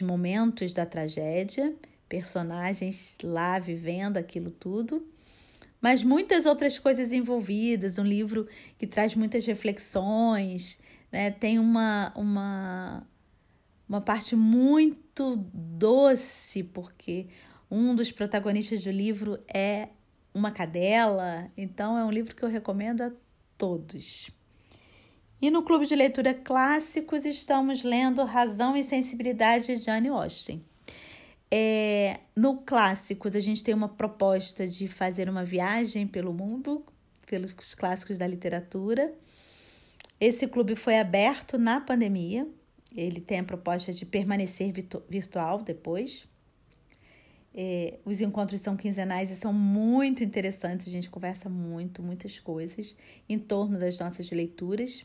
momentos 0.00 0.72
da 0.72 0.86
tragédia, 0.86 1.74
personagens 2.10 3.16
lá 3.22 3.58
vivendo 3.58 4.18
aquilo 4.18 4.50
tudo 4.50 5.02
mas 5.80 6.04
muitas 6.04 6.44
outras 6.44 6.78
coisas 6.78 7.12
envolvidas, 7.12 7.98
um 7.98 8.04
livro 8.04 8.46
que 8.78 8.86
traz 8.86 9.14
muitas 9.14 9.46
reflexões, 9.46 10.78
né? 11.10 11.30
Tem 11.30 11.58
uma, 11.58 12.12
uma, 12.14 13.06
uma 13.88 14.00
parte 14.00 14.36
muito 14.36 15.36
doce, 15.54 16.62
porque 16.62 17.28
um 17.70 17.94
dos 17.94 18.12
protagonistas 18.12 18.84
do 18.84 18.90
livro 18.90 19.38
é 19.48 19.88
uma 20.34 20.50
cadela, 20.50 21.50
então 21.56 21.96
é 21.96 22.04
um 22.04 22.10
livro 22.10 22.36
que 22.36 22.42
eu 22.42 22.48
recomendo 22.48 23.02
a 23.02 23.12
todos. 23.56 24.30
E 25.40 25.50
no 25.50 25.62
Clube 25.62 25.86
de 25.86 25.96
Leitura 25.96 26.34
Clássicos 26.34 27.24
estamos 27.24 27.82
lendo 27.82 28.22
Razão 28.24 28.76
e 28.76 28.84
Sensibilidade 28.84 29.78
de 29.78 29.82
Jane 29.82 30.08
Austen. 30.08 30.62
É, 31.50 32.20
no 32.36 32.58
Clássicos, 32.58 33.34
a 33.34 33.40
gente 33.40 33.64
tem 33.64 33.74
uma 33.74 33.88
proposta 33.88 34.66
de 34.66 34.86
fazer 34.86 35.28
uma 35.28 35.44
viagem 35.44 36.06
pelo 36.06 36.32
mundo, 36.32 36.84
pelos 37.26 37.52
clássicos 37.74 38.18
da 38.18 38.26
literatura. 38.26 39.12
Esse 40.20 40.46
clube 40.46 40.76
foi 40.76 40.98
aberto 40.98 41.58
na 41.58 41.80
pandemia. 41.80 42.46
Ele 42.94 43.20
tem 43.20 43.40
a 43.40 43.44
proposta 43.44 43.92
de 43.92 44.04
permanecer 44.06 44.72
virtual 45.08 45.62
depois. 45.62 46.28
É, 47.52 47.98
os 48.04 48.20
encontros 48.20 48.60
são 48.60 48.76
quinzenais 48.76 49.30
e 49.30 49.36
são 49.36 49.52
muito 49.52 50.22
interessantes. 50.22 50.86
A 50.86 50.90
gente 50.90 51.10
conversa 51.10 51.48
muito, 51.48 52.02
muitas 52.02 52.38
coisas 52.38 52.96
em 53.28 53.38
torno 53.38 53.78
das 53.78 53.98
nossas 53.98 54.30
leituras. 54.30 55.04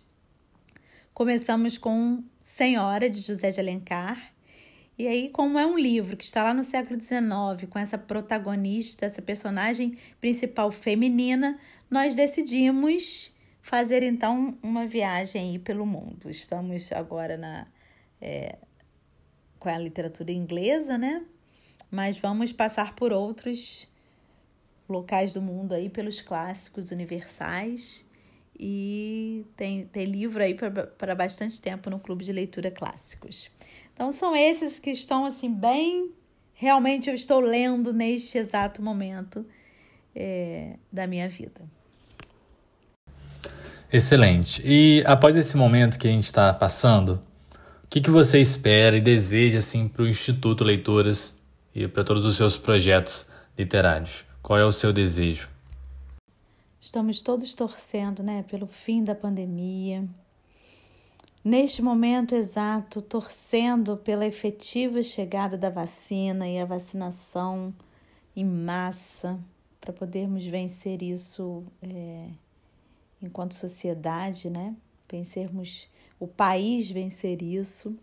Começamos 1.13 1.77
com 1.77 2.23
Senhora, 2.43 3.09
de 3.09 3.21
José 3.21 3.49
de 3.49 3.59
Alencar, 3.59 4.34
e 4.97 5.07
aí, 5.07 5.29
como 5.29 5.59
é 5.59 5.65
um 5.65 5.77
livro 5.77 6.15
que 6.15 6.23
está 6.23 6.41
lá 6.43 6.53
no 6.53 6.63
século 6.63 6.99
XIX, 6.99 7.69
com 7.69 7.77
essa 7.77 7.97
protagonista, 7.97 9.05
essa 9.05 9.21
personagem 9.21 9.97
principal 10.21 10.71
feminina, 10.71 11.59
nós 11.89 12.15
decidimos 12.15 13.33
fazer 13.61 14.03
então 14.03 14.57
uma 14.63 14.85
viagem 14.85 15.51
aí 15.51 15.59
pelo 15.59 15.85
mundo. 15.85 16.29
Estamos 16.29 16.91
agora 16.93 17.35
na 17.35 17.67
é, 18.21 18.57
com 19.59 19.67
a 19.67 19.77
literatura 19.77 20.31
inglesa, 20.31 20.97
né? 20.97 21.25
Mas 21.91 22.17
vamos 22.17 22.53
passar 22.53 22.95
por 22.95 23.11
outros 23.11 23.87
locais 24.87 25.33
do 25.33 25.41
mundo 25.41 25.73
aí, 25.73 25.89
pelos 25.89 26.21
clássicos 26.21 26.91
universais. 26.91 28.05
E 28.57 29.45
tem, 29.57 29.85
tem 29.87 30.05
livro 30.05 30.41
aí 30.41 30.55
para 30.97 31.13
bastante 31.15 31.61
tempo 31.61 31.89
no 31.89 31.99
Clube 31.99 32.23
de 32.23 32.31
Leitura 32.31 32.71
Clássicos. 32.71 33.51
Então 33.95 34.11
são 34.11 34.35
esses 34.35 34.77
que 34.77 34.91
estão 34.91 35.25
assim 35.25 35.51
bem, 35.51 36.11
realmente 36.53 37.09
eu 37.09 37.15
estou 37.15 37.39
lendo 37.39 37.93
neste 37.93 38.37
exato 38.37 38.81
momento 38.81 39.45
é, 40.13 40.75
da 40.91 41.07
minha 41.07 41.29
vida. 41.29 41.61
Excelente. 43.91 44.61
E 44.65 45.01
após 45.05 45.37
esse 45.37 45.55
momento 45.55 45.97
que 45.97 46.07
a 46.07 46.11
gente 46.11 46.25
está 46.25 46.53
passando, 46.53 47.21
o 47.85 47.87
que, 47.89 48.01
que 48.01 48.09
você 48.11 48.41
espera 48.41 48.97
e 48.97 49.01
deseja 49.01 49.59
assim 49.59 49.87
para 49.87 50.03
o 50.03 50.07
Instituto 50.07 50.65
Leituras 50.65 51.33
e 51.73 51.87
para 51.87 52.03
todos 52.03 52.25
os 52.25 52.35
seus 52.35 52.57
projetos 52.57 53.25
literários? 53.57 54.25
Qual 54.41 54.59
é 54.59 54.65
o 54.65 54.73
seu 54.73 54.91
desejo? 54.91 55.47
Estamos 56.81 57.21
todos 57.21 57.55
torcendo, 57.55 58.21
né, 58.21 58.43
pelo 58.49 58.67
fim 58.67 59.03
da 59.03 59.15
pandemia, 59.15 60.03
neste 61.45 61.79
momento 61.79 62.33
exato, 62.33 63.03
torcendo 63.03 63.95
pela 63.97 64.25
efetiva 64.25 65.03
chegada 65.03 65.55
da 65.55 65.69
vacina 65.69 66.49
e 66.49 66.59
a 66.59 66.65
vacinação 66.65 67.71
em 68.35 68.43
massa, 68.43 69.39
para 69.79 69.93
podermos 69.93 70.43
vencer 70.43 71.03
isso 71.03 71.63
é, 71.83 72.29
enquanto 73.21 73.53
sociedade, 73.53 74.49
né? 74.49 74.75
Vencermos 75.07 75.87
o 76.19 76.27
país, 76.27 76.89
vencer 76.89 77.43
isso. 77.43 77.95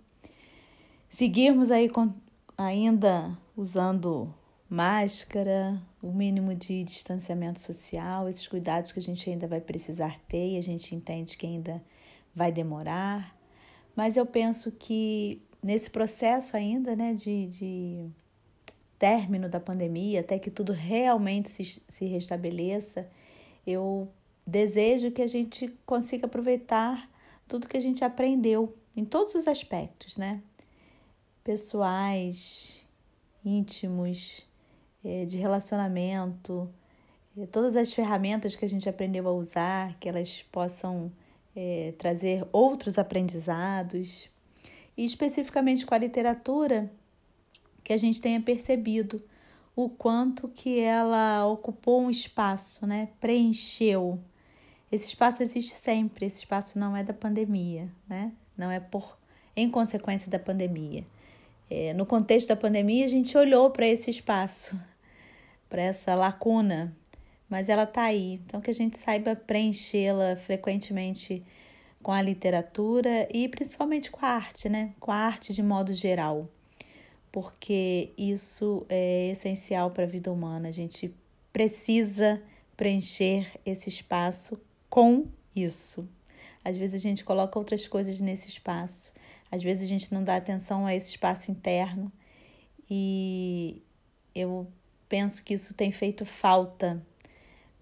Seguirmos 1.10 1.72
aí 1.72 1.88
com, 1.88 2.14
ainda 2.56 3.36
usando 3.56 4.32
máscara, 4.70 5.82
o 6.00 6.12
mínimo 6.12 6.54
de 6.54 6.84
distanciamento 6.84 7.60
social, 7.60 8.28
esses 8.28 8.46
cuidados 8.46 8.92
que 8.92 9.00
a 9.00 9.02
gente 9.02 9.28
ainda 9.28 9.48
vai 9.48 9.60
precisar 9.60 10.20
ter 10.28 10.52
e 10.52 10.56
a 10.56 10.62
gente 10.62 10.94
entende 10.94 11.36
que 11.36 11.44
ainda 11.44 11.82
vai 12.34 12.50
demorar, 12.50 13.36
mas 13.94 14.16
eu 14.16 14.24
penso 14.24 14.72
que 14.72 15.42
nesse 15.62 15.90
processo 15.90 16.56
ainda, 16.56 16.96
né, 16.96 17.14
de, 17.14 17.46
de 17.46 18.06
término 18.98 19.48
da 19.48 19.60
pandemia, 19.60 20.20
até 20.20 20.38
que 20.38 20.50
tudo 20.50 20.72
realmente 20.72 21.48
se, 21.48 21.82
se 21.88 22.04
restabeleça, 22.06 23.08
eu 23.66 24.08
desejo 24.46 25.10
que 25.10 25.22
a 25.22 25.26
gente 25.26 25.68
consiga 25.86 26.26
aproveitar 26.26 27.08
tudo 27.46 27.68
que 27.68 27.76
a 27.76 27.80
gente 27.80 28.04
aprendeu 28.04 28.76
em 28.96 29.04
todos 29.04 29.34
os 29.34 29.46
aspectos, 29.46 30.16
né? 30.16 30.40
Pessoais, 31.44 32.84
íntimos, 33.44 34.46
eh, 35.04 35.24
de 35.24 35.36
relacionamento, 35.36 36.68
eh, 37.36 37.46
todas 37.46 37.76
as 37.76 37.92
ferramentas 37.92 38.56
que 38.56 38.64
a 38.64 38.68
gente 38.68 38.88
aprendeu 38.88 39.28
a 39.28 39.32
usar, 39.32 39.98
que 39.98 40.08
elas 40.08 40.42
possam 40.52 41.10
é, 41.54 41.94
trazer 41.98 42.46
outros 42.52 42.98
aprendizados, 42.98 44.30
e 44.96 45.04
especificamente 45.04 45.86
com 45.86 45.94
a 45.94 45.98
literatura, 45.98 46.90
que 47.82 47.92
a 47.92 47.96
gente 47.96 48.20
tenha 48.20 48.40
percebido 48.40 49.22
o 49.74 49.88
quanto 49.88 50.48
que 50.48 50.80
ela 50.80 51.46
ocupou 51.46 52.02
um 52.02 52.10
espaço, 52.10 52.86
né? 52.86 53.08
preencheu. 53.20 54.20
Esse 54.90 55.06
espaço 55.06 55.42
existe 55.42 55.74
sempre, 55.74 56.26
esse 56.26 56.40
espaço 56.40 56.78
não 56.78 56.96
é 56.96 57.02
da 57.02 57.14
pandemia, 57.14 57.88
né? 58.08 58.32
não 58.56 58.70
é 58.70 58.78
por 58.78 59.18
em 59.56 59.70
consequência 59.70 60.30
da 60.30 60.38
pandemia. 60.38 61.04
É, 61.68 61.92
no 61.94 62.04
contexto 62.04 62.48
da 62.48 62.56
pandemia, 62.56 63.04
a 63.04 63.08
gente 63.08 63.36
olhou 63.36 63.70
para 63.70 63.86
esse 63.86 64.10
espaço, 64.10 64.78
para 65.68 65.82
essa 65.82 66.14
lacuna 66.14 66.94
mas 67.52 67.68
ela 67.68 67.82
está 67.82 68.04
aí. 68.04 68.40
Então, 68.46 68.62
que 68.62 68.70
a 68.70 68.74
gente 68.74 68.96
saiba 68.96 69.36
preenchê-la 69.36 70.36
frequentemente 70.36 71.44
com 72.02 72.10
a 72.10 72.22
literatura 72.22 73.28
e 73.30 73.46
principalmente 73.46 74.10
com 74.10 74.24
a 74.24 74.30
arte, 74.30 74.70
né? 74.70 74.94
Com 74.98 75.12
a 75.12 75.16
arte 75.16 75.52
de 75.52 75.62
modo 75.62 75.92
geral, 75.92 76.48
porque 77.30 78.10
isso 78.16 78.86
é 78.88 79.28
essencial 79.32 79.90
para 79.90 80.04
a 80.04 80.06
vida 80.06 80.32
humana. 80.32 80.68
A 80.68 80.72
gente 80.72 81.14
precisa 81.52 82.42
preencher 82.74 83.46
esse 83.66 83.90
espaço 83.90 84.58
com 84.88 85.26
isso. 85.54 86.08
Às 86.64 86.74
vezes 86.74 86.94
a 86.94 87.06
gente 87.06 87.22
coloca 87.22 87.58
outras 87.58 87.86
coisas 87.86 88.18
nesse 88.18 88.48
espaço, 88.48 89.12
às 89.50 89.62
vezes 89.62 89.84
a 89.84 89.86
gente 89.86 90.10
não 90.10 90.24
dá 90.24 90.36
atenção 90.36 90.86
a 90.86 90.94
esse 90.94 91.10
espaço 91.10 91.50
interno 91.50 92.10
e 92.90 93.82
eu 94.34 94.66
penso 95.06 95.44
que 95.44 95.52
isso 95.52 95.74
tem 95.74 95.92
feito 95.92 96.24
falta 96.24 97.04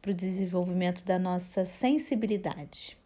para 0.00 0.10
o 0.10 0.14
desenvolvimento 0.14 1.04
da 1.04 1.18
nossa 1.18 1.64
sensibilidade. 1.64 2.96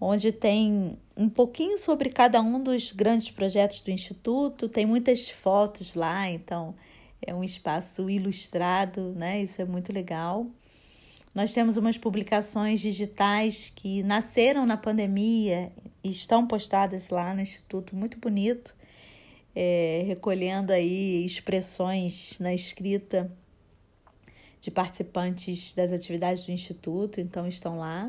onde 0.01 0.31
tem 0.31 0.97
um 1.17 1.29
pouquinho 1.29 1.77
sobre 1.79 2.11
cada 2.11 2.41
um 2.41 2.63
dos 2.63 2.93
grandes 2.93 3.29
projetos 3.29 3.81
do 3.81 3.91
Instituto, 3.91 4.69
tem 4.69 4.87
muitas 4.87 5.29
fotos 5.29 5.95
lá, 5.95 6.31
então 6.31 6.77
é 7.21 7.35
um 7.35 7.43
espaço 7.43 8.09
ilustrado, 8.09 9.15
né? 9.17 9.43
Isso 9.43 9.61
é 9.61 9.65
muito 9.65 9.93
legal. 9.93 10.47
Nós 11.35 11.53
temos 11.53 11.77
umas 11.77 11.97
publicações 11.99 12.81
digitais 12.81 13.73
que 13.75 14.03
nasceram 14.03 14.67
na 14.67 14.77
pandemia 14.77 15.73
e 16.03 16.11
estão 16.11 16.47
postadas 16.47 17.09
lá 17.11 17.35
no 17.35 17.41
Instituto, 17.41 17.95
muito 17.95 18.19
bonito. 18.19 18.75
é, 19.61 20.05
recolhendo 20.07 20.73
aí 20.73 21.25
expressões 21.25 22.39
na 22.39 22.55
escrita 22.55 23.29
de 24.61 24.71
participantes 24.71 25.75
das 25.75 25.91
atividades 25.91 26.45
do 26.45 26.53
Instituto, 26.53 27.21
então 27.21 27.45
estão 27.45 27.79
lá. 27.79 28.09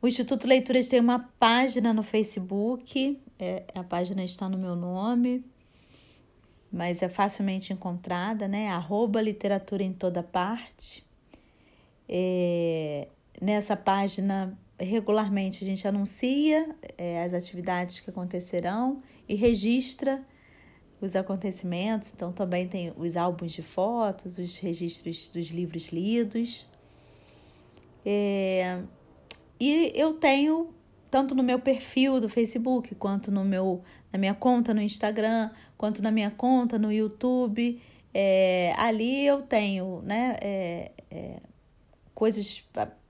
O 0.00 0.06
Instituto 0.06 0.46
Leituras 0.46 0.88
tem 0.88 1.00
uma 1.00 1.28
página 1.40 1.92
no 1.92 2.04
Facebook, 2.04 3.20
é, 3.36 3.64
a 3.74 3.82
página 3.82 4.22
está 4.22 4.48
no 4.48 4.56
meu 4.56 4.76
nome, 4.76 5.44
mas 6.70 7.02
é 7.02 7.08
facilmente 7.08 7.72
encontrada, 7.72 8.46
né? 8.46 8.68
Arroba 8.68 9.20
literatura 9.20 9.82
em 9.82 9.92
toda 9.92 10.22
parte. 10.22 11.04
É, 12.08 13.08
nessa 13.40 13.76
página, 13.76 14.58
regularmente 14.78 15.62
a 15.62 15.66
gente 15.66 15.86
anuncia 15.86 16.74
é, 16.96 17.22
as 17.22 17.34
atividades 17.34 18.00
que 18.00 18.10
acontecerão 18.10 19.02
e 19.28 19.34
registra 19.34 20.24
os 21.00 21.14
acontecimentos. 21.14 22.12
Então, 22.14 22.32
também 22.32 22.66
tem 22.66 22.92
os 22.96 23.16
álbuns 23.16 23.52
de 23.52 23.62
fotos, 23.62 24.38
os 24.38 24.58
registros 24.58 25.30
dos 25.30 25.48
livros 25.48 25.88
lidos. 25.88 26.66
É, 28.04 28.80
e 29.60 29.92
eu 29.94 30.14
tenho, 30.14 30.72
tanto 31.10 31.34
no 31.34 31.42
meu 31.42 31.58
perfil 31.58 32.20
do 32.20 32.28
Facebook, 32.28 32.94
quanto 32.94 33.30
no 33.30 33.44
meu, 33.44 33.82
na 34.12 34.18
minha 34.18 34.34
conta 34.34 34.72
no 34.72 34.80
Instagram, 34.80 35.50
quanto 35.76 36.02
na 36.02 36.10
minha 36.10 36.30
conta 36.30 36.78
no 36.78 36.92
YouTube. 36.92 37.80
É, 38.14 38.72
ali 38.76 39.26
eu 39.26 39.42
tenho 39.42 40.00
né, 40.02 40.36
é, 40.40 40.92
é 41.10 41.36
coisas, 42.18 42.64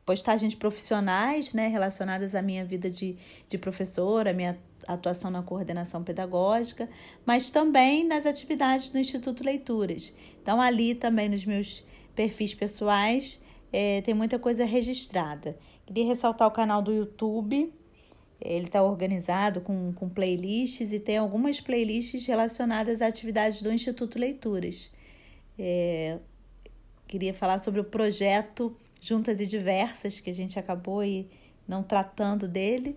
postagens 0.04 0.54
profissionais 0.54 1.54
né, 1.54 1.66
relacionadas 1.66 2.34
à 2.34 2.42
minha 2.42 2.62
vida 2.62 2.90
de, 2.90 3.16
de 3.48 3.56
professora, 3.56 4.34
minha 4.34 4.58
atuação 4.86 5.30
na 5.30 5.42
coordenação 5.42 6.04
pedagógica, 6.04 6.90
mas 7.24 7.50
também 7.50 8.04
nas 8.04 8.26
atividades 8.26 8.90
do 8.90 8.98
Instituto 8.98 9.42
Leituras. 9.42 10.12
Então, 10.42 10.60
ali 10.60 10.94
também 10.94 11.26
nos 11.26 11.42
meus 11.46 11.82
perfis 12.14 12.54
pessoais 12.54 13.40
é, 13.72 14.02
tem 14.02 14.12
muita 14.12 14.38
coisa 14.38 14.62
registrada. 14.62 15.56
Queria 15.86 16.04
ressaltar 16.04 16.46
o 16.46 16.50
canal 16.50 16.82
do 16.82 16.92
YouTube. 16.92 17.72
Ele 18.38 18.66
está 18.66 18.82
organizado 18.82 19.62
com, 19.62 19.90
com 19.94 20.06
playlists 20.06 20.92
e 20.92 21.00
tem 21.00 21.16
algumas 21.16 21.62
playlists 21.62 22.26
relacionadas 22.26 23.00
às 23.00 23.08
atividades 23.08 23.62
do 23.62 23.72
Instituto 23.72 24.18
Leituras. 24.18 24.90
É, 25.58 26.18
queria 27.06 27.32
falar 27.32 27.58
sobre 27.58 27.80
o 27.80 27.84
projeto 27.84 28.76
Juntas 29.00 29.40
e 29.40 29.46
Diversas, 29.46 30.20
que 30.20 30.30
a 30.30 30.34
gente 30.34 30.58
acabou 30.58 31.00
aí 31.00 31.28
não 31.66 31.82
tratando 31.82 32.48
dele. 32.48 32.96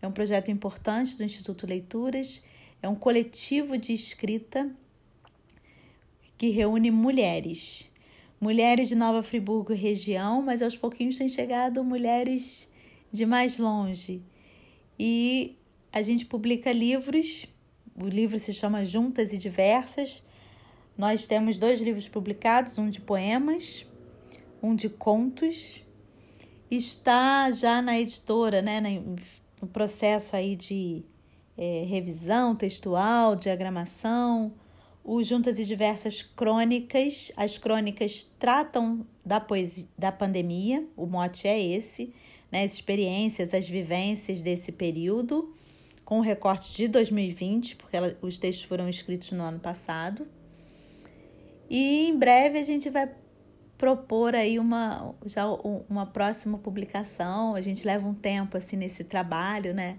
É 0.00 0.06
um 0.06 0.12
projeto 0.12 0.50
importante 0.50 1.16
do 1.16 1.24
Instituto 1.24 1.66
Leituras, 1.66 2.42
é 2.82 2.88
um 2.88 2.94
coletivo 2.94 3.78
de 3.78 3.92
escrita 3.92 4.70
que 6.36 6.50
reúne 6.50 6.90
mulheres. 6.90 7.90
Mulheres 8.40 8.88
de 8.88 8.94
Nova 8.94 9.22
Friburgo 9.22 9.72
e 9.72 9.76
região, 9.76 10.42
mas 10.42 10.60
aos 10.60 10.76
pouquinhos 10.76 11.16
têm 11.16 11.28
chegado 11.28 11.82
mulheres 11.82 12.68
de 13.10 13.24
mais 13.24 13.58
longe. 13.58 14.22
E 14.98 15.56
a 15.92 16.02
gente 16.02 16.26
publica 16.26 16.70
livros, 16.70 17.46
o 17.96 18.06
livro 18.06 18.38
se 18.38 18.52
chama 18.52 18.84
Juntas 18.84 19.32
e 19.32 19.38
Diversas. 19.38 20.22
Nós 20.98 21.26
temos 21.26 21.58
dois 21.58 21.80
livros 21.80 22.08
publicados, 22.08 22.76
um 22.78 22.90
de 22.90 23.00
poemas, 23.00 23.86
um 24.64 24.74
de 24.74 24.88
contos. 24.88 25.80
Está 26.70 27.52
já 27.52 27.82
na 27.82 28.00
editora, 28.00 28.62
né, 28.62 28.80
no 29.60 29.68
processo 29.68 30.34
aí 30.34 30.56
de 30.56 31.04
é, 31.56 31.84
revisão 31.86 32.56
textual, 32.56 33.36
diagramação, 33.36 34.54
o 35.04 35.22
Juntas 35.22 35.58
e 35.58 35.64
Diversas 35.66 36.22
Crônicas. 36.22 37.30
As 37.36 37.58
crônicas 37.58 38.24
tratam 38.38 39.06
da, 39.24 39.38
poesia, 39.38 39.86
da 39.98 40.10
pandemia, 40.10 40.84
o 40.96 41.04
mote 41.04 41.46
é 41.46 41.60
esse, 41.60 42.14
né? 42.50 42.64
as 42.64 42.72
experiências, 42.72 43.52
as 43.52 43.68
vivências 43.68 44.40
desse 44.40 44.72
período, 44.72 45.52
com 46.06 46.18
o 46.18 46.22
recorte 46.22 46.72
de 46.74 46.88
2020, 46.88 47.76
porque 47.76 47.96
ela, 47.96 48.16
os 48.22 48.38
textos 48.38 48.64
foram 48.64 48.88
escritos 48.88 49.30
no 49.32 49.44
ano 49.44 49.60
passado. 49.60 50.26
E 51.68 52.08
em 52.08 52.18
breve 52.18 52.58
a 52.58 52.62
gente 52.62 52.88
vai 52.88 53.10
propor 53.76 54.34
aí 54.34 54.58
uma 54.58 55.14
já 55.26 55.46
uma 55.46 56.06
próxima 56.06 56.58
publicação. 56.58 57.54
A 57.54 57.60
gente 57.60 57.86
leva 57.86 58.06
um 58.06 58.14
tempo 58.14 58.56
assim 58.56 58.76
nesse 58.76 59.04
trabalho, 59.04 59.74
né? 59.74 59.98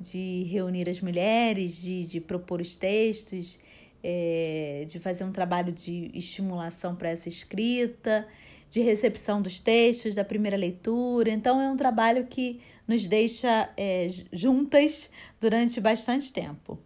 De 0.00 0.44
reunir 0.44 0.88
as 0.88 1.00
mulheres, 1.00 1.80
de, 1.80 2.04
de 2.06 2.20
propor 2.20 2.60
os 2.60 2.76
textos, 2.76 3.58
é, 4.02 4.84
de 4.88 4.98
fazer 4.98 5.24
um 5.24 5.32
trabalho 5.32 5.72
de 5.72 6.10
estimulação 6.12 6.96
para 6.96 7.10
essa 7.10 7.28
escrita, 7.28 8.26
de 8.68 8.80
recepção 8.80 9.40
dos 9.40 9.60
textos, 9.60 10.14
da 10.14 10.24
primeira 10.24 10.56
leitura. 10.56 11.30
Então, 11.30 11.60
é 11.60 11.70
um 11.70 11.76
trabalho 11.76 12.26
que 12.26 12.60
nos 12.88 13.06
deixa 13.06 13.70
é, 13.76 14.10
juntas 14.32 15.08
durante 15.40 15.80
bastante 15.80 16.32
tempo. 16.32 16.78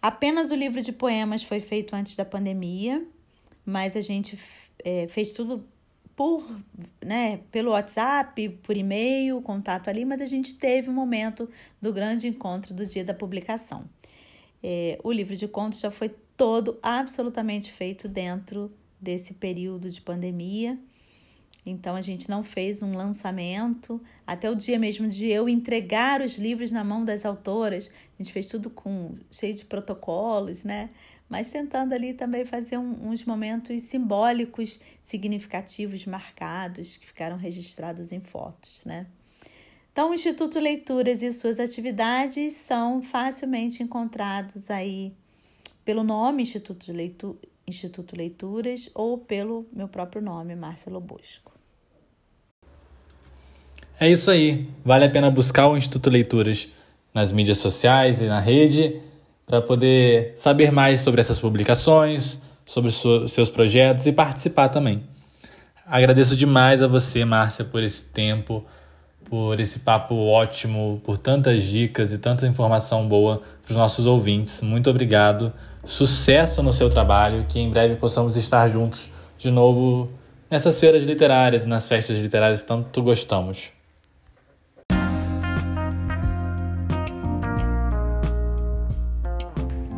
Apenas 0.00 0.50
o 0.50 0.54
livro 0.54 0.80
de 0.82 0.90
poemas 0.90 1.42
foi 1.42 1.60
feito 1.60 1.94
antes 1.94 2.16
da 2.16 2.24
pandemia, 2.24 3.04
mas 3.64 3.96
a 3.96 4.00
gente 4.00 4.38
é, 4.84 5.06
fez 5.08 5.32
tudo 5.32 5.64
por, 6.14 6.44
né, 7.04 7.40
pelo 7.52 7.70
WhatsApp, 7.70 8.48
por 8.62 8.76
e-mail, 8.76 9.40
contato 9.40 9.88
ali, 9.88 10.04
mas 10.04 10.20
a 10.20 10.26
gente 10.26 10.56
teve 10.56 10.88
o 10.88 10.90
um 10.90 10.94
momento 10.94 11.48
do 11.80 11.92
grande 11.92 12.26
encontro 12.26 12.74
do 12.74 12.84
dia 12.84 13.04
da 13.04 13.14
publicação. 13.14 13.84
É, 14.62 14.98
o 15.04 15.12
livro 15.12 15.36
de 15.36 15.46
contos 15.46 15.78
já 15.78 15.90
foi 15.90 16.10
todo 16.36 16.78
absolutamente 16.82 17.70
feito 17.70 18.08
dentro 18.08 18.72
desse 19.00 19.32
período 19.32 19.88
de 19.88 20.00
pandemia. 20.00 20.78
Então 21.64 21.94
a 21.94 22.00
gente 22.00 22.28
não 22.28 22.42
fez 22.42 22.82
um 22.82 22.94
lançamento 22.94 24.00
até 24.26 24.50
o 24.50 24.54
dia 24.54 24.78
mesmo 24.78 25.06
de 25.08 25.26
eu 25.26 25.48
entregar 25.48 26.20
os 26.20 26.38
livros 26.38 26.72
na 26.72 26.82
mão 26.82 27.04
das 27.04 27.24
autoras. 27.24 27.90
A 28.18 28.22
gente 28.22 28.32
fez 28.32 28.46
tudo 28.46 28.70
com 28.70 29.16
cheio 29.30 29.54
de 29.54 29.64
protocolos, 29.64 30.64
né? 30.64 30.90
Mas 31.28 31.50
tentando 31.50 31.92
ali 31.92 32.14
também 32.14 32.44
fazer 32.44 32.78
um, 32.78 33.10
uns 33.10 33.24
momentos 33.24 33.82
simbólicos, 33.82 34.80
significativos, 35.04 36.06
marcados, 36.06 36.96
que 36.96 37.06
ficaram 37.06 37.36
registrados 37.36 38.12
em 38.12 38.20
fotos, 38.20 38.84
né? 38.84 39.06
Então, 39.92 40.10
o 40.10 40.14
Instituto 40.14 40.60
Leituras 40.60 41.22
e 41.22 41.32
suas 41.32 41.58
atividades 41.58 42.52
são 42.52 43.02
facilmente 43.02 43.82
encontrados 43.82 44.70
aí 44.70 45.12
pelo 45.84 46.04
nome 46.04 46.42
Instituto, 46.42 46.86
de 46.86 46.92
Leitu 46.92 47.36
Instituto 47.66 48.16
Leituras 48.16 48.88
ou 48.94 49.18
pelo 49.18 49.66
meu 49.72 49.88
próprio 49.88 50.22
nome, 50.22 50.54
Marcelo 50.54 51.00
Bosco. 51.00 51.52
É 53.98 54.08
isso 54.08 54.30
aí. 54.30 54.68
Vale 54.84 55.04
a 55.04 55.10
pena 55.10 55.30
buscar 55.30 55.66
o 55.66 55.76
Instituto 55.76 56.08
Leituras 56.08 56.68
nas 57.12 57.32
mídias 57.32 57.58
sociais 57.58 58.22
e 58.22 58.26
na 58.26 58.38
rede 58.38 59.02
para 59.48 59.62
poder 59.62 60.34
saber 60.36 60.70
mais 60.70 61.00
sobre 61.00 61.22
essas 61.22 61.40
publicações, 61.40 62.38
sobre 62.66 62.92
seus 62.92 63.48
projetos 63.48 64.06
e 64.06 64.12
participar 64.12 64.68
também. 64.68 65.02
Agradeço 65.86 66.36
demais 66.36 66.82
a 66.82 66.86
você, 66.86 67.24
Márcia, 67.24 67.64
por 67.64 67.82
esse 67.82 68.04
tempo, 68.04 68.62
por 69.24 69.58
esse 69.58 69.80
papo 69.80 70.14
ótimo, 70.14 71.00
por 71.02 71.16
tantas 71.16 71.62
dicas 71.62 72.12
e 72.12 72.18
tanta 72.18 72.46
informação 72.46 73.08
boa 73.08 73.40
para 73.64 73.70
os 73.70 73.76
nossos 73.76 74.04
ouvintes. 74.04 74.60
Muito 74.60 74.90
obrigado. 74.90 75.50
Sucesso 75.82 76.62
no 76.62 76.74
seu 76.74 76.90
trabalho, 76.90 77.46
que 77.48 77.58
em 77.58 77.70
breve 77.70 77.96
possamos 77.96 78.36
estar 78.36 78.68
juntos 78.68 79.08
de 79.38 79.50
novo 79.50 80.10
nessas 80.50 80.78
feiras 80.78 81.04
literárias, 81.04 81.64
nas 81.64 81.88
festas 81.88 82.18
literárias 82.18 82.60
que 82.60 82.68
tanto 82.68 83.02
gostamos. 83.02 83.77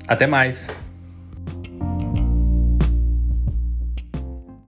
Até 0.08 0.26
mais! 0.26 0.81